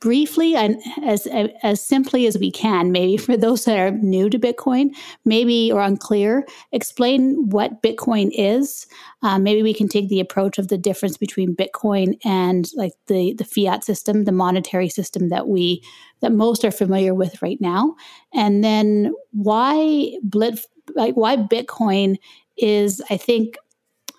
briefly 0.00 0.54
and 0.54 0.80
as 1.04 1.26
as 1.62 1.80
simply 1.80 2.26
as 2.26 2.38
we 2.38 2.50
can 2.50 2.92
maybe 2.92 3.16
for 3.16 3.36
those 3.36 3.64
that 3.64 3.78
are 3.78 3.90
new 3.90 4.28
to 4.28 4.38
bitcoin 4.38 4.90
maybe 5.24 5.70
or 5.72 5.80
unclear 5.80 6.46
explain 6.72 7.48
what 7.48 7.82
bitcoin 7.82 8.30
is. 8.32 8.86
Um, 9.22 9.42
maybe 9.42 9.62
we 9.62 9.74
can 9.74 9.88
take 9.88 10.08
the 10.08 10.20
approach 10.20 10.58
of 10.58 10.68
the 10.68 10.78
difference 10.78 11.16
between 11.16 11.56
bitcoin 11.56 12.18
and 12.24 12.68
like 12.74 12.92
the 13.06 13.34
the 13.34 13.44
fiat 13.44 13.84
system 13.84 14.24
the 14.24 14.32
monetary 14.32 14.88
system 14.88 15.28
that 15.30 15.48
we 15.48 15.82
that 16.20 16.32
most 16.32 16.64
are 16.64 16.70
familiar 16.70 17.14
with 17.14 17.40
right 17.42 17.60
now. 17.60 17.94
And 18.34 18.62
then 18.62 19.14
why 19.32 20.12
blit 20.28 20.60
like 20.94 21.14
why 21.14 21.36
bitcoin 21.36 22.16
is 22.56 23.02
i 23.10 23.16
think 23.16 23.56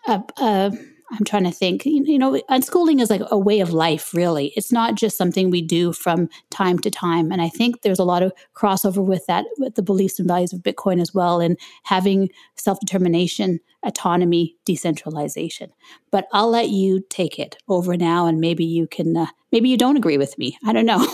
a, 0.08 0.22
a 0.38 0.72
I'm 1.12 1.24
trying 1.24 1.46
to 1.46 1.52
think. 1.52 1.86
You 1.86 2.20
know, 2.20 2.34
unschooling 2.50 3.02
is 3.02 3.10
like 3.10 3.22
a 3.32 3.38
way 3.38 3.60
of 3.60 3.72
life, 3.72 4.14
really. 4.14 4.52
It's 4.56 4.72
not 4.72 4.96
just 4.96 5.18
something 5.18 5.50
we 5.50 5.62
do 5.62 5.94
from 5.94 6.30
time 6.50 6.80
to 6.80 6.92
time. 6.92 7.32
And 7.32 7.42
I 7.42 7.50
think 7.50 7.82
there's 7.82 8.00
a 8.00 8.04
lot 8.04 8.24
of 8.24 8.34
crossover 8.56 9.04
with 9.04 9.26
that, 9.28 9.46
with 9.58 9.76
the 9.76 9.82
beliefs 9.82 10.20
and 10.20 10.28
values 10.28 10.52
of 10.52 10.62
Bitcoin 10.62 11.02
as 11.02 11.14
well, 11.14 11.40
and 11.40 11.58
having 11.84 12.30
self 12.56 12.80
determination, 12.80 13.60
autonomy, 13.84 14.56
decentralization. 14.66 15.72
But 16.12 16.28
I'll 16.34 16.50
let 16.50 16.70
you 16.70 17.02
take 17.10 17.40
it 17.40 17.58
over 17.70 17.96
now, 17.96 18.28
and 18.28 18.42
maybe 18.42 18.66
you 18.66 18.88
can, 18.88 19.16
uh, 19.16 19.28
maybe 19.52 19.70
you 19.70 19.78
don't 19.78 19.98
agree 19.98 20.18
with 20.18 20.38
me. 20.38 20.58
I 20.66 20.74
don't 20.74 20.86
know. 20.86 21.08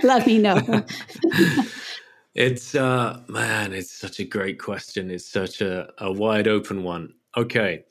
let 0.02 0.26
me 0.26 0.38
know. 0.38 0.62
it's, 2.34 2.74
uh, 2.74 3.20
man, 3.28 3.74
it's 3.74 3.92
such 3.92 4.18
a 4.18 4.24
great 4.24 4.58
question. 4.58 5.10
It's 5.10 5.28
such 5.28 5.60
a, 5.60 5.92
a 5.98 6.10
wide 6.10 6.48
open 6.48 6.84
one. 6.84 7.12
Okay. 7.36 7.84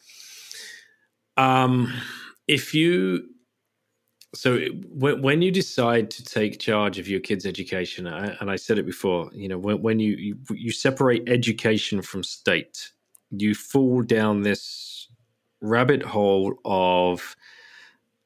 Um, 1.38 1.93
if 2.47 2.73
you 2.73 3.29
so 4.33 4.59
when 4.89 5.41
you 5.41 5.49
decide 5.49 6.11
to 6.11 6.23
take 6.23 6.59
charge 6.59 6.99
of 6.99 7.07
your 7.07 7.21
kids' 7.21 7.45
education, 7.45 8.05
and 8.05 8.51
I 8.51 8.57
said 8.57 8.77
it 8.77 8.86
before, 8.86 9.29
you 9.33 9.47
know, 9.47 9.57
when, 9.57 9.97
you, 9.99 10.38
you 10.51 10.71
separate 10.71 11.29
education 11.29 12.01
from 12.01 12.21
state, 12.21 12.91
you 13.31 13.55
fall 13.55 14.01
down 14.01 14.41
this 14.41 15.07
rabbit 15.61 16.03
hole 16.03 16.55
of 16.65 17.36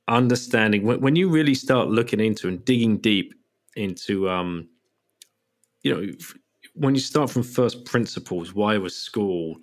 understanding. 0.07 0.83
When, 0.83 0.99
when 0.99 1.15
you 1.15 1.29
really 1.29 1.53
start 1.53 1.89
looking 1.89 2.19
into 2.19 2.47
and 2.47 2.65
digging 2.65 2.97
deep 2.97 3.35
into 3.75 4.27
um 4.29 4.67
you 5.83 5.93
know 5.93 6.11
when 6.73 6.95
you 6.95 7.01
start 7.01 7.29
from 7.29 7.43
first 7.43 7.85
principles 7.85 8.53
why 8.53 8.77
was 8.77 8.95
school 8.95 9.55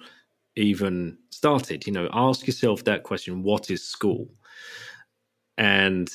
even 0.56 1.18
started. 1.30 1.86
You 1.86 1.92
know, 1.92 2.08
ask 2.12 2.46
yourself 2.46 2.84
that 2.84 3.02
question: 3.02 3.42
What 3.42 3.70
is 3.70 3.86
school? 3.86 4.28
And 5.58 6.10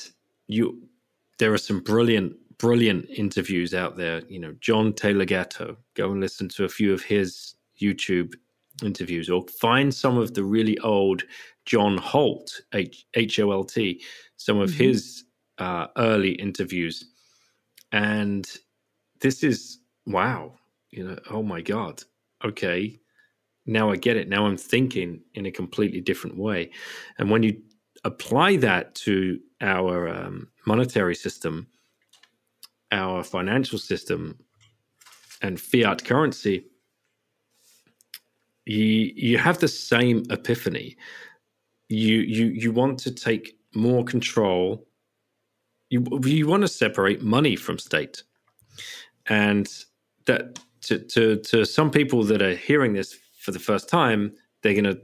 you, 0.46 0.88
there 1.38 1.52
are 1.52 1.58
some 1.58 1.80
brilliant, 1.80 2.36
brilliant 2.58 3.08
interviews 3.10 3.74
out 3.74 3.96
there. 3.96 4.22
You 4.28 4.38
know, 4.38 4.54
John 4.60 4.92
Taylor 4.92 5.24
Gatto. 5.24 5.76
Go 5.94 6.12
and 6.12 6.20
listen 6.20 6.48
to 6.50 6.64
a 6.64 6.68
few 6.68 6.92
of 6.92 7.02
his 7.02 7.54
YouTube 7.80 8.34
interviews, 8.82 9.30
or 9.30 9.44
find 9.60 9.94
some 9.94 10.18
of 10.18 10.34
the 10.34 10.44
really 10.44 10.78
old 10.78 11.22
John 11.64 11.96
Holt, 11.96 12.60
H 12.72 13.38
O 13.40 13.52
L 13.52 13.64
T, 13.64 14.02
some 14.36 14.58
of 14.58 14.70
mm-hmm. 14.70 14.84
his 14.84 15.24
uh, 15.58 15.86
early 15.96 16.32
interviews, 16.32 17.04
and 17.92 18.48
this 19.20 19.44
is 19.44 19.78
wow. 20.06 20.54
You 20.90 21.08
know, 21.08 21.18
oh 21.30 21.42
my 21.42 21.60
god. 21.62 22.02
Okay, 22.44 22.98
now 23.66 23.90
I 23.90 23.96
get 23.96 24.16
it. 24.16 24.28
Now 24.28 24.46
I'm 24.46 24.56
thinking 24.56 25.20
in 25.34 25.46
a 25.46 25.50
completely 25.50 26.00
different 26.00 26.36
way. 26.36 26.70
And 27.18 27.30
when 27.30 27.42
you 27.42 27.60
apply 28.04 28.56
that 28.56 28.94
to 28.96 29.38
our 29.60 30.08
um, 30.08 30.48
monetary 30.66 31.14
system, 31.14 31.68
our 32.90 33.22
financial 33.22 33.78
system, 33.78 34.38
and 35.42 35.60
fiat 35.60 36.04
currency, 36.04 36.66
you 38.64 39.12
you 39.14 39.38
have 39.38 39.58
the 39.58 39.68
same 39.68 40.24
epiphany. 40.30 40.96
You 41.88 42.18
you 42.18 42.46
you 42.46 42.72
want 42.72 42.98
to 43.00 43.10
take 43.10 43.58
more 43.74 44.04
control. 44.04 44.86
You 45.90 46.04
you 46.24 46.46
want 46.46 46.62
to 46.62 46.68
separate 46.68 47.22
money 47.22 47.56
from 47.56 47.78
state, 47.78 48.22
and 49.26 49.68
that 50.26 50.60
to 50.82 50.98
to 50.98 51.36
to 51.36 51.64
some 51.64 51.90
people 51.90 52.24
that 52.24 52.42
are 52.42 52.54
hearing 52.54 52.92
this 52.92 53.18
for 53.42 53.50
the 53.50 53.58
first 53.58 53.88
time, 53.88 54.32
they're 54.62 54.72
going 54.72 54.84
to 54.84 55.00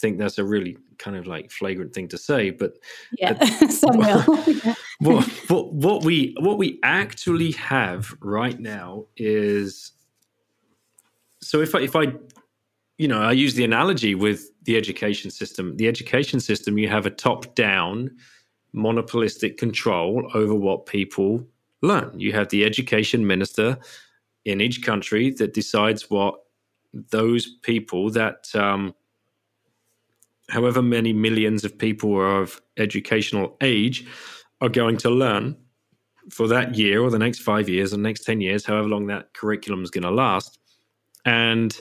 think 0.00 0.18
that's 0.18 0.38
a 0.38 0.44
really 0.44 0.76
kind 0.98 1.16
of 1.16 1.26
like 1.26 1.50
flagrant 1.50 1.92
thing 1.92 2.08
to 2.08 2.18
say. 2.18 2.50
But 2.50 2.78
yeah, 3.18 3.36
uh, 3.40 3.68
some 3.68 3.98
will. 3.98 4.22
what, 5.00 5.26
what, 5.48 5.72
what 5.72 6.04
we 6.04 6.34
what 6.40 6.56
we 6.58 6.80
actually 6.82 7.52
have 7.52 8.14
right 8.20 8.58
now 8.58 9.06
is 9.16 9.92
so 11.40 11.60
if 11.60 11.74
I, 11.74 11.80
if 11.80 11.94
I 11.94 12.14
you 12.96 13.08
know 13.08 13.20
I 13.20 13.32
use 13.32 13.54
the 13.54 13.64
analogy 13.64 14.14
with 14.14 14.50
the 14.64 14.76
education 14.76 15.30
system. 15.30 15.76
The 15.76 15.88
education 15.88 16.40
system 16.40 16.78
you 16.78 16.88
have 16.88 17.06
a 17.06 17.10
top 17.10 17.54
down 17.54 18.10
monopolistic 18.72 19.58
control 19.58 20.30
over 20.32 20.54
what 20.54 20.86
people 20.86 21.46
learn. 21.82 22.18
You 22.18 22.32
have 22.32 22.48
the 22.48 22.64
education 22.64 23.26
minister 23.26 23.78
in 24.44 24.60
each 24.60 24.82
country 24.82 25.30
that 25.32 25.54
decides 25.54 26.10
what 26.10 26.43
those 27.10 27.46
people 27.62 28.10
that 28.10 28.54
um, 28.54 28.94
however 30.48 30.82
many 30.82 31.12
millions 31.12 31.64
of 31.64 31.76
people 31.76 32.14
are 32.14 32.42
of 32.42 32.60
educational 32.76 33.56
age 33.60 34.06
are 34.60 34.68
going 34.68 34.96
to 34.98 35.10
learn 35.10 35.56
for 36.30 36.48
that 36.48 36.74
year 36.74 37.02
or 37.02 37.10
the 37.10 37.18
next 37.18 37.40
five 37.40 37.68
years 37.68 37.92
or 37.92 37.96
the 37.96 38.02
next 38.02 38.24
10 38.24 38.40
years, 38.40 38.64
however 38.64 38.88
long 38.88 39.06
that 39.06 39.32
curriculum 39.34 39.82
is 39.82 39.90
going 39.90 40.04
to 40.04 40.10
last. 40.10 40.58
And 41.24 41.78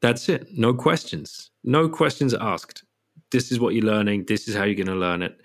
that's 0.00 0.28
it. 0.28 0.56
No 0.56 0.72
questions. 0.72 1.50
No 1.64 1.88
questions 1.88 2.34
asked. 2.34 2.84
This 3.30 3.52
is 3.52 3.60
what 3.60 3.74
you're 3.74 3.84
learning. 3.84 4.24
This 4.26 4.48
is 4.48 4.54
how 4.54 4.64
you're 4.64 4.74
going 4.74 4.86
to 4.86 4.94
learn 4.94 5.22
it. 5.22 5.40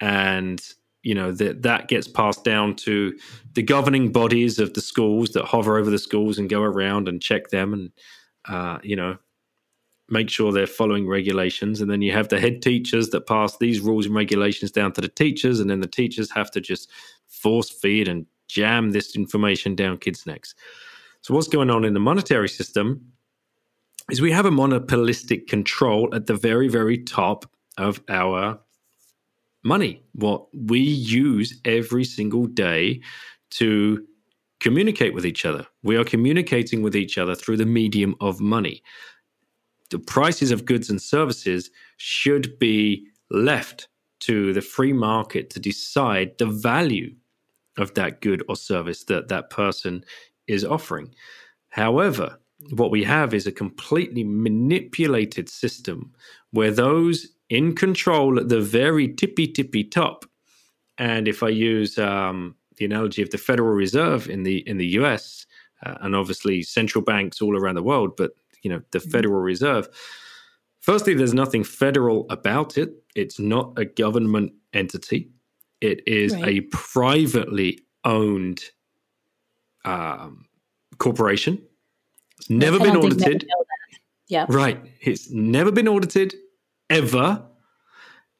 And 0.00 0.62
you 1.02 1.14
know 1.14 1.32
that 1.32 1.62
that 1.62 1.88
gets 1.88 2.06
passed 2.06 2.44
down 2.44 2.76
to 2.76 3.18
the 3.54 3.62
governing 3.62 4.12
bodies 4.12 4.58
of 4.58 4.74
the 4.74 4.80
schools 4.80 5.30
that 5.30 5.44
hover 5.44 5.76
over 5.76 5.90
the 5.90 5.98
schools 5.98 6.38
and 6.38 6.48
go 6.48 6.62
around 6.62 7.08
and 7.08 7.20
check 7.20 7.48
them 7.48 7.72
and 7.72 7.90
uh, 8.48 8.78
you 8.82 8.96
know 8.96 9.18
make 10.12 10.28
sure 10.28 10.52
they're 10.52 10.66
following 10.66 11.08
regulations. 11.08 11.80
And 11.80 11.90
then 11.90 12.02
you 12.02 12.12
have 12.12 12.28
the 12.28 12.38
head 12.38 12.60
teachers 12.60 13.08
that 13.10 13.26
pass 13.26 13.56
these 13.56 13.80
rules 13.80 14.06
and 14.06 14.14
regulations 14.14 14.70
down 14.70 14.92
to 14.92 15.00
the 15.00 15.08
teachers 15.08 15.58
and 15.58 15.70
then 15.70 15.80
the 15.80 15.86
teachers 15.86 16.30
have 16.30 16.50
to 16.50 16.60
just 16.60 16.90
force 17.28 17.70
feed 17.70 18.08
and 18.08 18.26
jam 18.46 18.90
this 18.90 19.16
information 19.16 19.74
down 19.74 19.96
kids' 19.96 20.26
necks. 20.26 20.54
So 21.22 21.34
what's 21.34 21.48
going 21.48 21.70
on 21.70 21.84
in 21.84 21.94
the 21.94 22.00
monetary 22.00 22.48
system 22.48 23.12
is 24.10 24.20
we 24.20 24.32
have 24.32 24.44
a 24.44 24.50
monopolistic 24.50 25.46
control 25.46 26.14
at 26.14 26.26
the 26.26 26.34
very 26.34 26.68
very 26.68 26.98
top 26.98 27.46
of 27.78 28.02
our 28.08 28.60
money, 29.64 30.02
what 30.14 30.46
we 30.54 30.80
use 30.80 31.58
every 31.64 32.04
single 32.04 32.46
day 32.46 33.00
to 33.52 34.04
communicate 34.62 35.12
with 35.12 35.26
each 35.26 35.44
other. 35.44 35.66
We 35.82 35.96
are 35.96 36.04
communicating 36.04 36.82
with 36.82 36.96
each 36.96 37.18
other 37.18 37.34
through 37.34 37.58
the 37.58 37.66
medium 37.66 38.14
of 38.20 38.40
money. 38.40 38.82
The 39.90 39.98
prices 39.98 40.52
of 40.52 40.64
goods 40.64 40.88
and 40.88 41.02
services 41.02 41.70
should 41.98 42.58
be 42.58 43.06
left 43.30 43.88
to 44.20 44.52
the 44.52 44.60
free 44.62 44.92
market 44.92 45.50
to 45.50 45.60
decide 45.60 46.38
the 46.38 46.46
value 46.46 47.14
of 47.76 47.92
that 47.94 48.20
good 48.20 48.42
or 48.48 48.56
service 48.56 49.04
that 49.04 49.28
that 49.28 49.50
person 49.50 50.04
is 50.46 50.64
offering. 50.64 51.12
However, 51.70 52.38
what 52.70 52.92
we 52.92 53.02
have 53.02 53.34
is 53.34 53.46
a 53.46 53.52
completely 53.52 54.22
manipulated 54.22 55.48
system 55.48 56.12
where 56.52 56.70
those 56.70 57.26
in 57.50 57.74
control 57.74 58.38
at 58.38 58.48
the 58.48 58.60
very 58.60 59.12
tippy 59.12 59.48
tippy 59.48 59.82
top. 59.82 60.24
And 60.98 61.26
if 61.26 61.42
I 61.42 61.48
use 61.48 61.98
um, 61.98 62.54
the 62.76 62.84
analogy 62.84 63.22
of 63.22 63.30
the 63.30 63.38
Federal 63.38 63.74
Reserve 63.74 64.28
in 64.28 64.42
the 64.42 64.58
in 64.68 64.78
the 64.78 64.86
U.S. 64.98 65.46
Uh, 65.84 65.94
and 66.00 66.14
obviously 66.14 66.62
central 66.62 67.02
banks 67.02 67.42
all 67.42 67.56
around 67.56 67.74
the 67.74 67.82
world, 67.82 68.12
but 68.16 68.32
you 68.62 68.70
know 68.70 68.80
the 68.90 68.98
mm-hmm. 68.98 69.10
Federal 69.10 69.40
Reserve. 69.40 69.88
Firstly, 70.80 71.14
there's 71.14 71.34
nothing 71.34 71.62
federal 71.62 72.26
about 72.28 72.76
it. 72.76 72.92
It's 73.14 73.38
not 73.38 73.72
a 73.76 73.84
government 73.84 74.52
entity. 74.72 75.30
It 75.80 76.06
is 76.06 76.34
right. 76.34 76.48
a 76.48 76.60
privately 76.62 77.80
owned 78.04 78.62
um, 79.84 80.46
corporation. 80.98 81.62
It's 82.38 82.50
never 82.50 82.78
been 82.78 82.96
audited. 82.96 83.48
Yeah. 84.28 84.46
Right. 84.48 84.80
It's 85.00 85.30
never 85.30 85.70
been 85.70 85.88
audited 85.88 86.34
ever. 86.90 87.44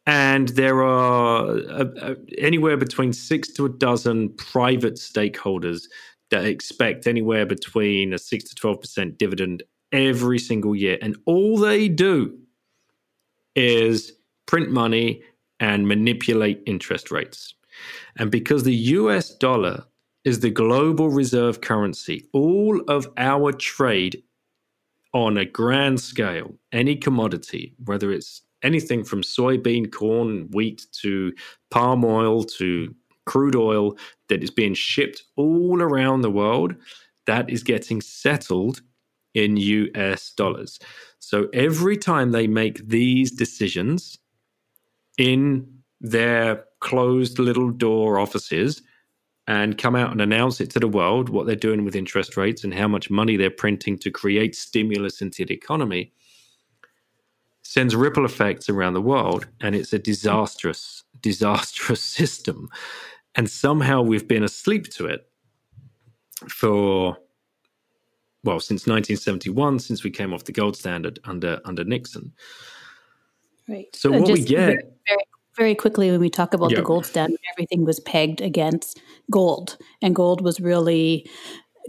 And 0.07 0.49
there 0.49 0.83
are 0.83 1.47
uh, 1.51 1.85
uh, 2.01 2.15
anywhere 2.39 2.77
between 2.77 3.13
six 3.13 3.53
to 3.53 3.67
a 3.67 3.69
dozen 3.69 4.31
private 4.31 4.95
stakeholders 4.95 5.85
that 6.31 6.45
expect 6.45 7.07
anywhere 7.07 7.47
between 7.47 8.13
a 8.13 8.19
six 8.19 8.45
to 8.45 8.55
12% 8.55 9.17
dividend 9.17 9.63
every 9.93 10.39
single 10.39 10.75
year. 10.75 10.99
And 11.01 11.17
all 11.27 11.59
they 11.59 11.89
do 11.89 12.37
is 13.55 14.13
print 14.47 14.71
money 14.71 15.23
and 15.61 15.87
manipulate 15.87 16.63
interest 16.67 17.11
rates. 17.11 17.55
And 18.17 18.31
because 18.31 18.65
the 18.65 18.75
US 18.75 19.31
dollar 19.31 19.85
is 20.25 20.41
the 20.41 20.51
global 20.51 21.11
reserve 21.11 21.61
currency, 21.61 22.29
all 22.33 22.81
of 22.89 23.09
our 23.17 23.53
trade 23.53 24.23
on 25.15 25.37
a 25.37 25.45
grand 25.45 26.01
scale, 26.01 26.55
any 26.73 26.97
commodity, 26.97 27.75
whether 27.85 28.11
it's 28.11 28.43
anything 28.63 29.05
from 29.05 29.23
soybean, 29.23 29.91
corn, 29.91 30.49
wheat 30.53 30.87
to 31.03 31.33
palm 31.71 32.05
oil 32.05 32.45
to 32.45 32.95
crude 33.27 33.57
oil 33.57 33.97
that 34.29 34.43
is 34.43 34.51
being 34.51 34.75
shipped 34.75 35.23
all 35.37 35.81
around 35.81 36.23
the 36.23 36.31
world, 36.31 36.75
that 37.27 37.49
is 37.49 37.63
getting 37.63 38.01
settled 38.01 38.83
in 39.35 39.57
US 39.57 40.33
dollars. 40.33 40.79
So 41.19 41.49
every 41.53 41.97
time 41.97 42.33
they 42.33 42.47
make 42.47 42.89
these 42.89 43.31
decisions 43.31 44.19
in 45.19 45.67
their 46.01 46.65
closed 46.81 47.39
little 47.39 47.71
door 47.71 48.19
offices, 48.19 48.83
and 49.47 49.77
come 49.77 49.97
out 49.97 50.13
and 50.13 50.21
announce 50.21 50.61
it 50.61 50.71
to 50.71 50.79
the 50.79 50.89
world 50.89 51.29
what 51.29 51.47
they're 51.47 51.57
doing 51.57 51.85
with 51.85 51.97
interest 51.97 52.37
rates 52.37 52.63
and 52.63 52.73
how 52.73 52.87
much 52.87 53.11
money 53.11 53.37
they're 53.37 53.51
printing 53.51 53.99
to 53.99 54.11
create 54.11 54.55
stimulus 54.55 55.21
into 55.21 55.45
the 55.45 55.55
economy 55.55 56.13
sends 57.63 57.95
ripple 57.97 58.25
effects 58.25 58.69
around 58.69 58.95
the 58.95 59.01
world 59.01 59.47
and 59.61 59.75
it's 59.75 59.93
a 59.93 59.99
disastrous 59.99 61.05
disastrous 61.21 62.01
system. 62.19 62.69
And 63.35 63.49
somehow 63.49 64.03
we've 64.03 64.29
been 64.29 64.45
asleep 64.45 64.89
to 64.95 65.07
it 65.07 65.27
for 66.49 67.17
well 68.45 68.59
since 68.59 68.83
1971 68.83 69.79
since 69.79 70.03
we 70.03 70.11
came 70.11 70.35
off 70.35 70.45
the 70.45 70.53
gold 70.53 70.77
standard 70.77 71.19
under 71.25 71.61
under 71.65 71.85
Nixon. 71.85 72.33
Right. 73.69 73.95
So 73.95 74.11
what 74.11 74.31
we 74.31 74.43
get 74.43 74.57
very, 74.57 74.77
very, 75.07 75.25
very 75.57 75.75
quickly 75.75 76.11
when 76.11 76.21
we 76.21 76.31
talk 76.31 76.53
about 76.53 76.71
the 76.71 76.83
gold 76.83 77.07
standard, 77.07 77.39
everything 77.53 77.85
was 77.85 78.01
pegged 78.01 78.41
against 78.41 79.01
gold, 79.31 79.77
and 80.03 80.15
gold 80.15 80.41
was 80.41 80.61
really 80.61 81.31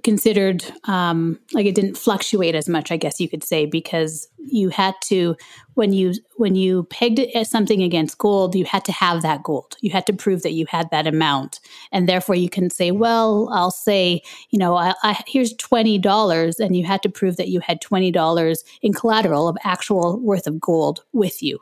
considered 0.04 0.66
um, 0.86 1.40
like 1.54 1.66
it 1.66 1.76
didn't 1.76 1.98
fluctuate 1.98 2.56
as 2.56 2.68
much, 2.68 2.92
I 2.92 2.98
guess 2.98 3.20
you 3.20 3.30
could 3.30 3.44
say, 3.44 3.66
because 3.66 4.28
you 4.38 4.70
had 4.70 4.96
to 5.06 5.36
when 5.76 5.94
you 5.94 6.14
when 6.38 6.56
you 6.56 6.84
pegged 6.86 7.20
it 7.20 7.30
as 7.36 7.50
something 7.50 7.82
against 7.82 8.18
gold, 8.18 8.56
you 8.56 8.66
had 8.66 8.86
to 8.86 8.92
have 8.92 9.22
that 9.22 9.44
gold. 9.44 9.76
You 9.82 9.92
had 9.92 10.06
to 10.08 10.14
prove 10.14 10.42
that 10.44 10.54
you 10.54 10.66
had 10.68 10.90
that 10.92 11.08
amount, 11.08 11.60
and 11.92 12.08
therefore 12.08 12.36
you 12.36 12.50
can 12.50 12.70
say, 12.70 12.92
well, 12.92 13.50
I'll 13.52 13.72
say, 13.72 14.22
you 14.50 14.60
know, 14.60 14.76
I, 14.76 14.94
I, 15.04 15.24
here's 15.28 15.54
twenty 15.54 15.98
dollars, 15.98 16.60
and 16.60 16.76
you 16.76 16.86
had 16.86 17.04
to 17.04 17.10
prove 17.10 17.38
that 17.38 17.50
you 17.50 17.60
had 17.60 17.82
twenty 17.82 18.12
dollars 18.12 18.64
in 18.82 18.94
collateral 18.94 19.48
of 19.48 19.58
actual 19.64 20.20
worth 20.20 20.48
of 20.48 20.60
gold 20.60 21.04
with 21.14 21.42
you. 21.42 21.60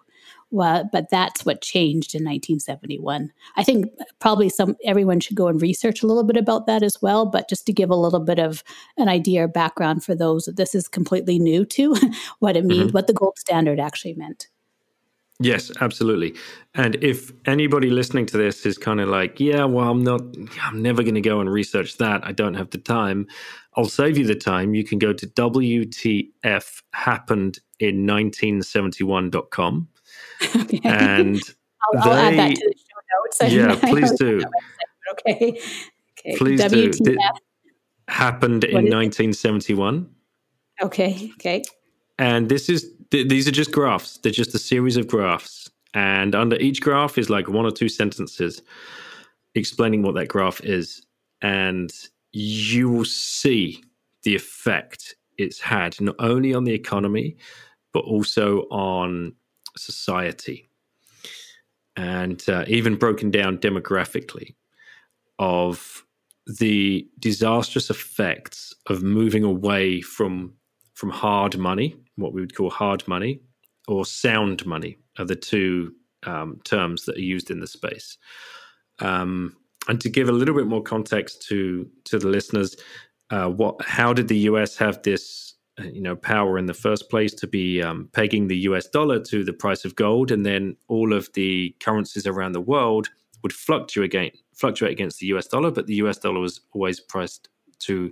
Well, 0.51 0.87
but 0.91 1.09
that's 1.09 1.45
what 1.45 1.61
changed 1.61 2.13
in 2.13 2.23
1971. 2.23 3.31
I 3.55 3.63
think 3.63 3.85
probably 4.19 4.49
some 4.49 4.75
everyone 4.83 5.21
should 5.21 5.37
go 5.37 5.47
and 5.47 5.61
research 5.61 6.03
a 6.03 6.07
little 6.07 6.25
bit 6.25 6.35
about 6.35 6.67
that 6.67 6.83
as 6.83 7.01
well. 7.01 7.25
But 7.25 7.47
just 7.49 7.65
to 7.67 7.73
give 7.73 7.89
a 7.89 7.95
little 7.95 8.19
bit 8.19 8.37
of 8.37 8.61
an 8.97 9.07
idea 9.07 9.45
or 9.45 9.47
background 9.47 10.03
for 10.03 10.13
those 10.13 10.43
that 10.45 10.57
this 10.57 10.75
is 10.75 10.89
completely 10.89 11.39
new 11.39 11.63
to 11.65 11.95
what 12.39 12.57
it 12.57 12.65
means, 12.65 12.87
mm-hmm. 12.87 12.93
what 12.93 13.07
the 13.07 13.13
gold 13.13 13.39
standard 13.39 13.79
actually 13.79 14.13
meant. 14.13 14.49
Yes, 15.39 15.71
absolutely. 15.81 16.35
And 16.75 17.03
if 17.03 17.31
anybody 17.45 17.89
listening 17.89 18.27
to 18.27 18.37
this 18.37 18.65
is 18.65 18.77
kind 18.77 19.01
of 19.01 19.09
like, 19.09 19.39
yeah, 19.39 19.63
well, 19.63 19.89
I'm 19.89 20.03
not, 20.03 20.21
I'm 20.61 20.79
never 20.81 21.01
going 21.01 21.15
to 21.15 21.21
go 21.21 21.39
and 21.39 21.49
research 21.49 21.97
that. 21.97 22.23
I 22.23 22.31
don't 22.31 22.53
have 22.53 22.69
the 22.69 22.77
time. 22.77 23.25
I'll 23.75 23.85
save 23.85 24.19
you 24.19 24.27
the 24.27 24.35
time. 24.35 24.75
You 24.75 24.83
can 24.83 24.99
go 24.99 25.13
to 25.13 25.25
WTFhappened 25.25 27.59
in1971.com 27.81 29.87
Okay. 30.55 30.81
And 30.83 31.41
I'll, 31.93 32.11
I'll 32.11 32.13
add 32.13 32.37
that 32.37 32.55
to 32.55 32.73
the 32.73 32.77
show 32.77 33.47
notes. 33.47 33.53
Yeah, 33.53 33.75
please 33.89 34.11
do. 34.13 34.41
Okay. 35.11 35.59
okay. 36.19 36.37
Please 36.37 36.61
WTF. 36.61 37.03
do. 37.03 37.11
It 37.11 37.17
happened 38.07 38.63
what 38.63 38.69
in 38.69 38.91
1971. 38.91 40.09
It? 40.79 40.85
Okay. 40.85 41.31
Okay. 41.35 41.63
And 42.19 42.49
this 42.49 42.69
is 42.69 42.91
th- 43.11 43.27
these 43.27 43.47
are 43.47 43.51
just 43.51 43.71
graphs. 43.71 44.17
They're 44.17 44.31
just 44.31 44.53
a 44.55 44.59
series 44.59 44.97
of 44.97 45.07
graphs, 45.07 45.69
and 45.93 46.35
under 46.35 46.55
each 46.57 46.81
graph 46.81 47.17
is 47.17 47.29
like 47.29 47.47
one 47.47 47.65
or 47.65 47.71
two 47.71 47.89
sentences 47.89 48.61
explaining 49.55 50.01
what 50.01 50.15
that 50.15 50.27
graph 50.27 50.61
is, 50.61 51.05
and 51.41 51.91
you 52.31 52.89
will 52.89 53.05
see 53.05 53.83
the 54.23 54.35
effect 54.35 55.15
it's 55.37 55.59
had 55.59 55.99
not 55.99 56.15
only 56.19 56.53
on 56.53 56.63
the 56.63 56.73
economy 56.73 57.35
but 57.93 58.03
also 58.05 58.61
on 58.69 59.33
society 59.77 60.69
and 61.95 62.43
uh, 62.49 62.63
even 62.67 62.95
broken 62.95 63.31
down 63.31 63.57
demographically 63.57 64.55
of 65.39 66.05
the 66.59 67.07
disastrous 67.19 67.89
effects 67.89 68.73
of 68.87 69.03
moving 69.03 69.43
away 69.43 70.01
from 70.01 70.53
from 70.93 71.09
hard 71.09 71.57
money, 71.57 71.95
what 72.15 72.31
we 72.31 72.41
would 72.41 72.55
call 72.55 72.69
hard 72.69 73.07
money, 73.07 73.39
or 73.87 74.05
sound 74.05 74.63
money, 74.67 74.97
are 75.17 75.25
the 75.25 75.35
two 75.35 75.93
um, 76.27 76.59
terms 76.63 77.05
that 77.05 77.17
are 77.17 77.21
used 77.21 77.49
in 77.49 77.59
the 77.59 77.65
space. 77.65 78.17
Um, 78.99 79.55
and 79.87 79.99
to 80.01 80.09
give 80.09 80.29
a 80.29 80.33
little 80.33 80.53
bit 80.53 80.67
more 80.67 80.83
context 80.83 81.41
to 81.47 81.89
to 82.05 82.19
the 82.19 82.27
listeners, 82.27 82.75
uh, 83.29 83.49
what 83.49 83.81
how 83.83 84.13
did 84.13 84.27
the 84.27 84.39
US 84.49 84.77
have 84.77 85.01
this 85.01 85.50
you 85.91 86.01
know 86.01 86.15
power 86.15 86.57
in 86.57 86.65
the 86.65 86.73
first 86.73 87.09
place 87.09 87.33
to 87.35 87.47
be 87.47 87.81
um, 87.81 88.09
pegging 88.13 88.47
the 88.47 88.57
US 88.69 88.87
dollar 88.87 89.19
to 89.25 89.43
the 89.43 89.53
price 89.53 89.85
of 89.85 89.95
gold, 89.95 90.31
and 90.31 90.45
then 90.45 90.75
all 90.87 91.13
of 91.13 91.29
the 91.33 91.75
currencies 91.79 92.27
around 92.27 92.53
the 92.53 92.61
world 92.61 93.09
would 93.43 93.53
fluctuate 93.53 94.05
against, 94.05 94.43
fluctuate 94.53 94.91
against 94.91 95.19
the 95.19 95.27
US 95.27 95.47
dollar, 95.47 95.71
but 95.71 95.87
the 95.87 95.95
US 95.95 96.17
dollar 96.17 96.39
was 96.39 96.61
always 96.73 96.99
priced 96.99 97.49
to 97.79 98.11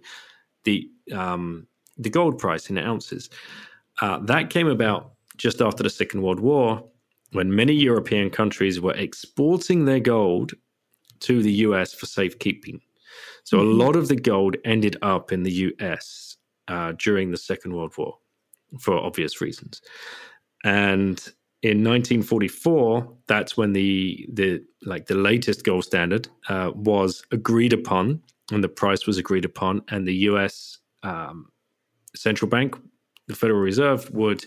the 0.63 0.89
um, 1.13 1.67
the 1.97 2.09
gold 2.09 2.37
price 2.37 2.69
in 2.69 2.77
ounces. 2.77 3.29
Uh, 4.01 4.19
that 4.19 4.49
came 4.49 4.67
about 4.67 5.11
just 5.37 5.61
after 5.61 5.83
the 5.83 5.89
Second 5.89 6.21
World 6.21 6.39
War, 6.39 6.83
when 7.31 7.53
many 7.53 7.73
European 7.73 8.29
countries 8.29 8.79
were 8.79 8.93
exporting 8.93 9.85
their 9.85 9.99
gold 9.99 10.53
to 11.21 11.41
the 11.41 11.51
US 11.51 11.93
for 11.93 12.05
safekeeping. 12.05 12.81
So 13.43 13.57
mm-hmm. 13.57 13.67
a 13.67 13.83
lot 13.83 13.95
of 13.95 14.07
the 14.07 14.15
gold 14.15 14.57
ended 14.65 14.97
up 15.01 15.31
in 15.31 15.43
the 15.43 15.73
US 15.77 16.28
uh, 16.69 16.93
during 16.97 17.31
the 17.31 17.37
Second 17.37 17.73
World 17.73 17.93
War 17.97 18.17
for 18.79 18.97
obvious 18.97 19.41
reasons. 19.41 19.81
And 20.63 21.19
in 21.61 21.83
1944, 21.83 23.17
that's 23.27 23.57
when 23.57 23.73
the 23.73 24.27
the 24.31 24.63
like 24.83 25.07
the 25.07 25.15
latest 25.15 25.65
gold 25.65 25.83
standard 25.83 26.29
uh, 26.47 26.71
was 26.73 27.23
agreed 27.31 27.73
upon, 27.73 28.21
and 28.51 28.63
the 28.63 28.69
price 28.69 29.05
was 29.05 29.17
agreed 29.17 29.45
upon, 29.45 29.81
and 29.89 30.07
the 30.07 30.15
U.S. 30.31 30.77
Um, 31.03 31.49
central 32.15 32.49
bank, 32.49 32.77
the 33.27 33.35
Federal 33.35 33.59
Reserve, 33.59 34.09
would 34.11 34.45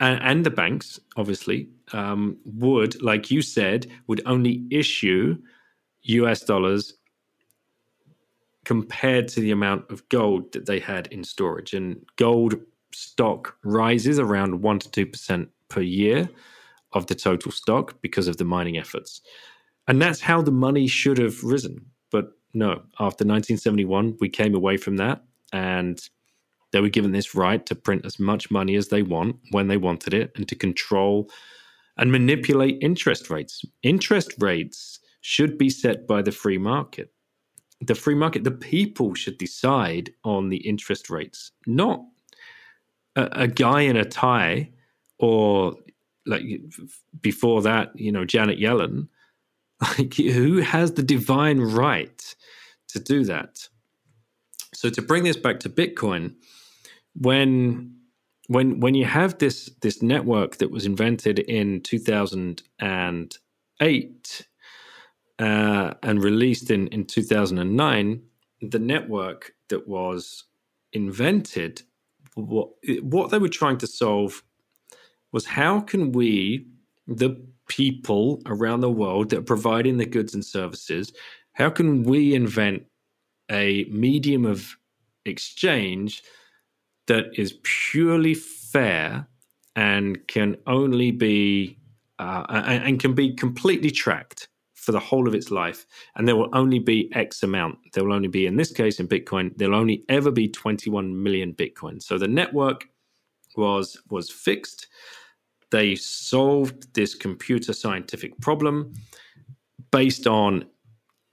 and, 0.00 0.20
and 0.22 0.46
the 0.46 0.50
banks 0.50 1.00
obviously 1.16 1.68
um, 1.92 2.36
would, 2.44 3.00
like 3.02 3.30
you 3.30 3.42
said, 3.42 3.88
would 4.06 4.22
only 4.26 4.64
issue 4.70 5.36
U.S. 6.02 6.42
dollars 6.42 6.94
compared 8.68 9.26
to 9.28 9.40
the 9.40 9.50
amount 9.50 9.90
of 9.90 10.06
gold 10.10 10.52
that 10.52 10.66
they 10.66 10.78
had 10.78 11.06
in 11.06 11.24
storage, 11.24 11.72
and 11.72 12.04
gold 12.16 12.54
stock 12.92 13.56
rises 13.64 14.18
around 14.18 14.60
one 14.60 14.78
to 14.78 14.90
two 14.90 15.06
percent 15.06 15.48
per 15.68 15.80
year 15.80 16.28
of 16.92 17.06
the 17.06 17.14
total 17.14 17.50
stock 17.50 17.98
because 18.02 18.28
of 18.28 18.36
the 18.36 18.44
mining 18.44 18.76
efforts. 18.76 19.22
And 19.86 20.02
that's 20.02 20.20
how 20.20 20.42
the 20.42 20.50
money 20.50 20.86
should 20.86 21.16
have 21.16 21.42
risen. 21.42 21.86
But 22.10 22.32
no, 22.52 22.72
after 23.00 23.24
1971, 23.24 24.18
we 24.20 24.28
came 24.28 24.54
away 24.54 24.76
from 24.76 24.98
that 24.98 25.22
and 25.54 25.98
they 26.70 26.82
were 26.82 26.90
given 26.90 27.12
this 27.12 27.34
right 27.34 27.64
to 27.64 27.74
print 27.74 28.04
as 28.04 28.18
much 28.18 28.50
money 28.50 28.76
as 28.76 28.88
they 28.88 29.02
want 29.02 29.36
when 29.50 29.68
they 29.68 29.78
wanted 29.78 30.12
it 30.12 30.30
and 30.36 30.46
to 30.46 30.54
control 30.54 31.30
and 31.96 32.12
manipulate 32.12 32.76
interest 32.82 33.30
rates. 33.30 33.64
Interest 33.82 34.34
rates 34.40 35.00
should 35.22 35.56
be 35.56 35.70
set 35.70 36.06
by 36.06 36.20
the 36.20 36.32
free 36.32 36.58
market. 36.58 37.10
The 37.80 37.94
free 37.94 38.14
market, 38.14 38.44
the 38.44 38.50
people 38.50 39.14
should 39.14 39.38
decide 39.38 40.12
on 40.24 40.48
the 40.48 40.58
interest 40.58 41.10
rates, 41.10 41.52
not 41.66 42.04
a, 43.16 43.28
a 43.32 43.48
guy 43.48 43.82
in 43.82 43.96
a 43.96 44.04
tie 44.04 44.70
or 45.18 45.74
like 46.26 46.44
before 47.20 47.62
that, 47.62 47.98
you 47.98 48.12
know, 48.12 48.24
Janet 48.24 48.58
Yellen, 48.58 49.08
like 49.80 50.14
who 50.14 50.58
has 50.58 50.92
the 50.92 51.02
divine 51.02 51.60
right 51.60 52.34
to 52.88 52.98
do 52.98 53.24
that? 53.24 53.68
So 54.74 54.90
to 54.90 55.02
bring 55.02 55.24
this 55.24 55.36
back 55.36 55.60
to 55.60 55.70
Bitcoin, 55.70 56.34
when 57.14 57.94
when 58.48 58.80
when 58.80 58.94
you 58.94 59.04
have 59.04 59.38
this 59.38 59.70
this 59.82 60.02
network 60.02 60.56
that 60.58 60.70
was 60.70 60.86
invented 60.86 61.38
in 61.40 61.80
2008 61.82 64.47
uh, 65.38 65.94
and 66.02 66.22
released 66.22 66.70
in 66.70 66.88
in 66.88 67.04
2009, 67.04 68.22
the 68.60 68.78
network 68.78 69.52
that 69.68 69.86
was 69.86 70.44
invented 70.92 71.82
what 72.34 72.70
what 73.02 73.30
they 73.30 73.38
were 73.38 73.48
trying 73.48 73.78
to 73.78 73.86
solve 73.86 74.42
was 75.32 75.44
how 75.44 75.80
can 75.80 76.12
we, 76.12 76.66
the 77.06 77.30
people 77.68 78.40
around 78.46 78.80
the 78.80 78.90
world 78.90 79.30
that 79.30 79.40
are 79.40 79.42
providing 79.42 79.98
the 79.98 80.06
goods 80.06 80.34
and 80.34 80.44
services, 80.44 81.12
how 81.52 81.68
can 81.68 82.02
we 82.02 82.34
invent 82.34 82.84
a 83.50 83.84
medium 83.90 84.46
of 84.46 84.76
exchange 85.24 86.22
that 87.06 87.26
is 87.34 87.58
purely 87.62 88.34
fair 88.34 89.26
and 89.76 90.26
can 90.28 90.56
only 90.66 91.10
be 91.10 91.78
uh, 92.18 92.44
and, 92.48 92.84
and 92.84 93.00
can 93.00 93.14
be 93.14 93.32
completely 93.34 93.90
tracked 93.90 94.47
for 94.88 94.92
the 94.92 94.98
whole 94.98 95.28
of 95.28 95.34
its 95.34 95.50
life 95.50 95.84
and 96.16 96.26
there 96.26 96.34
will 96.34 96.48
only 96.54 96.78
be 96.78 97.10
x 97.14 97.42
amount. 97.42 97.76
There 97.92 98.02
will 98.02 98.14
only 98.14 98.28
be 98.28 98.46
in 98.46 98.56
this 98.56 98.72
case 98.72 98.98
in 99.00 99.06
bitcoin 99.06 99.54
there'll 99.58 99.74
only 99.74 100.02
ever 100.08 100.30
be 100.30 100.48
21 100.48 101.22
million 101.22 101.52
bitcoin. 101.52 102.02
So 102.02 102.16
the 102.16 102.26
network 102.26 102.88
was 103.54 104.00
was 104.08 104.30
fixed. 104.30 104.86
They 105.70 105.94
solved 105.94 106.94
this 106.94 107.14
computer 107.14 107.74
scientific 107.74 108.40
problem 108.40 108.94
based 109.90 110.26
on 110.26 110.64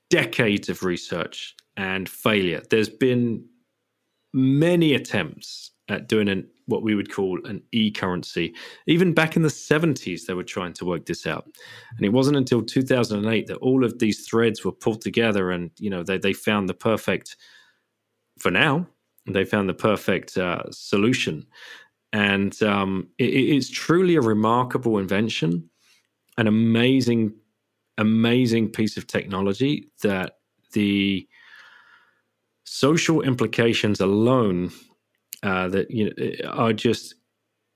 decades 0.10 0.68
of 0.68 0.84
research 0.84 1.56
and 1.78 2.10
failure. 2.10 2.62
There's 2.70 2.90
been 2.90 3.46
many 4.34 4.96
attempts 4.96 5.72
at 5.90 6.08
doing 6.08 6.30
an 6.30 6.48
what 6.68 6.82
we 6.82 6.96
would 6.96 7.12
call 7.12 7.40
an 7.46 7.62
e-currency. 7.74 8.56
Even 8.88 9.14
back 9.14 9.36
in 9.36 9.44
the 9.44 9.50
70s, 9.50 10.26
they 10.26 10.34
were 10.34 10.44
trying 10.44 10.74
to 10.74 10.84
work 10.84 11.06
this 11.06 11.28
out. 11.28 11.46
And 11.96 12.04
it 12.04 12.10
wasn't 12.10 12.38
until 12.38 12.64
2008 12.64 13.46
that 13.46 13.58
all 13.58 13.84
of 13.84 14.00
these 14.00 14.28
threads 14.28 14.66
were 14.66 14.72
pulled 14.72 15.02
together 15.02 15.52
and, 15.52 15.70
you 15.78 15.92
know, 15.92 16.02
they, 16.02 16.18
they 16.18 16.34
found 16.34 16.68
the 16.68 16.74
perfect, 16.74 17.38
for 18.40 18.50
now, 18.50 18.88
they 19.28 19.46
found 19.46 19.70
the 19.70 19.76
perfect 19.76 20.38
uh, 20.38 20.64
solution 20.72 21.46
and 22.16 22.64
um, 22.64 23.10
it, 23.18 23.26
it's 23.26 23.70
truly 23.70 24.16
a 24.16 24.22
remarkable 24.22 25.00
invention, 25.00 25.70
an 26.38 26.48
amazing, 26.48 27.34
amazing 27.98 28.70
piece 28.70 28.96
of 28.96 29.06
technology 29.06 29.92
that 30.02 30.38
the 30.72 31.28
social 32.64 33.22
implications 33.22 34.00
alone 34.00 34.72
uh, 35.44 35.68
that 35.70 35.92
you 35.92 36.06
know 36.10 36.50
are 36.52 36.74
just 36.74 37.16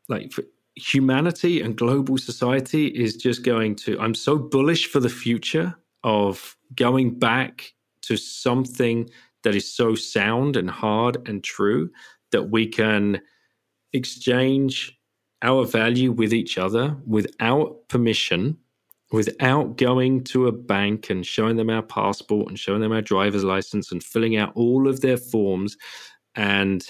like 0.08 0.32
humanity 0.76 1.62
and 1.62 1.76
global 1.76 2.18
society 2.18 2.88
is 2.88 3.16
just 3.16 3.44
going 3.44 3.76
to. 3.76 4.00
I'm 4.00 4.16
so 4.16 4.38
bullish 4.38 4.88
for 4.88 5.00
the 5.00 5.10
future 5.10 5.76
of 6.04 6.56
going 6.76 7.20
back 7.20 7.74
to 8.04 8.18
something 8.18 9.10
that 9.44 9.56
is 9.56 9.72
so 9.72 9.96
sound 9.96 10.56
and 10.56 10.70
hard 10.70 11.28
and 11.28 11.44
true 11.44 11.90
that 12.32 12.50
we 12.50 12.68
can 12.68 13.22
exchange 13.94 14.98
our 15.42 15.66
value 15.66 16.12
with 16.12 16.34
each 16.34 16.58
other 16.58 16.98
without 17.06 17.88
permission, 17.88 18.58
without 19.12 19.78
going 19.78 20.24
to 20.26 20.48
a 20.48 20.52
bank 20.52 21.10
and 21.10 21.26
showing 21.26 21.56
them 21.56 21.70
our 21.70 21.82
passport 21.82 22.50
and 22.50 22.60
showing 22.60 22.82
them 22.82 22.92
our 22.92 23.02
driver's 23.02 23.44
license 23.44 23.92
and 23.92 24.04
filling 24.04 24.36
out 24.36 24.52
all 24.56 24.88
of 24.88 25.02
their 25.02 25.18
forms 25.18 25.78
and 26.36 26.90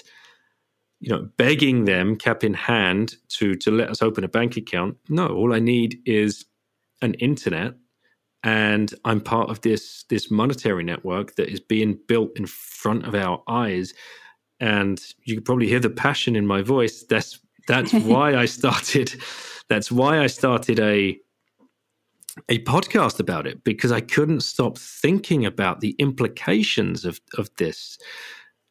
you 1.00 1.08
know 1.08 1.28
begging 1.36 1.84
them 1.84 2.16
cap 2.16 2.44
in 2.44 2.54
hand 2.54 3.16
to 3.28 3.54
to 3.56 3.70
let 3.70 3.90
us 3.90 4.02
open 4.02 4.24
a 4.24 4.28
bank 4.28 4.56
account 4.56 4.96
no 5.08 5.28
all 5.28 5.54
i 5.54 5.58
need 5.58 6.00
is 6.06 6.44
an 7.02 7.14
internet 7.14 7.74
and 8.42 8.94
i'm 9.04 9.20
part 9.20 9.50
of 9.50 9.60
this 9.62 10.04
this 10.08 10.30
monetary 10.30 10.84
network 10.84 11.34
that 11.36 11.48
is 11.48 11.60
being 11.60 11.98
built 12.06 12.30
in 12.36 12.46
front 12.46 13.06
of 13.06 13.14
our 13.14 13.42
eyes 13.48 13.94
and 14.60 15.00
you 15.24 15.34
could 15.34 15.44
probably 15.44 15.66
hear 15.66 15.80
the 15.80 15.90
passion 15.90 16.36
in 16.36 16.46
my 16.46 16.62
voice. 16.62 17.02
That's 17.08 17.40
that's 17.66 17.92
why 18.04 18.36
I 18.36 18.44
started. 18.44 19.20
That's 19.68 19.90
why 19.90 20.20
I 20.20 20.26
started 20.26 20.78
a 20.78 21.18
a 22.48 22.58
podcast 22.60 23.18
about 23.18 23.46
it 23.46 23.64
because 23.64 23.90
I 23.90 24.00
couldn't 24.00 24.40
stop 24.40 24.78
thinking 24.78 25.44
about 25.44 25.80
the 25.80 25.96
implications 25.98 27.04
of 27.04 27.20
of 27.36 27.50
this, 27.56 27.98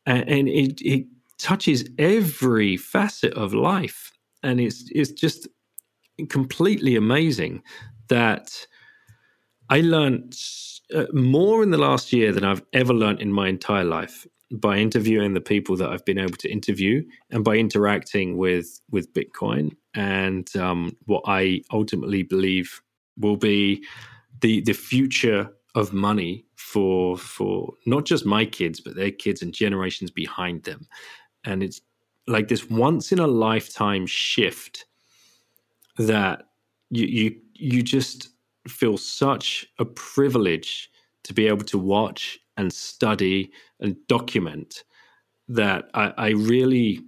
and, 0.06 0.30
and 0.30 0.48
it, 0.48 0.82
it 0.82 1.08
touches 1.40 1.90
every 1.98 2.78
facet 2.78 3.34
of 3.34 3.54
life, 3.54 4.12
and 4.44 4.60
it's 4.60 4.86
it's 4.92 5.12
just 5.12 5.48
completely 6.30 6.96
amazing 6.96 7.64
that 8.10 8.68
I 9.70 9.82
learned 9.82 10.36
uh, 10.94 11.06
more 11.14 11.64
in 11.64 11.72
the 11.72 11.78
last 11.78 12.12
year 12.12 12.32
than 12.32 12.44
I've 12.44 12.64
ever 12.74 12.94
learned 12.94 13.22
in 13.22 13.32
my 13.32 13.48
entire 13.48 13.84
life 13.86 14.28
by 14.52 14.78
interviewing 14.78 15.34
the 15.34 15.42
people 15.42 15.76
that 15.78 15.90
I've 15.90 16.06
been 16.06 16.18
able 16.18 16.38
to 16.38 16.52
interview 16.52 17.04
and 17.30 17.44
by 17.44 17.56
interacting 17.56 18.38
with 18.38 18.82
with 18.90 19.14
Bitcoin 19.14 19.76
and 19.94 20.54
um, 20.56 20.98
what 21.06 21.24
I 21.28 21.62
ultimately 21.72 22.24
believe 22.24 22.82
will 23.18 23.38
be 23.38 23.86
the 24.42 24.62
the 24.62 24.74
future 24.74 25.52
of 25.76 25.94
money 25.94 26.46
for 26.56 27.16
for 27.18 27.74
not 27.86 28.06
just 28.06 28.26
my 28.26 28.44
kids 28.46 28.80
but 28.80 28.96
their 28.96 29.12
kids 29.12 29.44
and 29.44 29.54
generations 29.54 30.10
behind 30.10 30.64
them 30.64 30.88
and 31.50 31.64
it's 31.64 31.82
like 32.28 32.48
this 32.48 32.70
once 32.70 33.12
in 33.12 33.20
a 33.20 33.28
lifetime 33.28 34.06
shift 34.06 34.86
that 35.98 36.44
you 36.90 37.06
you 37.06 37.36
you 37.54 37.84
just 37.84 38.30
feel 38.68 38.98
such 38.98 39.68
a 39.80 39.86
privilege 39.86 40.90
to 41.24 41.34
be 41.34 41.48
able 41.48 41.66
to 41.66 41.78
watch 41.78 42.40
and 42.58 42.72
study 42.72 43.52
and 43.80 43.96
document 44.08 44.84
that 45.48 45.90
I, 45.94 46.14
I 46.18 46.30
really 46.30 47.02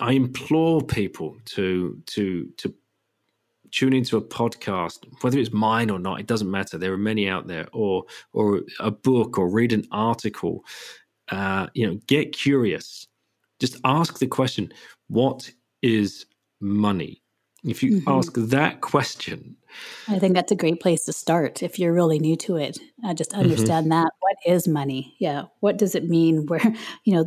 I 0.00 0.12
implore 0.12 0.82
people 0.82 1.36
to 1.46 2.00
to 2.06 2.48
to 2.58 2.74
tune 3.72 3.94
into 3.94 4.18
a 4.18 4.22
podcast, 4.22 4.98
whether 5.22 5.38
it's 5.38 5.52
mine 5.52 5.90
or 5.90 5.98
not, 5.98 6.20
it 6.20 6.26
doesn't 6.26 6.50
matter. 6.50 6.76
There 6.78 6.92
are 6.92 6.98
many 6.98 7.28
out 7.28 7.46
there, 7.48 7.66
or 7.72 8.04
or 8.32 8.62
a 8.78 8.90
book, 8.90 9.38
or 9.38 9.48
read 9.48 9.72
an 9.72 9.84
article. 9.90 10.64
Uh, 11.30 11.68
you 11.74 11.86
know, 11.86 11.98
get 12.06 12.32
curious. 12.32 13.06
Just 13.60 13.78
ask 13.84 14.18
the 14.18 14.26
question: 14.26 14.72
What 15.08 15.50
is 15.82 16.26
money? 16.60 17.22
If 17.64 17.82
you 17.82 18.00
mm-hmm. 18.00 18.08
ask 18.08 18.32
that 18.34 18.80
question, 18.80 19.56
I 20.08 20.18
think 20.18 20.34
that's 20.34 20.50
a 20.50 20.56
great 20.56 20.80
place 20.80 21.04
to 21.04 21.12
start 21.12 21.62
if 21.62 21.78
you're 21.78 21.92
really 21.92 22.18
new 22.18 22.34
to 22.36 22.56
it. 22.56 22.78
Uh, 23.04 23.14
just 23.14 23.30
mm-hmm. 23.30 23.42
understand 23.42 23.84
mm-hmm. 23.84 24.02
that 24.02 24.12
what 24.18 24.36
is 24.46 24.66
money? 24.66 25.14
Yeah, 25.20 25.44
what 25.60 25.78
does 25.78 25.94
it 25.94 26.08
mean? 26.08 26.46
Where 26.46 26.60
you 27.04 27.14
know 27.14 27.24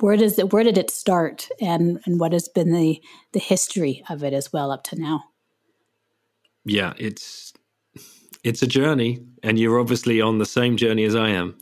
where 0.00 0.16
does 0.16 0.38
it 0.38 0.52
where 0.52 0.64
did 0.64 0.78
it 0.78 0.90
start, 0.90 1.48
and 1.60 2.00
and 2.06 2.20
what 2.20 2.32
has 2.32 2.48
been 2.48 2.72
the 2.72 3.00
the 3.32 3.40
history 3.40 4.04
of 4.08 4.22
it 4.22 4.32
as 4.32 4.52
well 4.52 4.70
up 4.70 4.84
to 4.84 5.00
now? 5.00 5.24
Yeah, 6.64 6.94
it's 6.96 7.52
it's 8.44 8.62
a 8.62 8.66
journey, 8.66 9.20
and 9.42 9.58
you're 9.58 9.80
obviously 9.80 10.20
on 10.20 10.38
the 10.38 10.46
same 10.46 10.76
journey 10.76 11.04
as 11.04 11.16
I 11.16 11.30
am. 11.30 11.58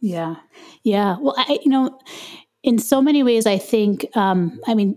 Yeah, 0.00 0.36
yeah. 0.82 1.16
Well, 1.20 1.34
I 1.36 1.58
you 1.62 1.70
know 1.70 1.98
in 2.62 2.78
so 2.78 3.00
many 3.02 3.22
ways, 3.22 3.46
I 3.46 3.58
think, 3.58 4.06
um, 4.16 4.60
I 4.66 4.74
mean, 4.74 4.96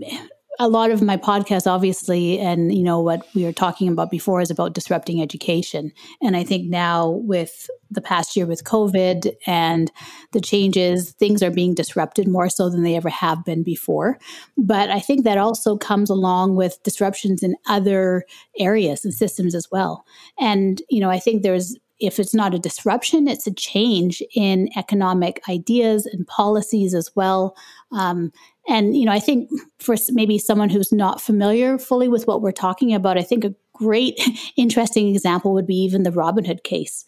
a 0.60 0.68
lot 0.68 0.92
of 0.92 1.02
my 1.02 1.18
podcast 1.18 1.66
obviously 1.66 2.38
and 2.40 2.76
you 2.76 2.84
know 2.84 3.00
what 3.00 3.26
we 3.34 3.44
were 3.44 3.52
talking 3.54 3.88
about 3.90 4.12
before 4.12 4.40
is 4.42 4.52
about 4.52 4.74
disrupting 4.74 5.22
education. 5.22 5.92
And 6.22 6.38
i 6.38 6.44
think 6.44 6.70
now 6.70 7.10
with 7.10 7.68
the 7.90 8.02
past 8.02 8.36
year 8.36 8.46
with 8.46 8.64
covid 8.64 9.34
and 9.48 9.92
the 10.32 10.42
changes 10.42 11.12
things 11.14 11.42
are 11.42 11.52
being 11.52 11.74
disrupted 11.74 12.28
more 12.28 12.50
so 12.50 12.70
than 12.70 12.84
they 12.84 12.96
ever 12.96 13.10
have 13.10 13.44
been 13.46 13.64
before. 13.64 14.20
But 14.58 14.92
i 14.92 15.00
think 15.00 15.24
that 15.24 15.40
also 15.40 15.76
comes 15.78 16.10
along 16.12 16.56
with 16.56 16.82
disruptions 16.84 17.42
in 17.42 17.56
other 17.68 18.24
areas 18.60 19.04
and 19.04 19.14
systems 19.14 19.56
as 19.56 19.68
well. 19.72 20.06
And 20.40 20.82
you 20.90 21.00
know 21.02 21.10
i 21.10 21.20
think 21.20 21.42
there's 21.42 21.76
if 22.00 22.20
it's 22.20 22.34
not 22.34 22.54
a 22.54 22.60
disruption, 22.60 23.28
it's 23.28 23.48
a 23.48 23.54
change 23.54 24.22
in 24.36 24.70
economic 24.76 25.42
ideas 25.50 26.06
and 26.06 26.28
policies 26.28 26.94
as 26.94 27.12
well. 27.16 27.56
Um, 27.92 28.32
and, 28.68 28.96
you 28.98 29.06
know, 29.06 29.12
I 29.12 29.20
think 29.20 29.50
for 29.80 29.96
maybe 30.12 30.38
someone 30.38 30.70
who's 30.70 30.92
not 30.92 31.22
familiar 31.22 31.78
fully 31.78 32.08
with 32.08 32.28
what 32.28 32.42
we're 32.42 32.52
talking 32.52 32.94
about, 32.94 33.18
I 33.18 33.24
think 33.24 33.44
a 33.44 33.54
great, 33.74 34.20
interesting 34.58 35.14
example 35.14 35.54
would 35.54 35.68
be 35.68 35.76
even 35.76 36.04
the 36.04 36.12
Robinhood 36.12 36.64
case, 36.64 37.06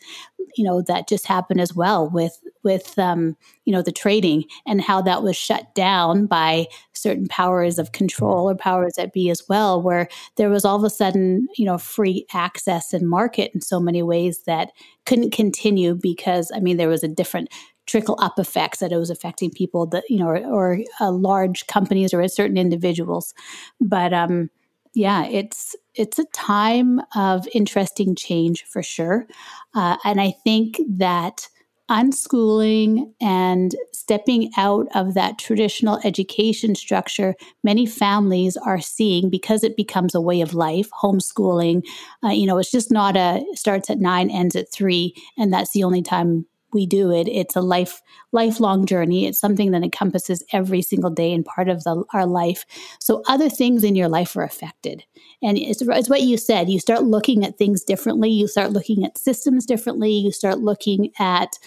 you 0.55 0.63
know, 0.63 0.82
that 0.82 1.07
just 1.07 1.28
happened 1.28 1.61
as 1.61 1.74
well 1.74 2.09
with, 2.09 2.39
with, 2.63 2.97
um, 2.97 3.36
you 3.66 3.74
know, 3.74 3.82
the 3.82 3.91
trading 3.91 4.45
and 4.66 4.82
how 4.82 5.01
that 5.01 5.24
was 5.24 5.36
shut 5.36 5.74
down 5.76 6.26
by 6.26 6.66
certain 6.93 7.28
powers 7.28 7.78
of 7.78 7.91
control 7.91 8.49
or 8.49 8.55
powers 8.55 8.93
that 8.97 9.13
be 9.13 9.30
as 9.30 9.43
well, 9.47 9.82
where 9.82 10.07
there 10.38 10.49
was 10.49 10.66
all 10.66 10.78
of 10.78 10.84
a 10.84 10.89
sudden, 10.89 11.47
you 11.57 11.66
know, 11.66 11.78
free 11.78 12.26
access 12.34 12.93
and 12.93 13.09
market 13.09 13.51
in 13.53 13.61
so 13.61 13.80
many 13.80 14.01
ways 14.01 14.43
that 14.45 14.72
couldn't 15.05 15.32
continue 15.32 15.95
because, 15.95 16.51
I 16.55 16.59
mean, 16.59 16.78
there 16.78 16.89
was 16.89 17.03
a 17.03 17.07
different 17.07 17.49
trickle 17.86 18.18
up 18.20 18.39
effects 18.39 18.80
that 18.80 18.91
it 18.91 18.97
was 18.97 19.11
affecting 19.11 19.51
people 19.51 19.86
that 19.86 20.03
you 20.09 20.18
know 20.18 20.28
or, 20.28 20.38
or 20.47 20.80
uh, 20.99 21.11
large 21.11 21.68
companies 21.68 22.13
or 22.13 22.28
certain 22.28 22.57
individuals. 22.57 23.34
But 23.80 24.11
um 24.13 24.49
yeah 24.95 25.26
it's 25.26 25.76
it's 25.95 26.19
a 26.19 26.25
time 26.33 27.01
of 27.15 27.47
interesting 27.53 28.15
change 28.15 28.63
for 28.65 28.83
sure. 28.83 29.27
Uh, 29.73 29.97
and 30.03 30.21
i 30.21 30.31
think 30.43 30.79
that 30.87 31.47
unschooling 31.89 33.13
and 33.21 33.75
stepping 33.93 34.51
out 34.57 34.87
of 34.95 35.13
that 35.13 35.37
traditional 35.37 35.99
education 36.03 36.73
structure 36.73 37.35
many 37.63 37.85
families 37.85 38.57
are 38.57 38.81
seeing 38.81 39.29
because 39.29 39.63
it 39.63 39.77
becomes 39.77 40.15
a 40.15 40.21
way 40.21 40.41
of 40.41 40.55
life 40.55 40.89
homeschooling. 40.99 41.83
Uh, 42.23 42.29
you 42.29 42.47
know 42.47 42.57
it's 42.57 42.71
just 42.71 42.91
not 42.91 43.15
a 43.15 43.45
starts 43.53 43.89
at 43.89 43.99
nine 43.99 44.31
ends 44.31 44.55
at 44.55 44.71
three 44.71 45.13
and 45.37 45.53
that's 45.53 45.73
the 45.73 45.83
only 45.83 46.01
time 46.01 46.45
we 46.76 46.86
do 46.86 47.11
it. 47.11 47.28
It's 47.28 47.55
a 47.55 47.61
life 47.61 48.01
lifelong 48.32 48.86
journey. 48.86 49.26
It's 49.26 49.39
something 49.39 49.71
that 49.71 49.84
encompasses 49.84 50.43
every 50.51 50.82
single 50.84 51.09
day 51.09 51.34
and 51.34 51.43
part 51.43 51.69
of 51.69 51.84
the, 51.86 52.03
our 52.13 52.28
life. 52.28 52.65
So 52.99 53.23
other 53.28 53.49
things 53.49 53.84
in 53.84 53.95
your 53.95 54.09
life 54.09 54.36
are 54.36 54.43
affected. 54.43 55.03
And 55.41 55.57
it's, 55.57 55.82
it's 55.82 56.09
what 56.09 56.21
you 56.21 56.38
said. 56.38 56.69
You 56.69 56.80
start 56.80 57.03
looking 57.03 57.45
at 57.45 57.57
things 57.57 57.84
differently. 57.84 58.30
You 58.30 58.47
start 58.47 58.71
looking 58.71 59.05
at 59.05 59.17
systems 59.17 59.65
differently. 59.65 60.11
You 60.11 60.32
start 60.32 60.59
looking 60.59 61.11
at 61.17 61.57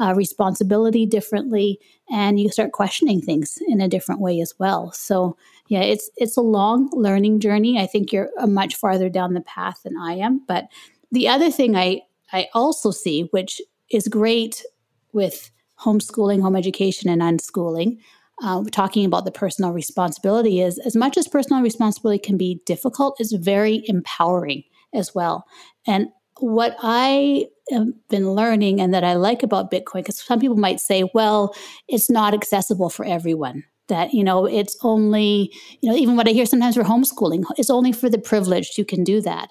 uh, 0.00 0.14
responsibility 0.14 1.06
differently, 1.06 1.80
and 2.10 2.38
you 2.38 2.48
start 2.50 2.72
questioning 2.72 3.20
things 3.20 3.58
in 3.66 3.80
a 3.80 3.88
different 3.88 4.20
way 4.20 4.40
as 4.40 4.54
well. 4.58 4.92
So 4.92 5.36
yeah, 5.68 5.80
it's 5.80 6.10
it's 6.16 6.36
a 6.36 6.42
long 6.42 6.90
learning 6.92 7.40
journey. 7.40 7.80
I 7.80 7.86
think 7.86 8.12
you're 8.12 8.30
uh, 8.38 8.46
much 8.46 8.76
farther 8.76 9.08
down 9.08 9.34
the 9.34 9.40
path 9.40 9.82
than 9.82 9.96
I 9.96 10.14
am. 10.14 10.44
But 10.46 10.68
the 11.10 11.28
other 11.28 11.50
thing 11.50 11.74
I 11.74 12.02
I 12.32 12.48
also 12.54 12.90
see, 12.90 13.22
which 13.30 13.60
is 13.90 14.08
great 14.08 14.64
with 15.12 15.50
homeschooling, 15.80 16.42
home 16.42 16.56
education, 16.56 17.08
and 17.08 17.22
unschooling. 17.22 17.98
Uh, 18.42 18.62
talking 18.70 19.04
about 19.04 19.24
the 19.24 19.32
personal 19.32 19.72
responsibility 19.72 20.60
is 20.60 20.78
as 20.80 20.94
much 20.94 21.16
as 21.16 21.26
personal 21.26 21.62
responsibility 21.62 22.18
can 22.18 22.36
be 22.36 22.60
difficult, 22.66 23.16
it's 23.18 23.32
very 23.32 23.82
empowering 23.86 24.62
as 24.94 25.14
well. 25.14 25.44
And 25.86 26.08
what 26.38 26.76
I 26.80 27.46
have 27.70 27.88
been 28.08 28.32
learning 28.32 28.80
and 28.80 28.94
that 28.94 29.02
I 29.02 29.14
like 29.14 29.42
about 29.42 29.70
Bitcoin, 29.70 29.96
because 29.96 30.20
some 30.20 30.38
people 30.38 30.56
might 30.56 30.80
say, 30.80 31.10
well, 31.14 31.54
it's 31.88 32.08
not 32.08 32.32
accessible 32.32 32.90
for 32.90 33.04
everyone. 33.04 33.64
That, 33.88 34.12
you 34.12 34.22
know, 34.22 34.44
it's 34.44 34.76
only, 34.82 35.52
you 35.80 35.90
know, 35.90 35.96
even 35.96 36.16
what 36.16 36.28
I 36.28 36.32
hear 36.32 36.46
sometimes 36.46 36.76
for 36.76 36.84
homeschooling, 36.84 37.44
it's 37.56 37.70
only 37.70 37.92
for 37.92 38.10
the 38.10 38.18
privileged 38.18 38.76
who 38.76 38.84
can 38.84 39.02
do 39.02 39.20
that 39.22 39.48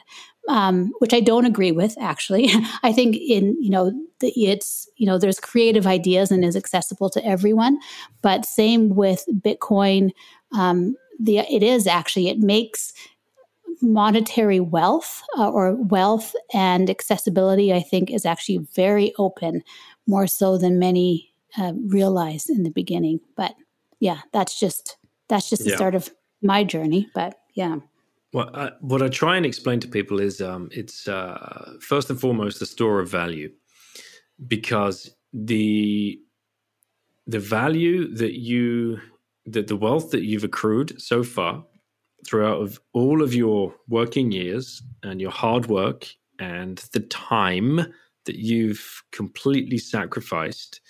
um, 0.48 0.92
which 1.00 1.14
I 1.14 1.20
don't 1.20 1.46
agree 1.46 1.72
with. 1.72 1.96
Actually, 2.00 2.50
I 2.84 2.92
think 2.94 3.16
in 3.16 3.62
you 3.62 3.70
know 3.70 3.92
the, 4.20 4.32
it's 4.36 4.90
you 4.96 5.06
know 5.06 5.18
there's 5.18 5.40
creative 5.40 5.86
ideas 5.86 6.32
and 6.32 6.44
is 6.44 6.56
accessible 6.56 7.10
to 7.12 7.26
everyone, 7.26 7.80
but 8.22 8.46
same 8.46 8.96
with 8.96 9.26
Bitcoin. 9.32 10.12
Um, 10.54 10.96
the 11.20 11.40
it 11.40 11.64
is 11.64 11.88
actually 11.88 12.30
it 12.30 12.40
makes 12.40 12.94
monetary 13.82 14.60
wealth 14.60 15.22
uh, 15.38 15.50
or 15.50 15.76
wealth 15.76 16.36
and 16.54 16.90
accessibility. 16.90 17.74
I 17.74 17.82
think 17.82 18.10
is 18.10 18.26
actually 18.26 18.60
very 18.76 19.14
open, 19.18 19.64
more 20.08 20.28
so 20.28 20.58
than 20.58 20.80
many 20.80 21.34
uh, 21.58 21.74
realized 21.88 22.50
in 22.50 22.64
the 22.64 22.72
beginning. 22.72 23.20
But 23.36 23.56
yeah, 24.00 24.22
that's 24.34 24.60
just 24.60 24.98
that's 25.30 25.50
just 25.50 25.64
the 25.64 25.72
yeah. 25.72 25.76
start 25.76 25.96
of 25.96 26.10
my 26.42 26.64
journey. 26.64 27.10
But 27.14 27.40
yeah. 27.54 27.78
Well, 28.34 28.50
I, 28.54 28.72
what 28.82 29.02
I 29.02 29.08
try 29.08 29.38
and 29.38 29.46
explain 29.46 29.80
to 29.80 29.88
people 29.88 30.20
is 30.20 30.42
um, 30.42 30.70
it's 30.72 31.08
uh, 31.08 31.74
first 31.82 32.10
and 32.10 32.20
foremost 32.20 32.62
a 32.62 32.66
store 32.66 33.00
of 33.00 33.10
value, 33.10 33.50
because 34.48 35.10
the 35.34 36.20
the 37.26 37.40
value 37.40 38.14
that 38.16 38.40
you 38.40 39.00
that 39.46 39.68
the 39.68 39.76
wealth 39.76 40.12
that 40.12 40.24
you've 40.24 40.44
accrued 40.44 41.02
so 41.02 41.24
far 41.24 41.64
throughout 42.26 42.62
of 42.62 42.80
all 42.94 43.22
of 43.22 43.34
your 43.34 43.74
working 43.88 44.32
years 44.32 44.82
and 45.04 45.22
your 45.22 45.32
hard 45.32 45.68
work 45.68 46.08
and 46.40 46.80
the 46.92 47.00
time 47.00 47.94
that 48.26 48.36
you've 48.36 49.04
completely 49.12 49.78
sacrificed 49.78 50.82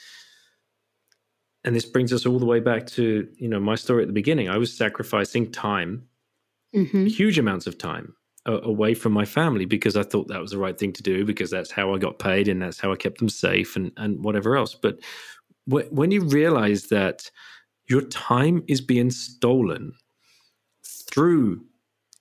and 1.68 1.76
this 1.76 1.86
brings 1.86 2.14
us 2.14 2.26
all 2.26 2.40
the 2.40 2.46
way 2.46 2.60
back 2.60 2.88
to 2.88 3.28
you 3.38 3.48
know 3.48 3.60
my 3.60 3.76
story 3.76 4.02
at 4.02 4.08
the 4.08 4.14
beginning 4.14 4.50
i 4.50 4.58
was 4.58 4.76
sacrificing 4.76 5.52
time 5.52 6.08
mm-hmm. 6.74 7.06
huge 7.06 7.38
amounts 7.38 7.68
of 7.68 7.78
time 7.78 8.14
away 8.48 8.94
from 8.94 9.12
my 9.12 9.26
family 9.26 9.66
because 9.66 9.98
I 9.98 10.04
thought 10.04 10.30
that 10.30 10.40
was 10.40 10.52
the 10.52 10.58
right 10.58 10.78
thing 10.78 10.94
to 10.94 11.04
do 11.04 11.26
because 11.26 11.52
that's 11.52 11.72
how 11.72 11.94
I 11.94 11.98
got 11.98 12.18
paid 12.20 12.48
and 12.48 12.62
that's 12.62 12.80
how 12.80 12.92
I 12.92 12.96
kept 12.96 13.20
them 13.20 13.30
safe 13.30 13.76
and, 13.76 13.92
and 13.98 14.24
whatever 14.24 14.56
else. 14.56 14.74
But 14.74 15.00
wh- 15.66 15.92
when 15.92 16.12
you 16.12 16.22
realize 16.22 16.88
that 16.88 17.30
your 17.90 18.02
time 18.02 18.64
is 18.68 18.80
being 18.80 19.12
stolen 19.12 19.94
through 20.86 21.66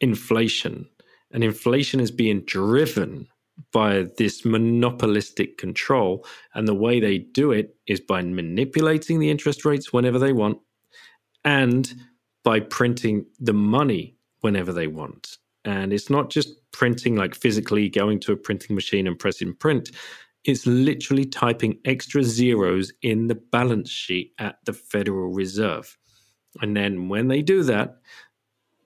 inflation 0.00 0.88
and 1.30 1.44
inflation 1.44 2.00
is 2.00 2.10
being 2.10 2.40
driven 2.42 3.28
by 3.76 4.06
this 4.16 4.42
monopolistic 4.42 5.58
control 5.58 6.24
and 6.54 6.66
the 6.66 6.74
way 6.74 6.98
they 6.98 7.18
do 7.18 7.52
it 7.52 7.76
is 7.86 8.00
by 8.00 8.22
manipulating 8.22 9.18
the 9.18 9.30
interest 9.30 9.66
rates 9.66 9.92
whenever 9.92 10.18
they 10.18 10.32
want 10.32 10.56
and 11.44 11.92
by 12.42 12.58
printing 12.58 13.26
the 13.38 13.52
money 13.52 14.16
whenever 14.40 14.72
they 14.72 14.86
want. 14.86 15.36
And 15.66 15.92
it's 15.92 16.08
not 16.08 16.30
just 16.30 16.48
printing 16.72 17.16
like 17.16 17.34
physically 17.34 17.90
going 17.90 18.18
to 18.20 18.32
a 18.32 18.36
printing 18.38 18.74
machine 18.74 19.06
and 19.06 19.18
pressing 19.18 19.52
print. 19.52 19.90
It's 20.46 20.66
literally 20.66 21.26
typing 21.26 21.78
extra 21.84 22.24
zeros 22.24 22.94
in 23.02 23.26
the 23.26 23.34
balance 23.34 23.90
sheet 23.90 24.32
at 24.38 24.56
the 24.64 24.72
Federal 24.72 25.34
Reserve. 25.34 25.98
And 26.62 26.74
then 26.74 27.10
when 27.10 27.28
they 27.28 27.42
do 27.42 27.62
that, 27.64 27.96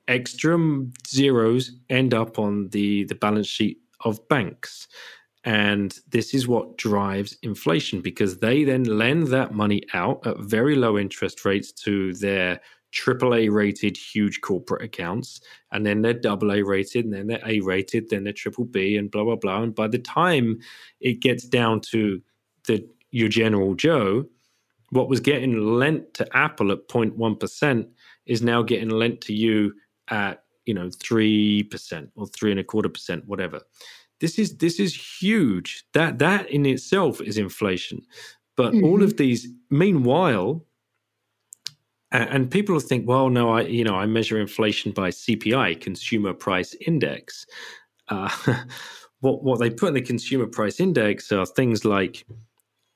extra 0.08 0.58
zeros 1.06 1.70
end 1.88 2.12
up 2.12 2.40
on 2.40 2.70
the, 2.70 3.04
the 3.04 3.14
balance 3.14 3.46
sheet 3.46 3.78
of 4.04 4.26
banks. 4.28 4.88
And 5.44 5.98
this 6.10 6.34
is 6.34 6.46
what 6.46 6.76
drives 6.76 7.38
inflation 7.42 8.02
because 8.02 8.38
they 8.38 8.64
then 8.64 8.84
lend 8.84 9.28
that 9.28 9.54
money 9.54 9.82
out 9.94 10.26
at 10.26 10.38
very 10.38 10.76
low 10.76 10.98
interest 10.98 11.44
rates 11.44 11.72
to 11.84 12.12
their 12.14 12.60
AAA 12.92 13.50
rated 13.50 13.96
huge 13.96 14.40
corporate 14.40 14.82
accounts, 14.82 15.40
and 15.72 15.86
then 15.86 16.02
they're 16.02 16.12
double 16.12 16.52
A 16.52 16.62
rated, 16.62 17.04
and 17.04 17.14
then 17.14 17.26
they're 17.28 17.46
A 17.46 17.60
rated, 17.60 18.10
then 18.10 18.24
they're 18.24 18.32
triple 18.32 18.64
B, 18.64 18.96
and 18.96 19.10
blah 19.10 19.24
blah 19.24 19.36
blah. 19.36 19.62
And 19.62 19.74
by 19.74 19.88
the 19.88 19.98
time 19.98 20.58
it 21.00 21.20
gets 21.20 21.44
down 21.44 21.80
to 21.92 22.20
the 22.66 22.86
your 23.10 23.28
general 23.28 23.74
Joe, 23.74 24.26
what 24.90 25.08
was 25.08 25.20
getting 25.20 25.78
lent 25.78 26.14
to 26.14 26.36
Apple 26.36 26.72
at 26.72 26.88
0.1 26.88 27.40
percent 27.40 27.88
is 28.26 28.42
now 28.42 28.62
getting 28.62 28.90
lent 28.90 29.20
to 29.22 29.32
you 29.32 29.72
at 30.08 30.42
you 30.70 30.74
know 30.74 30.88
three 30.88 31.64
percent 31.64 32.10
or 32.14 32.28
three 32.28 32.52
and 32.52 32.60
a 32.60 32.64
quarter 32.64 32.88
percent, 32.88 33.26
whatever. 33.26 33.60
This 34.20 34.38
is 34.38 34.58
this 34.58 34.78
is 34.78 34.94
huge. 35.20 35.84
That 35.94 36.20
that 36.20 36.48
in 36.48 36.64
itself 36.64 37.20
is 37.20 37.38
inflation. 37.38 38.02
But 38.56 38.72
mm-hmm. 38.72 38.84
all 38.84 39.02
of 39.02 39.16
these, 39.16 39.48
meanwhile, 39.68 40.64
and 42.12 42.48
people 42.48 42.78
think, 42.78 43.08
well, 43.08 43.30
no, 43.30 43.50
I 43.50 43.62
you 43.62 43.82
know 43.82 43.96
I 43.96 44.06
measure 44.06 44.38
inflation 44.38 44.92
by 44.92 45.08
CPI, 45.10 45.80
Consumer 45.80 46.34
Price 46.34 46.76
Index. 46.86 47.46
Uh, 48.08 48.30
what 49.18 49.42
what 49.42 49.58
they 49.58 49.70
put 49.70 49.88
in 49.88 49.94
the 49.94 50.02
Consumer 50.02 50.46
Price 50.46 50.78
Index 50.78 51.32
are 51.32 51.46
things 51.46 51.84
like 51.84 52.24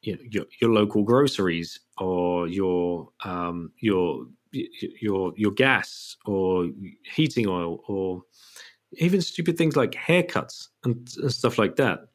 you 0.03 0.14
know, 0.14 0.22
your, 0.31 0.45
your 0.61 0.70
local 0.70 1.03
groceries 1.03 1.81
or 1.99 2.47
your 2.47 3.09
um, 3.25 3.72
your 3.81 4.27
your 5.01 5.33
your 5.37 5.51
gas 5.53 6.17
or 6.27 6.69
heating 7.15 7.47
oil 7.49 7.83
or 7.89 8.23
even 8.99 9.21
stupid 9.21 9.59
things 9.59 9.77
like 9.77 9.93
haircuts 9.93 10.69
and, 10.85 11.09
and 11.21 11.33
stuff 11.33 11.59
like 11.59 11.77
that. 11.77 12.07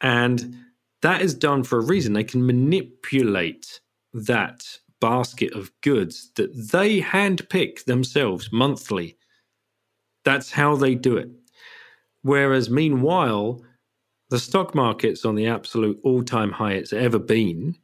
And 0.00 0.56
that 1.02 1.22
is 1.22 1.34
done 1.34 1.64
for 1.64 1.78
a 1.78 1.84
reason. 1.84 2.12
They 2.12 2.24
can 2.24 2.46
manipulate 2.46 3.80
that 4.12 4.64
basket 5.00 5.52
of 5.52 5.70
goods 5.82 6.30
that 6.36 6.54
they 6.72 7.00
handpick 7.00 7.84
themselves 7.84 8.50
monthly. 8.52 9.16
That's 10.24 10.50
how 10.50 10.76
they 10.76 10.94
do 10.94 11.16
it. 11.16 11.30
Whereas, 12.22 12.70
meanwhile, 12.70 13.62
the 14.30 14.38
stock 14.38 14.74
market's 14.74 15.24
on 15.24 15.34
the 15.34 15.46
absolute 15.46 16.00
all 16.02 16.22
time 16.22 16.50
high 16.50 16.72
it's 16.72 16.92
ever 16.92 17.18
been. 17.18 17.76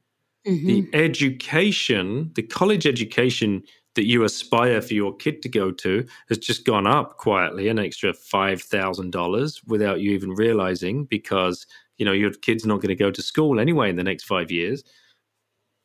Mm-hmm. 0.46 0.66
The 0.66 0.88
education, 0.94 2.30
the 2.34 2.42
college 2.42 2.86
education 2.86 3.62
that 4.00 4.06
you 4.06 4.24
aspire 4.24 4.80
for 4.80 4.94
your 4.94 5.14
kid 5.14 5.42
to 5.42 5.48
go 5.50 5.70
to 5.70 6.06
has 6.30 6.38
just 6.38 6.64
gone 6.64 6.86
up 6.86 7.18
quietly 7.18 7.68
an 7.68 7.78
extra 7.78 8.14
$5,000 8.14 9.60
without 9.66 10.00
you 10.00 10.12
even 10.12 10.30
realizing 10.30 11.04
because 11.04 11.66
you 11.98 12.06
know 12.06 12.12
your 12.12 12.32
kid's 12.32 12.64
not 12.64 12.76
going 12.76 12.88
to 12.88 12.94
go 12.94 13.10
to 13.10 13.20
school 13.20 13.60
anyway 13.60 13.90
in 13.90 13.96
the 13.96 14.02
next 14.02 14.24
5 14.24 14.50
years 14.50 14.82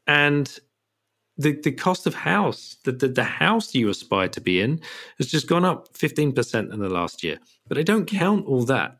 and 0.07 0.59
the, 1.37 1.59
the 1.61 1.73
cost 1.73 2.07
of 2.07 2.13
house, 2.13 2.77
the, 2.85 2.93
the, 2.93 3.09
the 3.09 3.25
house 3.25 3.75
you 3.75 3.89
aspire 3.89 4.29
to 4.29 4.39
be 4.39 4.61
in, 4.61 4.79
has 5.17 5.27
just 5.27 5.49
gone 5.49 5.65
up 5.65 5.91
15% 5.91 6.71
in 6.71 6.79
the 6.79 6.87
last 6.87 7.21
year. 7.21 7.37
But 7.67 7.77
I 7.77 7.83
don't 7.83 8.05
count 8.05 8.45
all 8.45 8.63
that. 8.63 8.99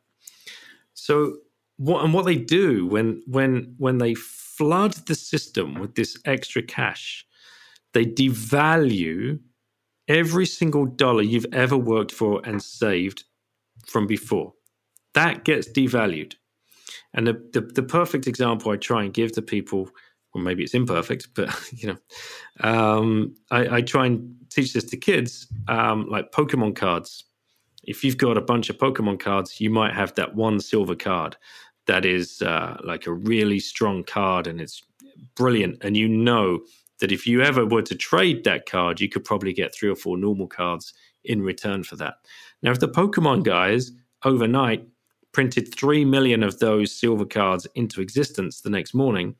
So 0.93 1.37
what 1.77 2.03
and 2.03 2.13
what 2.13 2.25
they 2.25 2.35
do 2.35 2.85
when 2.85 3.23
when 3.27 3.75
when 3.77 3.99
they 3.99 4.15
flood 4.15 4.93
the 5.07 5.15
system 5.15 5.75
with 5.75 5.95
this 5.95 6.17
extra 6.25 6.61
cash, 6.61 7.25
they 7.95 8.05
devalue 8.05 9.39
every 10.09 10.45
single 10.45 10.85
dollar 10.85 11.21
you've 11.23 11.45
ever 11.53 11.77
worked 11.77 12.11
for 12.11 12.41
and 12.43 12.61
saved 12.61 13.23
from 13.87 14.05
before. 14.05 14.51
That 15.13 15.45
gets 15.45 15.69
devalued. 15.69 16.33
And 17.13 17.25
the, 17.25 17.41
the, 17.53 17.61
the 17.61 17.83
perfect 17.83 18.27
example 18.27 18.69
I 18.69 18.75
try 18.75 19.03
and 19.05 19.13
give 19.13 19.31
to 19.31 19.41
people 19.41 19.89
or 20.33 20.41
maybe 20.41 20.61
it's 20.61 20.73
imperfect, 20.73 21.29
but 21.35 21.49
you 21.71 21.87
know, 21.87 22.69
um, 22.69 23.33
I, 23.49 23.77
I, 23.77 23.81
try 23.81 24.07
and 24.07 24.35
teach 24.49 24.73
this 24.73 24.83
to 24.83 24.97
kids, 24.97 25.47
um, 25.69 26.09
like 26.09 26.33
Pokemon 26.33 26.75
cards. 26.75 27.23
If 27.85 28.03
you've 28.03 28.17
got 28.17 28.37
a 28.37 28.41
bunch 28.41 28.69
of 28.69 28.77
Pokemon 28.77 29.21
cards, 29.21 29.61
you 29.61 29.69
might 29.69 29.93
have 29.93 30.13
that 30.15 30.35
one 30.35 30.59
silver 30.59 30.95
card 30.95 31.37
that 31.87 32.03
is 32.03 32.41
uh, 32.41 32.75
like 32.83 33.07
a 33.07 33.13
really 33.13 33.61
strong 33.61 34.03
card 34.03 34.47
and 34.47 34.59
it's 34.59 34.81
brilliant. 35.37 35.77
And 35.81 35.95
you 35.95 36.09
know 36.09 36.59
that 36.99 37.11
if 37.11 37.27
you 37.27 37.41
ever 37.41 37.65
were 37.65 37.81
to 37.81 37.95
trade 37.95 38.43
that 38.43 38.65
card, 38.65 39.01
you 39.01 39.09
could 39.09 39.23
probably 39.23 39.53
get 39.53 39.73
three 39.73 39.89
or 39.89 39.95
four 39.95 40.17
normal 40.17 40.47
cards 40.47 40.93
in 41.23 41.41
return 41.41 41.83
for 41.83 41.95
that. 41.97 42.15
Now, 42.61 42.71
if 42.71 42.79
the 42.79 42.87
Pokemon 42.87 43.43
guys 43.43 43.91
overnight 44.23 44.87
printed 45.31 45.73
3 45.75 46.05
million 46.05 46.43
of 46.43 46.59
those 46.59 46.97
silver 46.97 47.25
cards 47.25 47.67
into 47.75 48.01
existence 48.01 48.61
the 48.61 48.69
next 48.69 48.93
morning, 48.93 49.35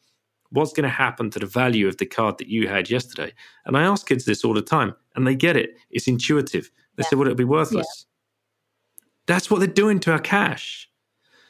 what's 0.50 0.74
going 0.74 0.84
to 0.84 0.90
happen 0.90 1.30
to 1.30 1.40
the 1.40 1.46
value 1.46 1.88
of 1.88 1.98
the 1.98 2.06
card 2.06 2.38
that 2.38 2.48
you 2.48 2.68
had 2.68 2.90
yesterday? 2.90 3.34
And 3.66 3.78
I 3.78 3.84
ask 3.84 4.08
kids 4.08 4.26
this 4.26 4.44
all 4.44 4.54
the 4.54 4.62
time, 4.62 4.96
and 5.16 5.26
they 5.26 5.36
get 5.36 5.56
it. 5.56 5.78
It's 5.92 6.08
intuitive. 6.08 6.70
They 6.96 7.04
yeah. 7.04 7.10
say, 7.10 7.16
well, 7.16 7.28
it'll 7.28 7.36
be 7.36 7.44
worthless. 7.44 7.88
Yeah. 7.88 9.04
That's 9.28 9.50
what 9.50 9.60
they're 9.60 9.68
doing 9.68 10.00
to 10.02 10.12
our 10.12 10.20
cash. 10.20 10.90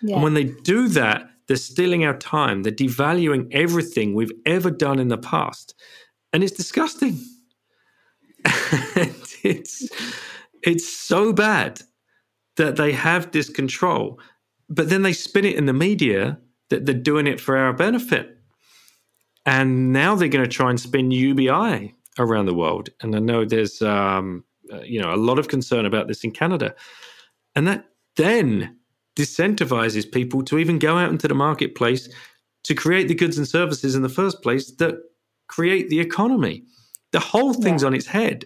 Yeah. 0.01 0.15
And 0.15 0.23
when 0.23 0.33
they 0.33 0.45
do 0.45 0.87
that, 0.89 1.29
they're 1.47 1.57
stealing 1.57 2.05
our 2.05 2.17
time. 2.17 2.63
They're 2.63 2.71
devaluing 2.71 3.47
everything 3.51 4.13
we've 4.13 4.31
ever 4.45 4.71
done 4.71 4.99
in 4.99 5.09
the 5.09 5.17
past. 5.17 5.75
And 6.33 6.43
it's 6.43 6.55
disgusting. 6.55 7.19
it's, 9.43 9.89
it's 10.63 10.87
so 10.87 11.33
bad 11.33 11.81
that 12.57 12.75
they 12.75 12.91
have 12.91 13.31
this 13.31 13.49
control. 13.49 14.19
But 14.69 14.89
then 14.89 15.03
they 15.03 15.13
spin 15.13 15.45
it 15.45 15.55
in 15.55 15.65
the 15.65 15.73
media 15.73 16.39
that 16.69 16.85
they're 16.85 16.95
doing 16.95 17.27
it 17.27 17.39
for 17.39 17.57
our 17.57 17.73
benefit. 17.73 18.37
And 19.45 19.93
now 19.93 20.15
they're 20.15 20.27
going 20.27 20.43
to 20.43 20.49
try 20.49 20.71
and 20.71 20.79
spin 20.79 21.11
UBI 21.11 21.93
around 22.17 22.47
the 22.47 22.55
world. 22.55 22.89
And 23.01 23.15
I 23.15 23.19
know 23.19 23.45
there's, 23.45 23.81
um, 23.81 24.43
uh, 24.73 24.81
you 24.81 24.99
know, 24.99 25.13
a 25.13 25.17
lot 25.17 25.37
of 25.37 25.47
concern 25.47 25.85
about 25.85 26.07
this 26.07 26.23
in 26.23 26.31
Canada. 26.31 26.73
And 27.55 27.67
that 27.67 27.85
then 28.15 28.77
disincentivizes 29.15 30.11
people 30.11 30.43
to 30.43 30.57
even 30.57 30.79
go 30.79 30.97
out 30.97 31.11
into 31.11 31.27
the 31.27 31.35
marketplace 31.35 32.09
to 32.63 32.75
create 32.75 33.07
the 33.07 33.15
goods 33.15 33.37
and 33.37 33.47
services 33.47 33.95
in 33.95 34.01
the 34.01 34.09
first 34.09 34.41
place 34.41 34.71
that 34.71 34.95
create 35.47 35.89
the 35.89 35.99
economy. 35.99 36.63
The 37.11 37.19
whole 37.19 37.53
thing's 37.53 37.83
yeah. 37.83 37.87
on 37.87 37.93
its 37.93 38.07
head. 38.07 38.45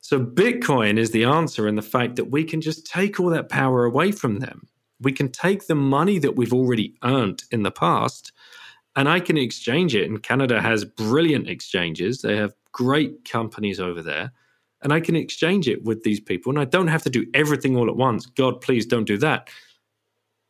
So 0.00 0.20
Bitcoin 0.20 0.98
is 0.98 1.10
the 1.10 1.24
answer 1.24 1.66
in 1.66 1.76
the 1.76 1.82
fact 1.82 2.16
that 2.16 2.30
we 2.30 2.44
can 2.44 2.60
just 2.60 2.86
take 2.86 3.18
all 3.18 3.30
that 3.30 3.48
power 3.48 3.84
away 3.84 4.12
from 4.12 4.40
them. 4.40 4.68
We 5.00 5.12
can 5.12 5.32
take 5.32 5.66
the 5.66 5.74
money 5.74 6.18
that 6.18 6.36
we've 6.36 6.52
already 6.52 6.94
earned 7.02 7.42
in 7.50 7.62
the 7.62 7.70
past 7.70 8.32
and 8.96 9.08
I 9.08 9.20
can 9.20 9.36
exchange 9.36 9.94
it. 9.94 10.08
And 10.08 10.22
Canada 10.22 10.60
has 10.60 10.84
brilliant 10.84 11.48
exchanges. 11.48 12.22
They 12.22 12.36
have 12.36 12.54
great 12.72 13.28
companies 13.28 13.80
over 13.80 14.02
there. 14.02 14.32
And 14.82 14.92
I 14.92 15.00
can 15.00 15.16
exchange 15.16 15.66
it 15.66 15.82
with 15.84 16.02
these 16.04 16.20
people. 16.20 16.50
And 16.50 16.58
I 16.58 16.64
don't 16.66 16.88
have 16.88 17.02
to 17.04 17.10
do 17.10 17.26
everything 17.32 17.76
all 17.76 17.88
at 17.88 17.96
once. 17.96 18.26
God, 18.26 18.60
please 18.60 18.86
don't 18.86 19.06
do 19.06 19.16
that. 19.18 19.48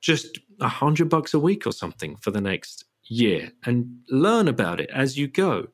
Just 0.05 0.39
a 0.61 0.69
hundred 0.69 1.09
bucks 1.09 1.35
a 1.35 1.39
week 1.39 1.67
or 1.67 1.73
something 1.73 2.17
for 2.17 2.31
the 2.31 2.41
next 2.41 2.85
year 3.05 3.51
and 3.65 4.01
learn 4.11 4.49
about 4.49 4.81
it 4.81 4.91
as 4.93 5.17
you 5.17 5.29
go. 5.29 5.69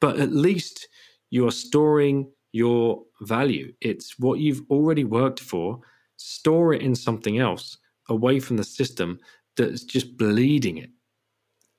But 0.00 0.20
at 0.20 0.32
least 0.32 0.88
you're 1.30 1.50
storing 1.50 2.30
your 2.52 3.02
value. 3.22 3.72
It's 3.80 4.18
what 4.18 4.38
you've 4.38 4.62
already 4.70 5.04
worked 5.04 5.40
for. 5.40 5.80
Store 6.16 6.72
it 6.72 6.82
in 6.82 6.94
something 6.94 7.38
else 7.38 7.78
away 8.08 8.40
from 8.40 8.56
the 8.56 8.64
system 8.64 9.18
that's 9.56 9.82
just 9.82 10.16
bleeding 10.16 10.78
it 10.78 10.90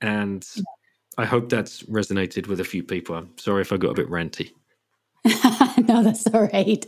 and 0.01 0.47
I 1.17 1.25
hope 1.25 1.49
that's 1.49 1.83
resonated 1.83 2.47
with 2.47 2.59
a 2.59 2.63
few 2.63 2.83
people. 2.83 3.15
I'm 3.15 3.37
sorry 3.37 3.61
if 3.61 3.73
I 3.73 3.77
got 3.77 3.91
a 3.91 3.95
bit 3.95 4.09
ranty. 4.09 4.51
no, 5.87 6.01
that's 6.01 6.25
all 6.27 6.47
right. 6.53 6.85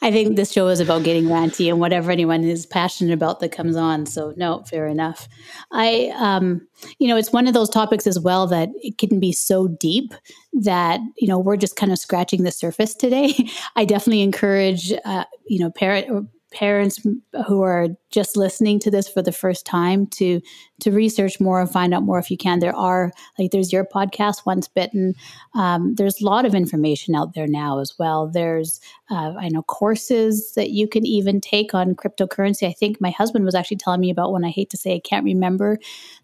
I 0.00 0.10
think 0.10 0.36
this 0.36 0.52
show 0.52 0.68
is 0.68 0.80
about 0.80 1.02
getting 1.02 1.24
ranty 1.24 1.68
and 1.68 1.80
whatever 1.80 2.10
anyone 2.10 2.44
is 2.44 2.66
passionate 2.66 3.12
about 3.12 3.40
that 3.40 3.52
comes 3.52 3.76
on. 3.76 4.06
So, 4.06 4.32
no, 4.36 4.62
fair 4.64 4.86
enough. 4.86 5.28
I, 5.72 6.12
um, 6.16 6.66
you 6.98 7.08
know, 7.08 7.16
it's 7.16 7.32
one 7.32 7.46
of 7.46 7.54
those 7.54 7.70
topics 7.70 8.06
as 8.06 8.18
well 8.18 8.46
that 8.48 8.68
it 8.76 8.98
can 8.98 9.18
be 9.18 9.32
so 9.32 9.68
deep 9.68 10.14
that, 10.52 11.00
you 11.16 11.28
know, 11.28 11.38
we're 11.38 11.56
just 11.56 11.76
kind 11.76 11.92
of 11.92 11.98
scratching 11.98 12.44
the 12.44 12.52
surface 12.52 12.94
today. 12.94 13.34
I 13.76 13.84
definitely 13.84 14.22
encourage, 14.22 14.92
uh, 15.04 15.24
you 15.46 15.58
know, 15.58 15.70
parent 15.70 16.28
parents 16.50 16.98
who 17.46 17.62
are 17.62 17.88
just 18.10 18.36
listening 18.36 18.78
to 18.80 18.90
this 18.90 19.08
for 19.08 19.20
the 19.20 19.32
first 19.32 19.66
time 19.66 20.06
to 20.06 20.40
to 20.80 20.90
research 20.90 21.40
more 21.40 21.60
and 21.60 21.70
find 21.70 21.92
out 21.92 22.04
more 22.04 22.18
if 22.18 22.30
you 22.30 22.36
can. 22.36 22.60
There 22.60 22.74
are 22.74 23.12
like 23.38 23.50
there's 23.50 23.72
your 23.72 23.84
podcast 23.84 24.46
once 24.46 24.68
bitten. 24.68 25.14
Um, 25.54 25.94
there's 25.96 26.20
a 26.20 26.24
lot 26.24 26.46
of 26.46 26.54
information 26.54 27.14
out 27.14 27.34
there 27.34 27.46
now 27.46 27.80
as 27.80 27.94
well. 27.98 28.28
There's 28.28 28.80
uh, 29.10 29.34
i 29.38 29.48
know 29.48 29.62
courses 29.62 30.52
that 30.54 30.70
you 30.70 30.88
can 30.88 31.04
even 31.06 31.40
take 31.40 31.74
on 31.74 31.94
cryptocurrency. 31.94 32.66
I 32.66 32.72
think 32.72 33.00
my 33.00 33.10
husband 33.10 33.44
was 33.44 33.54
actually 33.54 33.78
telling 33.78 34.00
me 34.00 34.10
about 34.10 34.32
one. 34.32 34.44
I 34.44 34.50
hate 34.50 34.70
to 34.70 34.76
say 34.76 34.94
i 34.94 35.00
can't 35.00 35.24
remember 35.24 35.78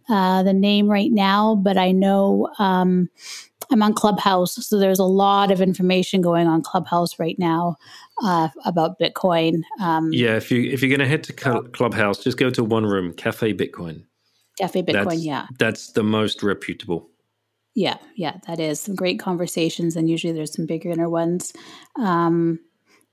uh, 0.08 0.42
the 0.42 0.52
name 0.52 0.88
right 0.88 1.10
now 1.10 1.54
but 1.54 1.76
i 1.78 1.90
know 1.92 2.48
um, 2.58 3.08
I'm 3.70 3.82
on 3.82 3.94
Clubhouse, 3.94 4.54
so 4.54 4.78
there's 4.78 4.98
a 4.98 5.04
lot 5.04 5.50
of 5.50 5.60
information 5.60 6.20
going 6.20 6.46
on 6.46 6.62
Clubhouse 6.62 7.18
right 7.18 7.38
now 7.38 7.76
uh, 8.22 8.48
about 8.64 8.98
Bitcoin. 8.98 9.62
Um, 9.80 10.10
yeah, 10.12 10.36
if 10.36 10.50
you 10.50 10.70
if 10.70 10.82
you're 10.82 10.90
going 10.90 11.00
to 11.00 11.06
head 11.06 11.24
to 11.24 11.32
Clubhouse, 11.32 12.18
just 12.18 12.38
go 12.38 12.50
to 12.50 12.64
one 12.64 12.84
room, 12.84 13.12
Cafe 13.12 13.54
Bitcoin. 13.54 14.04
Cafe 14.58 14.82
Bitcoin, 14.82 15.04
that's, 15.04 15.24
yeah, 15.24 15.46
that's 15.58 15.92
the 15.92 16.02
most 16.02 16.42
reputable. 16.42 17.10
Yeah, 17.74 17.96
yeah, 18.16 18.38
that 18.46 18.60
is 18.60 18.78
some 18.78 18.94
great 18.94 19.18
conversations, 19.18 19.96
and 19.96 20.08
usually 20.08 20.32
there's 20.32 20.54
some 20.54 20.66
bigger 20.66 20.90
inner 20.90 21.08
ones. 21.08 21.52
Um, 21.98 22.60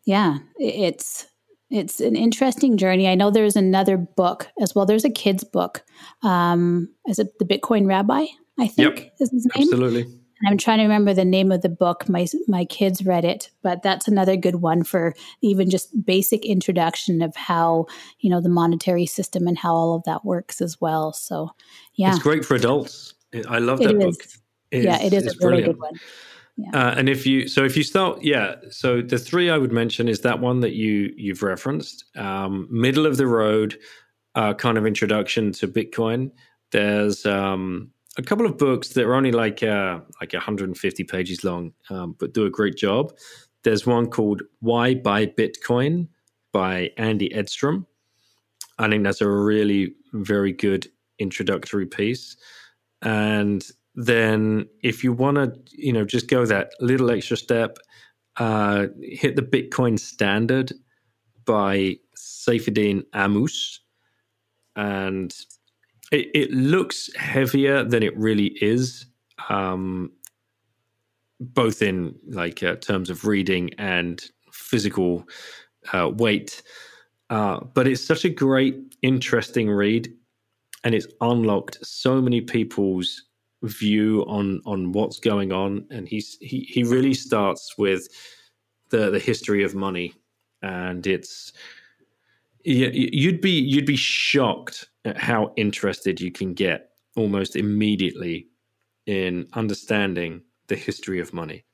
yeah, 0.06 0.38
it's 0.58 1.28
it's 1.72 1.99
an 2.02 2.16
interesting 2.16 2.78
journey. 2.78 3.08
I 3.08 3.16
know 3.16 3.32
there's 3.32 3.56
another 3.56 3.97
book 3.97 4.49
as 4.62 4.76
well. 4.76 4.86
There's 4.86 5.06
a 5.06 5.10
kid's 5.10 5.43
book. 5.43 5.84
Um, 6.22 6.89
is 7.08 7.18
it 7.18 7.39
the 7.39 7.45
Bitcoin 7.45 7.88
Rabbi? 7.88 8.26
I 8.60 8.68
think 8.68 8.99
Yep, 8.99 9.14
is 9.22 9.32
his 9.32 9.47
name. 9.56 9.68
Absolutely. 9.68 10.20
I'm 10.46 10.58
trying 10.58 10.80
to 10.80 10.84
remember 10.84 11.14
the 11.14 11.26
name 11.26 11.52
of 11.52 11.62
the 11.62 11.70
book. 11.70 12.10
My 12.10 12.28
my 12.48 12.66
kids 12.66 13.06
read 13.06 13.26
it, 13.26 13.52
but 13.62 13.84
that's 13.84 14.08
another 14.08 14.36
good 14.36 14.56
one 14.56 14.84
for 14.84 15.14
even 15.42 15.70
just 15.70 16.06
basic 16.06 16.46
introduction 16.46 17.22
of 17.22 17.36
how 17.36 17.86
you 18.20 18.30
know 18.30 18.42
the 18.42 18.50
monetary 18.50 19.06
system 19.06 19.48
and 19.48 19.58
how 19.58 19.74
all 19.74 19.96
of 19.96 20.04
that 20.06 20.26
works 20.26 20.62
as 20.62 20.80
well. 20.80 21.14
So, 21.14 21.52
yeah, 21.96 22.12
It's 22.12 22.24
great 22.24 22.46
for 22.46 22.56
adults. 22.56 23.14
I 23.48 23.60
love 23.60 23.80
that 23.80 23.98
book. 23.98 24.16
Yeah, 24.72 25.02
it 25.02 25.14
is 25.14 25.24
a 25.24 25.28
really 25.28 25.64
brilliant. 25.64 25.66
good 25.74 25.80
one. 25.80 25.94
Uh, 26.74 26.94
and 26.98 27.10
if 27.10 27.26
you 27.26 27.48
so 27.48 27.64
if 27.64 27.76
you 27.76 27.82
start 27.82 28.22
yeah 28.22 28.56
so 28.70 29.02
the 29.02 29.18
three 29.18 29.50
i 29.50 29.58
would 29.58 29.72
mention 29.72 30.08
is 30.08 30.22
that 30.22 30.39
one 30.39 30.60
that 30.60 30.74
you 30.74 31.12
you've 31.16 31.42
referenced 31.42 32.06
um, 32.18 32.68
middle 32.70 33.06
of 33.06 33.18
the 33.18 33.26
road 33.26 33.80
uh, 34.36 34.54
kind 34.54 34.78
of 34.78 34.86
introduction 34.86 35.52
to 35.52 35.68
bitcoin 35.68 36.30
there's 36.72 37.26
um, 37.26 37.89
a 38.18 38.22
couple 38.22 38.45
of 38.45 38.57
books 38.57 38.89
that 38.89 39.05
are 39.05 39.16
only 39.16 39.32
like 39.32 39.64
uh, 39.64 39.99
like 40.20 40.34
150 40.34 41.03
pages 41.05 41.43
long 41.43 41.74
um, 41.89 42.16
but 42.20 42.34
do 42.34 42.45
a 42.45 42.49
great 42.49 42.76
job. 42.76 43.14
There's 43.64 43.86
one 43.86 44.07
called 44.07 44.41
why 44.59 44.95
buy 44.95 45.28
bitcoin 45.28 46.07
by 46.51 46.91
andy 46.97 47.34
edstrom. 47.34 47.88
I 48.80 48.89
think 48.89 49.03
that's 49.03 49.22
a 49.22 49.30
really 49.30 49.95
very 50.14 50.51
good 50.51 50.88
introductory 51.20 51.86
piece. 51.86 52.36
And 53.01 53.66
then 53.95 54.68
if 54.84 55.03
you 55.03 55.14
want 55.14 55.36
to 55.36 55.53
you 55.72 55.93
know 55.93 56.05
just 56.05 56.28
go 56.28 56.45
that 56.45 56.72
little 56.80 57.12
extra 57.12 57.38
step 57.38 57.78
uh, 58.38 58.88
hit 59.01 59.36
the 59.36 59.41
bitcoin 59.41 59.99
standard 59.99 60.74
by 61.45 61.97
Saifedean 62.18 63.03
Ammous. 63.14 63.80
And 64.76 65.34
it, 66.12 66.30
it 66.34 66.51
looks 66.51 67.09
heavier 67.16 67.84
than 67.84 68.03
it 68.03 68.16
really 68.18 68.57
is 68.62 69.05
um, 69.49 70.12
both 71.39 71.82
in 71.82 72.16
like 72.28 72.62
uh, 72.62 72.76
terms 72.76 73.09
of 73.09 73.26
reading 73.26 73.72
and 73.78 74.30
physical 74.51 75.26
uh, 75.93 76.09
weight. 76.09 76.62
Uh, 77.30 77.62
but 77.74 77.88
it's 77.88 78.03
such 78.03 78.26
a 78.26 78.30
great 78.30 78.76
interesting 79.01 79.70
read 79.70 80.14
and 80.84 80.93
it's 80.93 81.07
unlocked 81.22 81.78
so 81.86 82.22
many 82.22 82.41
people's 82.41 83.24
view 83.64 84.26
on 84.28 84.62
on 84.66 84.91
what's 84.91 85.20
going 85.20 85.51
on. 85.51 85.86
And 85.91 86.07
he's 86.07 86.38
he, 86.41 86.62
he 86.70 86.84
really 86.84 87.14
starts 87.14 87.78
with 87.78 88.07
the 88.89 89.09
the 89.09 89.20
history 89.20 89.64
of 89.64 89.76
money. 89.76 90.14
And 90.62 91.07
it's 91.07 91.53
yeah, 92.66 92.89
you'd 92.91 93.41
be 93.41 93.51
you'd 93.51 93.86
be 93.86 93.95
shocked 93.95 94.88
at 95.06 95.18
how 95.18 95.54
interested 95.58 96.22
you 96.22 96.32
can 96.32 96.54
get 96.54 96.89
almost 97.16 97.56
immediately 97.56 98.47
in 99.06 99.47
understanding 99.54 100.41
the 100.68 100.76
history 100.76 101.20
of 101.20 101.34
money. 101.34 101.66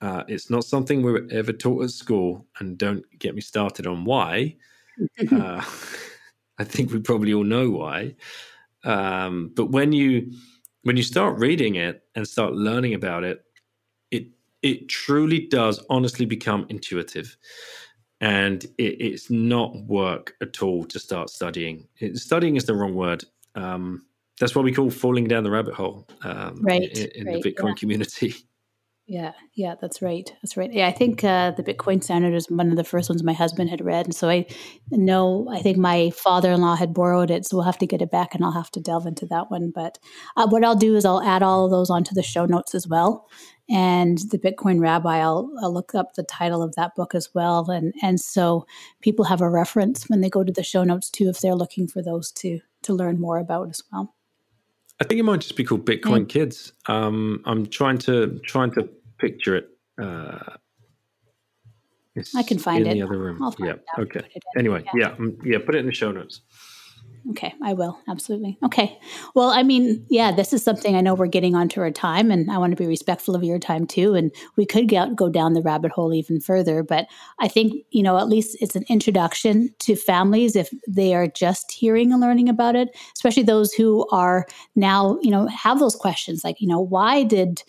Uh, 0.00 0.22
it's 0.28 0.50
not 0.50 0.64
something 0.64 1.02
we 1.02 1.12
were 1.12 1.26
ever 1.30 1.52
taught 1.52 1.84
at 1.84 1.90
school, 1.90 2.46
and 2.58 2.76
don't 2.76 3.04
get 3.18 3.34
me 3.34 3.40
started 3.40 3.86
on 3.86 4.04
why. 4.04 4.56
uh, 5.32 5.64
I 6.58 6.64
think 6.64 6.92
we 6.92 7.00
probably 7.00 7.34
all 7.34 7.44
know 7.44 7.70
why. 7.70 8.14
Um, 8.84 9.52
but 9.54 9.70
when 9.70 9.92
you 9.92 10.32
when 10.82 10.96
you 10.96 11.02
start 11.02 11.38
reading 11.38 11.74
it 11.74 12.04
and 12.14 12.26
start 12.28 12.52
learning 12.52 12.94
about 12.94 13.24
it, 13.24 13.44
it 14.10 14.28
it 14.62 14.88
truly 14.88 15.46
does 15.48 15.84
honestly 15.90 16.26
become 16.26 16.66
intuitive 16.68 17.36
and 18.20 18.64
it, 18.78 19.00
it's 19.00 19.30
not 19.30 19.76
work 19.86 20.34
at 20.40 20.62
all 20.62 20.84
to 20.84 20.98
start 20.98 21.30
studying. 21.30 21.86
It, 21.98 22.16
studying 22.16 22.56
is 22.56 22.64
the 22.64 22.74
wrong 22.74 22.94
word. 22.94 23.24
Um, 23.54 24.06
that's 24.38 24.54
what 24.54 24.64
we 24.64 24.72
call 24.72 24.90
falling 24.90 25.24
down 25.24 25.44
the 25.44 25.50
rabbit 25.50 25.74
hole 25.74 26.06
um, 26.22 26.62
Right, 26.62 26.82
in, 26.82 27.08
in 27.14 27.26
right, 27.26 27.42
the 27.42 27.52
Bitcoin 27.52 27.68
yeah. 27.68 27.74
community. 27.74 28.34
Yeah, 29.08 29.32
yeah, 29.54 29.76
that's 29.80 30.02
right. 30.02 30.28
That's 30.42 30.56
right. 30.56 30.72
Yeah, 30.72 30.88
I 30.88 30.92
think 30.92 31.22
uh, 31.22 31.52
the 31.52 31.62
Bitcoin 31.62 32.02
Standard 32.02 32.34
is 32.34 32.50
one 32.50 32.70
of 32.70 32.76
the 32.76 32.82
first 32.82 33.08
ones 33.08 33.22
my 33.22 33.34
husband 33.34 33.70
had 33.70 33.84
read, 33.84 34.06
and 34.06 34.14
so 34.14 34.28
I 34.28 34.46
know 34.90 35.46
I 35.48 35.62
think 35.62 35.78
my 35.78 36.10
father-in-law 36.10 36.74
had 36.74 36.92
borrowed 36.92 37.30
it, 37.30 37.46
so 37.46 37.56
we'll 37.56 37.66
have 37.66 37.78
to 37.78 37.86
get 37.86 38.02
it 38.02 38.10
back, 38.10 38.34
and 38.34 38.44
I'll 38.44 38.50
have 38.50 38.72
to 38.72 38.80
delve 38.80 39.06
into 39.06 39.24
that 39.26 39.48
one. 39.48 39.70
But 39.72 39.98
uh, 40.36 40.48
what 40.48 40.64
I'll 40.64 40.74
do 40.74 40.96
is 40.96 41.04
I'll 41.04 41.22
add 41.22 41.44
all 41.44 41.66
of 41.66 41.70
those 41.70 41.88
onto 41.88 42.16
the 42.16 42.22
show 42.24 42.46
notes 42.46 42.74
as 42.74 42.88
well, 42.88 43.28
and 43.68 44.18
the 44.30 44.38
Bitcoin 44.38 44.80
Rabbi. 44.80 45.18
I'll, 45.18 45.50
I'll 45.60 45.72
look 45.72 45.94
up 45.94 46.14
the 46.14 46.22
title 46.22 46.62
of 46.62 46.74
that 46.76 46.94
book 46.94 47.14
as 47.14 47.34
well, 47.34 47.70
and 47.70 47.94
and 48.02 48.20
so 48.20 48.66
people 49.00 49.24
have 49.24 49.40
a 49.40 49.50
reference 49.50 50.08
when 50.08 50.20
they 50.20 50.30
go 50.30 50.44
to 50.44 50.52
the 50.52 50.62
show 50.62 50.84
notes 50.84 51.10
too, 51.10 51.28
if 51.28 51.40
they're 51.40 51.54
looking 51.54 51.88
for 51.88 52.02
those 52.02 52.30
to 52.32 52.60
to 52.82 52.94
learn 52.94 53.20
more 53.20 53.38
about 53.38 53.68
as 53.68 53.82
well. 53.92 54.14
I 55.00 55.04
think 55.04 55.18
it 55.18 55.24
might 55.24 55.40
just 55.40 55.56
be 55.56 55.64
called 55.64 55.84
Bitcoin 55.84 56.28
Kids. 56.28 56.72
Um, 56.86 57.42
I'm 57.44 57.66
trying 57.66 57.98
to 57.98 58.40
trying 58.46 58.70
to 58.72 58.88
picture 59.18 59.56
it. 59.56 59.68
Uh, 60.00 60.56
I 62.34 62.42
can 62.42 62.58
find 62.58 62.86
in 62.86 62.92
it. 62.92 62.94
the 62.94 63.02
other 63.02 63.18
room. 63.18 63.52
Yeah. 63.58 63.74
Okay. 63.98 64.22
Anyway, 64.56 64.84
yeah, 64.94 65.10
mm, 65.16 65.36
yeah. 65.44 65.58
Put 65.58 65.74
it 65.74 65.78
in 65.78 65.86
the 65.86 65.92
show 65.92 66.12
notes. 66.12 66.40
Okay, 67.30 67.52
I 67.60 67.72
will. 67.72 67.98
Absolutely. 68.08 68.56
Okay. 68.64 68.98
Well, 69.34 69.48
I 69.48 69.64
mean, 69.64 70.06
yeah, 70.08 70.30
this 70.30 70.52
is 70.52 70.62
something 70.62 70.94
I 70.94 71.00
know 71.00 71.14
we're 71.14 71.26
getting 71.26 71.56
onto 71.56 71.80
our 71.80 71.90
time, 71.90 72.30
and 72.30 72.48
I 72.50 72.58
want 72.58 72.70
to 72.70 72.76
be 72.76 72.86
respectful 72.86 73.34
of 73.34 73.42
your 73.42 73.58
time 73.58 73.84
too. 73.84 74.14
And 74.14 74.30
we 74.56 74.64
could 74.64 74.86
get, 74.86 75.16
go 75.16 75.28
down 75.28 75.54
the 75.54 75.62
rabbit 75.62 75.90
hole 75.90 76.14
even 76.14 76.40
further, 76.40 76.84
but 76.84 77.06
I 77.40 77.48
think, 77.48 77.84
you 77.90 78.02
know, 78.02 78.16
at 78.18 78.28
least 78.28 78.56
it's 78.60 78.76
an 78.76 78.84
introduction 78.88 79.74
to 79.80 79.96
families 79.96 80.54
if 80.54 80.70
they 80.86 81.14
are 81.14 81.26
just 81.26 81.72
hearing 81.72 82.12
and 82.12 82.20
learning 82.20 82.48
about 82.48 82.76
it, 82.76 82.96
especially 83.16 83.42
those 83.42 83.72
who 83.72 84.06
are 84.12 84.46
now, 84.76 85.18
you 85.20 85.30
know, 85.30 85.46
have 85.48 85.80
those 85.80 85.96
questions 85.96 86.44
like, 86.44 86.60
you 86.60 86.68
know, 86.68 86.80
why 86.80 87.24
did, 87.24 87.62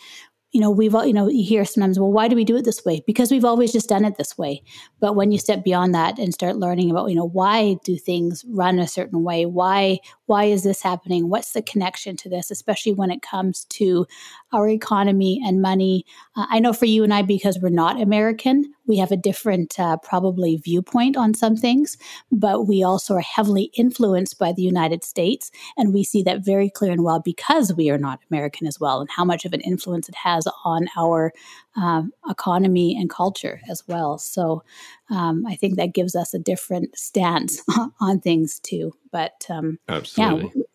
you 0.58 0.62
know, 0.62 0.72
we've, 0.72 0.96
all 0.96 1.06
you 1.06 1.14
know, 1.14 1.30
you 1.30 1.46
hear 1.46 1.64
sometimes, 1.66 2.00
well, 2.00 2.12
why 2.12 2.28
do 2.28 2.36
we 2.36 2.44
do 2.44 2.58
it 2.58 2.66
this 2.66 2.84
way? 2.84 3.04
Because 3.06 3.30
we've 3.30 3.46
always 3.46 3.72
just 3.72 3.90
done 3.90 4.04
it 4.04 4.18
this 4.18 4.40
way. 4.40 4.64
But 5.00 5.16
when 5.16 5.32
you 5.32 5.38
step 5.38 5.64
beyond 5.64 5.94
that 5.94 6.18
and 6.18 6.34
start 6.34 6.56
learning 6.56 6.90
about, 6.90 7.12
you 7.12 7.16
know, 7.16 7.28
why 7.28 7.76
do 7.84 7.96
things 7.96 8.44
run 8.48 8.80
a 8.80 8.88
certain 8.88 9.22
way? 9.22 9.46
Why, 9.46 10.00
why 10.26 10.46
is 10.46 10.64
this 10.64 10.82
happening? 10.82 11.30
What's 11.30 11.52
the 11.52 11.62
connection 11.62 12.18
to 12.18 12.30
this, 12.30 12.50
especially 12.50 12.94
when 12.94 13.12
it 13.12 13.22
comes 13.22 13.66
to 13.66 14.08
our 14.54 14.70
economy 14.70 15.42
and 15.46 15.62
money? 15.62 16.06
Uh, 16.36 16.46
I 16.50 16.60
know 16.60 16.74
for 16.74 16.86
you 16.86 17.04
and 17.04 17.14
I, 17.14 17.22
because 17.22 17.60
we're 17.60 17.70
not 17.70 18.02
American, 18.02 18.74
we 18.86 18.98
have 18.98 19.12
a 19.12 19.18
different, 19.18 19.80
uh, 19.80 19.98
probably, 19.98 20.58
viewpoint 20.58 21.18
on 21.18 21.34
some 21.34 21.56
things, 21.56 21.98
but 22.32 22.68
we 22.68 22.84
also 22.84 23.16
are 23.16 23.22
heavily 23.22 23.72
influenced 23.76 24.40
by 24.40 24.54
the 24.54 24.62
United 24.62 25.04
States. 25.04 25.52
And 25.76 25.94
we 25.94 26.04
see 26.04 26.24
that 26.24 26.46
very 26.46 26.70
clear 26.70 26.92
and 26.92 27.04
well 27.04 27.20
because 27.20 27.74
we 27.74 27.90
are 27.90 27.98
not 27.98 28.20
American 28.32 28.68
as 28.68 28.80
well, 28.80 29.02
and 29.02 29.10
how 29.10 29.26
much 29.26 29.46
of 29.46 29.54
an 29.54 29.62
influence 29.62 30.08
it 30.08 30.16
has 30.16 30.48
on 30.64 30.88
our 30.98 31.34
um, 31.76 32.12
economy 32.30 32.98
and 33.00 33.10
culture 33.10 33.62
as 33.70 33.84
well. 33.88 34.18
So 34.18 34.64
um, 35.10 35.46
I 35.46 35.56
think 35.56 35.76
that 35.76 35.94
gives 35.94 36.16
us 36.16 36.34
a 36.34 36.40
different 36.40 36.98
stance 36.98 37.62
on 38.00 38.20
things 38.20 38.60
too. 38.60 38.94
But 39.12 39.46
um, 39.50 39.80
yeah, 39.88 39.96
Absolutely. 39.98 40.48
w- 40.50 40.66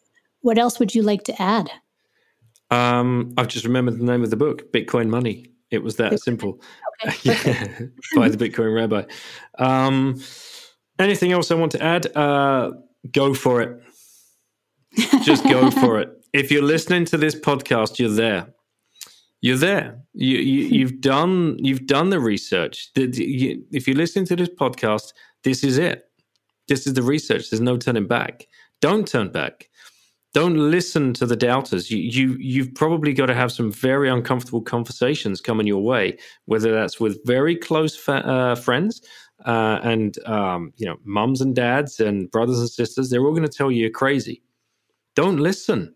what 0.42 0.58
else 0.58 0.78
would 0.78 0.94
you 0.94 1.02
like 1.02 1.24
to 1.24 1.42
add? 1.42 1.70
Um, 2.72 3.32
I've 3.36 3.48
just 3.48 3.64
remembered 3.64 3.98
the 3.98 4.04
name 4.04 4.22
of 4.24 4.30
the 4.30 4.36
book, 4.36 4.72
Bitcoin 4.72 5.08
Money. 5.08 5.50
It 5.70 5.82
was 5.82 5.96
that 5.96 6.20
simple. 6.20 6.60
Okay, 7.04 7.16
yeah, 7.24 7.78
by 8.14 8.28
the 8.28 8.36
Bitcoin 8.36 8.72
Rabbi. 8.76 9.02
Um, 9.58 10.22
anything 11.00 11.32
else 11.32 11.50
I 11.50 11.56
want 11.56 11.72
to 11.72 11.82
add? 11.82 12.16
Uh, 12.16 12.70
go 13.10 13.34
for 13.34 13.60
it. 13.60 13.82
Just 15.24 15.42
go 15.44 15.68
for 15.82 15.98
it. 15.98 16.10
If 16.32 16.52
you're 16.52 16.62
listening 16.62 17.04
to 17.06 17.16
this 17.16 17.34
podcast, 17.34 17.98
you're 17.98 18.08
there. 18.10 18.54
You're 19.40 19.56
there. 19.56 19.98
You, 20.14 20.38
you, 20.38 20.64
you've 20.78 21.00
done. 21.00 21.56
You've 21.58 21.86
done 21.88 22.10
the 22.10 22.20
research. 22.20 22.92
The- 22.94 23.06
the- 23.06 23.24
you- 23.24 23.64
If 23.72 23.88
you're 23.88 23.96
listening 23.96 24.26
to 24.26 24.36
this 24.36 24.50
podcast, 24.50 25.12
this 25.42 25.64
is 25.64 25.76
it. 25.76 26.04
This 26.68 26.86
is 26.86 26.94
the 26.94 27.02
research. 27.02 27.50
There's 27.50 27.60
no 27.60 27.76
turning 27.76 28.06
back. 28.06 28.46
Don't 28.80 29.08
turn 29.08 29.30
back. 29.32 29.68
Don't 30.34 30.56
listen 30.56 31.12
to 31.14 31.26
the 31.26 31.36
doubters. 31.36 31.90
You, 31.90 31.98
you 31.98 32.36
you've 32.40 32.74
probably 32.74 33.14
got 33.14 33.26
to 33.26 33.34
have 33.34 33.52
some 33.52 33.72
very 33.72 34.08
uncomfortable 34.08 34.62
conversations 34.62 35.40
coming 35.40 35.66
your 35.66 35.82
way, 35.82 36.18
whether 36.46 36.72
that's 36.72 37.00
with 37.00 37.24
very 37.26 37.56
close 37.56 37.96
fa- 37.96 38.26
uh, 38.26 38.54
friends 38.54 39.02
uh, 39.46 39.80
and 39.82 40.18
um, 40.26 40.72
you 40.78 40.86
know 40.86 40.98
mums 41.04 41.40
and 41.42 41.54
dads 41.56 42.00
and 42.00 42.30
brothers 42.30 42.60
and 42.60 42.70
sisters. 42.70 43.10
They're 43.10 43.22
all 43.22 43.32
going 43.32 43.48
to 43.48 43.48
tell 43.48 43.70
you 43.72 43.82
you're 43.82 43.90
crazy. 43.90 44.42
Don't 45.16 45.38
listen. 45.38 45.94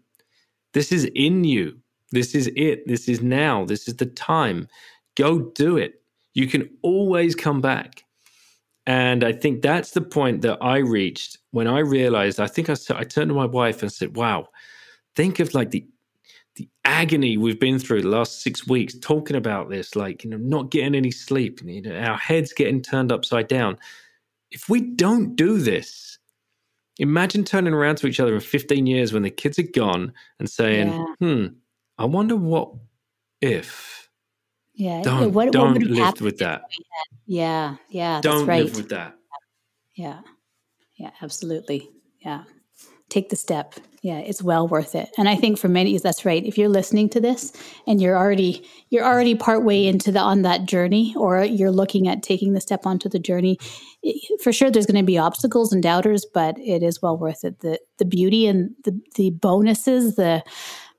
This 0.75 0.93
is 0.93 1.07
in 1.17 1.45
you. 1.45 1.79
This 2.13 2.35
is 2.35 2.51
it. 2.57 2.89
This 2.89 3.09
is 3.09 3.23
now. 3.23 3.67
This 3.67 3.89
is 3.89 3.97
the 3.97 4.07
time. 4.07 4.69
Go 5.17 5.41
do 5.41 5.79
it. 5.79 6.03
You 6.35 6.49
can 6.49 6.71
always 6.83 7.37
come 7.37 7.63
back. 7.63 8.06
And 8.87 9.25
I 9.25 9.33
think 9.33 9.63
that's 9.63 9.91
the 9.91 10.01
point 10.01 10.43
that 10.43 10.59
I 10.63 10.79
reached 10.79 11.39
when 11.51 11.67
I 11.67 11.81
realized. 11.81 12.39
I 12.39 12.47
think 12.47 12.71
I, 12.71 12.77
I 12.91 13.03
turned 13.03 13.31
to 13.31 13.35
my 13.35 13.47
wife 13.47 13.83
and 13.83 13.93
said, 13.93 14.17
"Wow, 14.17 14.49
think 15.17 15.41
of 15.41 15.55
like 15.55 15.71
the 15.71 15.87
the 16.57 16.69
agony 16.85 17.37
we've 17.37 17.61
been 17.61 17.79
through 17.79 18.03
the 18.03 18.09
last 18.09 18.43
six 18.43 18.67
weeks 18.67 18.99
talking 18.99 19.37
about 19.37 19.69
this, 19.69 19.95
like, 19.95 20.25
you 20.25 20.31
know, 20.31 20.39
not 20.39 20.71
getting 20.71 20.95
any 20.95 21.11
sleep, 21.11 21.61
you 21.63 21.83
know, 21.83 21.97
our 21.97 22.17
heads 22.17 22.53
getting 22.53 22.81
turned 22.81 23.13
upside 23.13 23.47
down. 23.47 23.77
If 24.51 24.69
we 24.69 24.81
don't 24.81 25.37
do 25.37 25.59
this, 25.59 26.19
imagine 26.99 27.45
turning 27.45 27.75
around 27.75 27.97
to 27.97 28.07
each 28.07 28.21
other 28.21 28.35
in 28.35 28.41
15 28.41 28.87
years 28.87 29.13
when 29.13 29.23
the 29.23 29.31
kids 29.31 29.59
are 29.59 29.65
gone 29.65 30.15
and 30.39 30.49
saying, 30.49 30.89
yeah. 30.89 31.05
hmm, 31.21 31.47
I 31.99 32.07
wonder 32.07 32.37
what 32.37 32.73
if. 33.43 34.06
Yeah. 34.77 35.03
Don't, 35.03 35.33
what, 35.33 35.53
don't 35.53 35.73
what 35.73 35.83
live 35.83 36.21
with 36.21 36.39
that. 36.39 36.63
Yeah. 37.27 37.77
Yeah. 37.89 38.21
Don't 38.21 38.47
right. 38.47 38.65
live 38.65 38.77
with 38.77 38.91
that. 38.91 39.17
Yeah. 39.95 40.21
Yeah. 40.97 41.11
Absolutely. 41.21 41.91
Yeah 42.21 42.45
take 43.09 43.29
the 43.29 43.37
step. 43.37 43.75
Yeah, 44.03 44.19
it's 44.19 44.43
well 44.43 44.69
worth 44.69 44.95
it. 44.95 45.11
And 45.19 45.29
I 45.29 45.37
think 45.37 45.59
for 45.59 45.69
many, 45.69 45.97
that's 45.99 46.25
right. 46.25 46.45
If 46.45 46.57
you're 46.57 46.69
listening 46.69 47.09
to 47.11 47.21
this 47.21 47.53
and 47.87 48.01
you're 48.01 48.17
already 48.17 48.65
you're 48.91 49.05
already 49.05 49.35
part 49.35 49.65
way 49.65 49.87
into 49.87 50.13
the 50.13 50.21
on 50.21 50.43
that 50.43 50.67
journey, 50.67 51.15
or 51.17 51.43
you're 51.45 51.73
looking 51.73 52.07
at 52.07 52.23
taking 52.23 52.53
the 52.53 52.61
step 52.61 52.87
onto 52.87 53.09
the 53.09 53.19
journey, 53.19 53.59
it, 54.03 54.41
for 54.43 54.53
sure 54.53 54.71
there's 54.71 54.87
going 54.87 55.01
to 55.01 55.07
be 55.07 55.19
obstacles 55.19 55.73
and 55.73 55.83
doubters, 55.83 56.25
but 56.33 56.57
it 56.59 56.83
is 56.83 57.03
well 57.03 57.17
worth 57.17 57.45
it. 57.45 57.61
The 57.61 57.81
the 57.99 58.05
beauty 58.05 58.47
and 58.47 58.75
the 58.85 59.01
the 59.17 59.31
bonuses, 59.31 60.17
the 60.17 60.45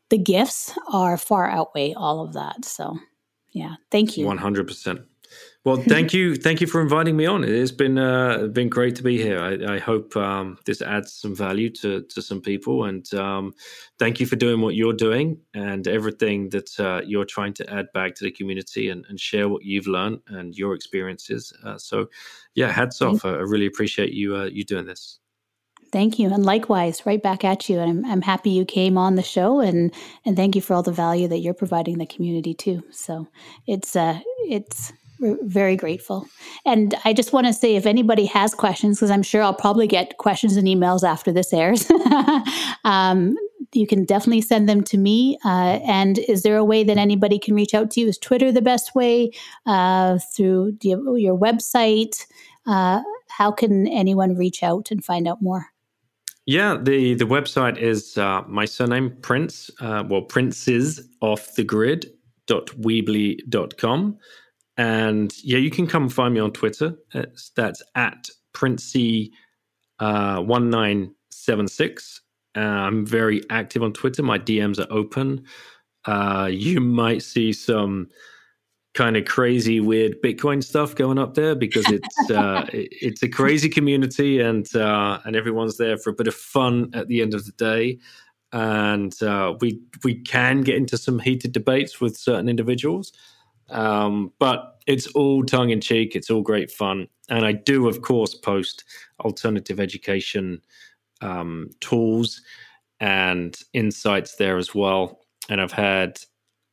the 0.10 0.18
gifts 0.18 0.78
are 0.92 1.18
far 1.18 1.50
outweigh 1.50 1.94
all 1.94 2.26
of 2.26 2.34
that. 2.34 2.66
So, 2.66 2.98
yeah, 3.52 3.76
thank 3.92 4.18
you. 4.18 4.26
One 4.26 4.38
hundred 4.38 4.68
percent. 4.68 5.02
Well, 5.64 5.76
thank 5.76 6.14
you, 6.14 6.36
thank 6.48 6.62
you 6.62 6.68
for 6.68 6.82
inviting 6.82 7.18
me 7.18 7.26
on. 7.26 7.44
It 7.44 7.60
has 7.60 7.72
been 7.72 7.98
uh, 7.98 8.48
been 8.48 8.70
great 8.70 8.96
to 8.96 9.04
be 9.04 9.18
here. 9.18 9.40
I, 9.40 9.76
I 9.76 9.80
hope 9.80 10.16
um, 10.16 10.58
this 10.66 10.82
adds 10.82 11.12
some 11.12 11.36
value 11.36 11.70
to 11.82 12.04
to 12.04 12.22
some 12.22 12.42
people, 12.42 12.86
and 12.86 13.14
um, 13.14 13.54
thank 14.00 14.20
you 14.20 14.26
for 14.26 14.38
doing 14.38 14.62
what 14.62 14.76
you're 14.76 14.94
doing 14.94 15.40
and 15.54 15.88
everything 15.88 16.50
that 16.50 16.80
uh, 16.80 17.02
you're 17.06 17.26
trying 17.26 17.54
to 17.56 17.74
add 17.74 17.88
back 17.94 18.16
to 18.16 18.24
the 18.24 18.32
community 18.32 18.90
and, 18.90 19.06
and 19.10 19.20
share 19.20 19.50
what 19.50 19.64
you've 19.66 19.88
learned 19.88 20.20
and 20.28 20.56
your 20.56 20.74
experiences. 20.74 21.52
Uh, 21.66 21.78
so, 21.78 22.08
yeah, 22.56 22.72
hats 22.72 23.02
off. 23.02 23.26
I, 23.26 23.30
I 23.32 23.42
really 23.42 23.66
appreciate 23.66 24.14
you 24.14 24.36
uh, 24.36 24.46
you 24.46 24.64
doing 24.64 24.86
this. 24.86 25.20
Thank 25.92 26.20
you, 26.20 26.34
and 26.34 26.46
likewise, 26.46 27.06
right 27.06 27.22
back 27.22 27.44
at 27.44 27.70
you. 27.70 27.80
And 27.80 28.06
I'm, 28.06 28.12
I'm 28.12 28.22
happy 28.22 28.50
you 28.50 28.66
came 28.66 28.98
on 28.98 29.16
the 29.16 29.24
show, 29.24 29.60
and 29.60 29.94
and 30.26 30.36
thank 30.36 30.56
you 30.56 30.62
for 30.62 30.74
all 30.74 30.84
the 30.84 30.92
value 30.92 31.28
that 31.28 31.40
you're 31.40 31.54
providing 31.54 31.98
the 31.98 32.06
community 32.06 32.54
too. 32.54 32.84
So 32.92 33.28
it's 33.66 33.96
uh 33.96 34.20
it's 34.48 34.92
we're 35.20 35.38
very 35.42 35.76
grateful. 35.76 36.28
And 36.66 36.96
I 37.06 37.14
just 37.14 37.34
want 37.34 37.48
to 37.48 37.54
say 37.54 37.76
if 37.76 37.86
anybody 37.86 38.26
has 38.26 38.54
questions, 38.54 38.98
because 38.98 39.12
I'm 39.12 39.24
sure 39.24 39.42
I'll 39.42 39.54
probably 39.54 39.88
get 39.88 40.18
questions 40.18 40.58
and 40.58 40.68
emails 40.68 41.04
after 41.04 41.32
this 41.32 41.54
airs, 41.54 41.90
um, 42.84 43.36
you 43.74 43.88
can 43.88 44.06
definitely 44.06 44.42
send 44.42 44.70
them 44.70 44.84
to 44.86 44.98
me. 44.98 45.38
Uh, 45.44 45.80
and 45.86 46.20
is 46.20 46.44
there 46.44 46.58
a 46.58 46.64
way 46.64 46.84
that 46.84 46.98
anybody 46.98 47.40
can 47.40 47.56
reach 47.56 47.74
out 47.74 47.92
to 47.92 48.02
you? 48.02 48.08
Is 48.08 48.18
Twitter 48.18 48.52
the 48.52 48.62
best 48.62 48.96
way? 48.96 49.32
Uh, 49.66 50.20
through 50.36 50.78
you 50.82 51.16
your 51.16 51.38
website? 51.38 52.26
Uh, 52.66 53.02
how 53.30 53.52
can 53.52 53.88
anyone 53.88 54.36
reach 54.36 54.64
out 54.64 54.92
and 54.92 55.04
find 55.04 55.28
out 55.28 55.42
more? 55.42 55.68
Yeah, 56.48 56.78
the, 56.82 57.14
the 57.14 57.26
website 57.26 57.78
is 57.78 58.18
uh, 58.18 58.42
my 58.48 58.64
surname, 58.64 59.18
Prince, 59.22 59.70
uh, 59.82 60.06
well, 60.08 60.22
princes 60.22 61.10
off 61.22 61.56
the 61.56 61.64
grid 61.66 62.08
dot 62.48 62.68
weebly.com. 62.68 64.18
And 64.78 65.34
yeah, 65.44 65.58
you 65.58 65.70
can 65.70 65.88
come 65.88 66.08
find 66.08 66.34
me 66.34 66.40
on 66.40 66.54
Twitter. 66.54 66.96
It's, 67.14 67.52
that's 67.56 67.84
at 67.96 68.30
Princey 68.54 69.34
uh, 70.00 70.40
one 70.42 70.70
nine 70.70 71.14
seven 71.32 71.68
six. 71.68 72.22
Uh, 72.56 72.62
I'm 72.62 73.06
very 73.06 73.42
active 73.50 73.84
on 73.84 73.92
Twitter. 73.92 74.24
My 74.24 74.40
DMs 74.40 74.80
are 74.80 74.92
open. 74.92 75.44
Uh, 76.06 76.50
you 76.50 76.80
might 76.80 77.24
see 77.24 77.52
some 77.52 78.08
kind 78.98 79.16
of 79.16 79.26
crazy, 79.26 79.80
weird 79.80 80.20
Bitcoin 80.24 80.64
stuff 80.64 80.96
going 80.96 81.20
up 81.20 81.36
there 81.36 81.54
because 81.54 81.86
it's 81.92 82.32
uh, 82.32 82.66
it's 82.74 83.22
a 83.22 83.30
crazy 83.30 83.70
community 83.70 84.42
and 84.42 84.76
uh, 84.76 85.20
and 85.24 85.36
everyone's 85.36 85.78
there 85.78 85.98
for 86.00 86.10
a 86.10 86.14
bit 86.14 86.28
of 86.28 86.34
fun 86.34 86.90
at 86.94 87.08
the 87.08 87.22
end 87.22 87.36
of 87.36 87.46
the 87.46 87.52
day. 87.54 88.00
And 88.52 89.14
uh, 89.22 89.54
we 89.62 89.80
we 90.04 90.16
can 90.16 90.62
get 90.62 90.76
into 90.76 90.98
some 90.98 91.20
heated 91.20 91.52
debates 91.52 92.02
with 92.02 92.18
certain 92.18 92.50
individuals. 92.50 93.14
Um, 93.70 94.34
but 94.40 94.82
it's 94.88 95.08
all 95.08 95.44
tongue 95.44 95.70
in 95.70 95.80
cheek. 95.80 96.16
It's 96.16 96.32
all 96.32 96.42
great 96.42 96.72
fun. 96.72 97.08
And 97.30 97.46
I 97.46 97.52
do, 97.52 97.88
of 97.88 98.02
course, 98.02 98.34
post 98.34 98.84
alternative 99.20 99.80
education 99.80 100.62
um, 101.22 101.70
tools 101.82 102.42
and 103.00 103.56
insights 103.74 104.38
there 104.38 104.58
as 104.58 104.74
well. 104.74 105.20
And 105.50 105.62
I've 105.62 105.74
had 105.74 106.20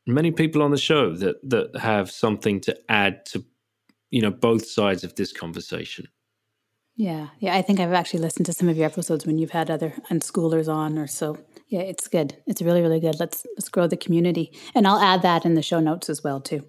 many 0.05 0.31
people 0.31 0.61
on 0.61 0.71
the 0.71 0.77
show 0.77 1.13
that 1.15 1.37
that 1.49 1.75
have 1.77 2.11
something 2.11 2.61
to 2.61 2.77
add 2.89 3.25
to 3.27 3.43
you 4.11 4.21
know 4.21 4.31
both 4.31 4.65
sides 4.65 5.03
of 5.03 5.15
this 5.15 5.31
conversation. 5.31 6.07
Yeah, 6.97 7.27
yeah. 7.39 7.55
I 7.55 7.61
think 7.61 7.79
I've 7.81 7.91
actually 7.91 8.21
listened 8.21 8.45
to 8.45 8.53
some 8.53 8.69
of 8.69 8.77
your 8.77 8.85
episodes 8.85 9.25
when 9.25 9.37
you've 9.37 9.51
had 9.51 9.69
other 9.69 9.93
unschoolers 10.09 10.73
on, 10.73 10.97
or 10.97 11.07
so. 11.07 11.37
Yeah, 11.67 11.81
it's 11.81 12.07
good. 12.07 12.37
It's 12.47 12.61
really, 12.61 12.81
really 12.81 13.01
good. 13.01 13.19
Let's 13.19 13.45
let's 13.57 13.69
grow 13.69 13.87
the 13.87 13.97
community, 13.97 14.57
and 14.73 14.87
I'll 14.87 14.99
add 14.99 15.21
that 15.23 15.45
in 15.45 15.55
the 15.55 15.61
show 15.61 15.79
notes 15.79 16.09
as 16.09 16.23
well 16.23 16.39
too 16.39 16.65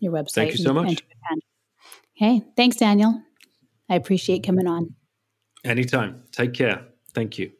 your 0.00 0.12
website. 0.12 0.32
Thank 0.32 0.50
you 0.52 0.64
so 0.64 0.72
much. 0.72 1.02
Hey, 2.14 2.42
thanks, 2.56 2.76
Daniel. 2.76 3.22
I 3.88 3.94
appreciate 3.94 4.44
coming 4.44 4.66
on. 4.66 4.94
Anytime. 5.64 6.22
Take 6.32 6.54
care. 6.54 6.84
Thank 7.14 7.38
you. 7.38 7.52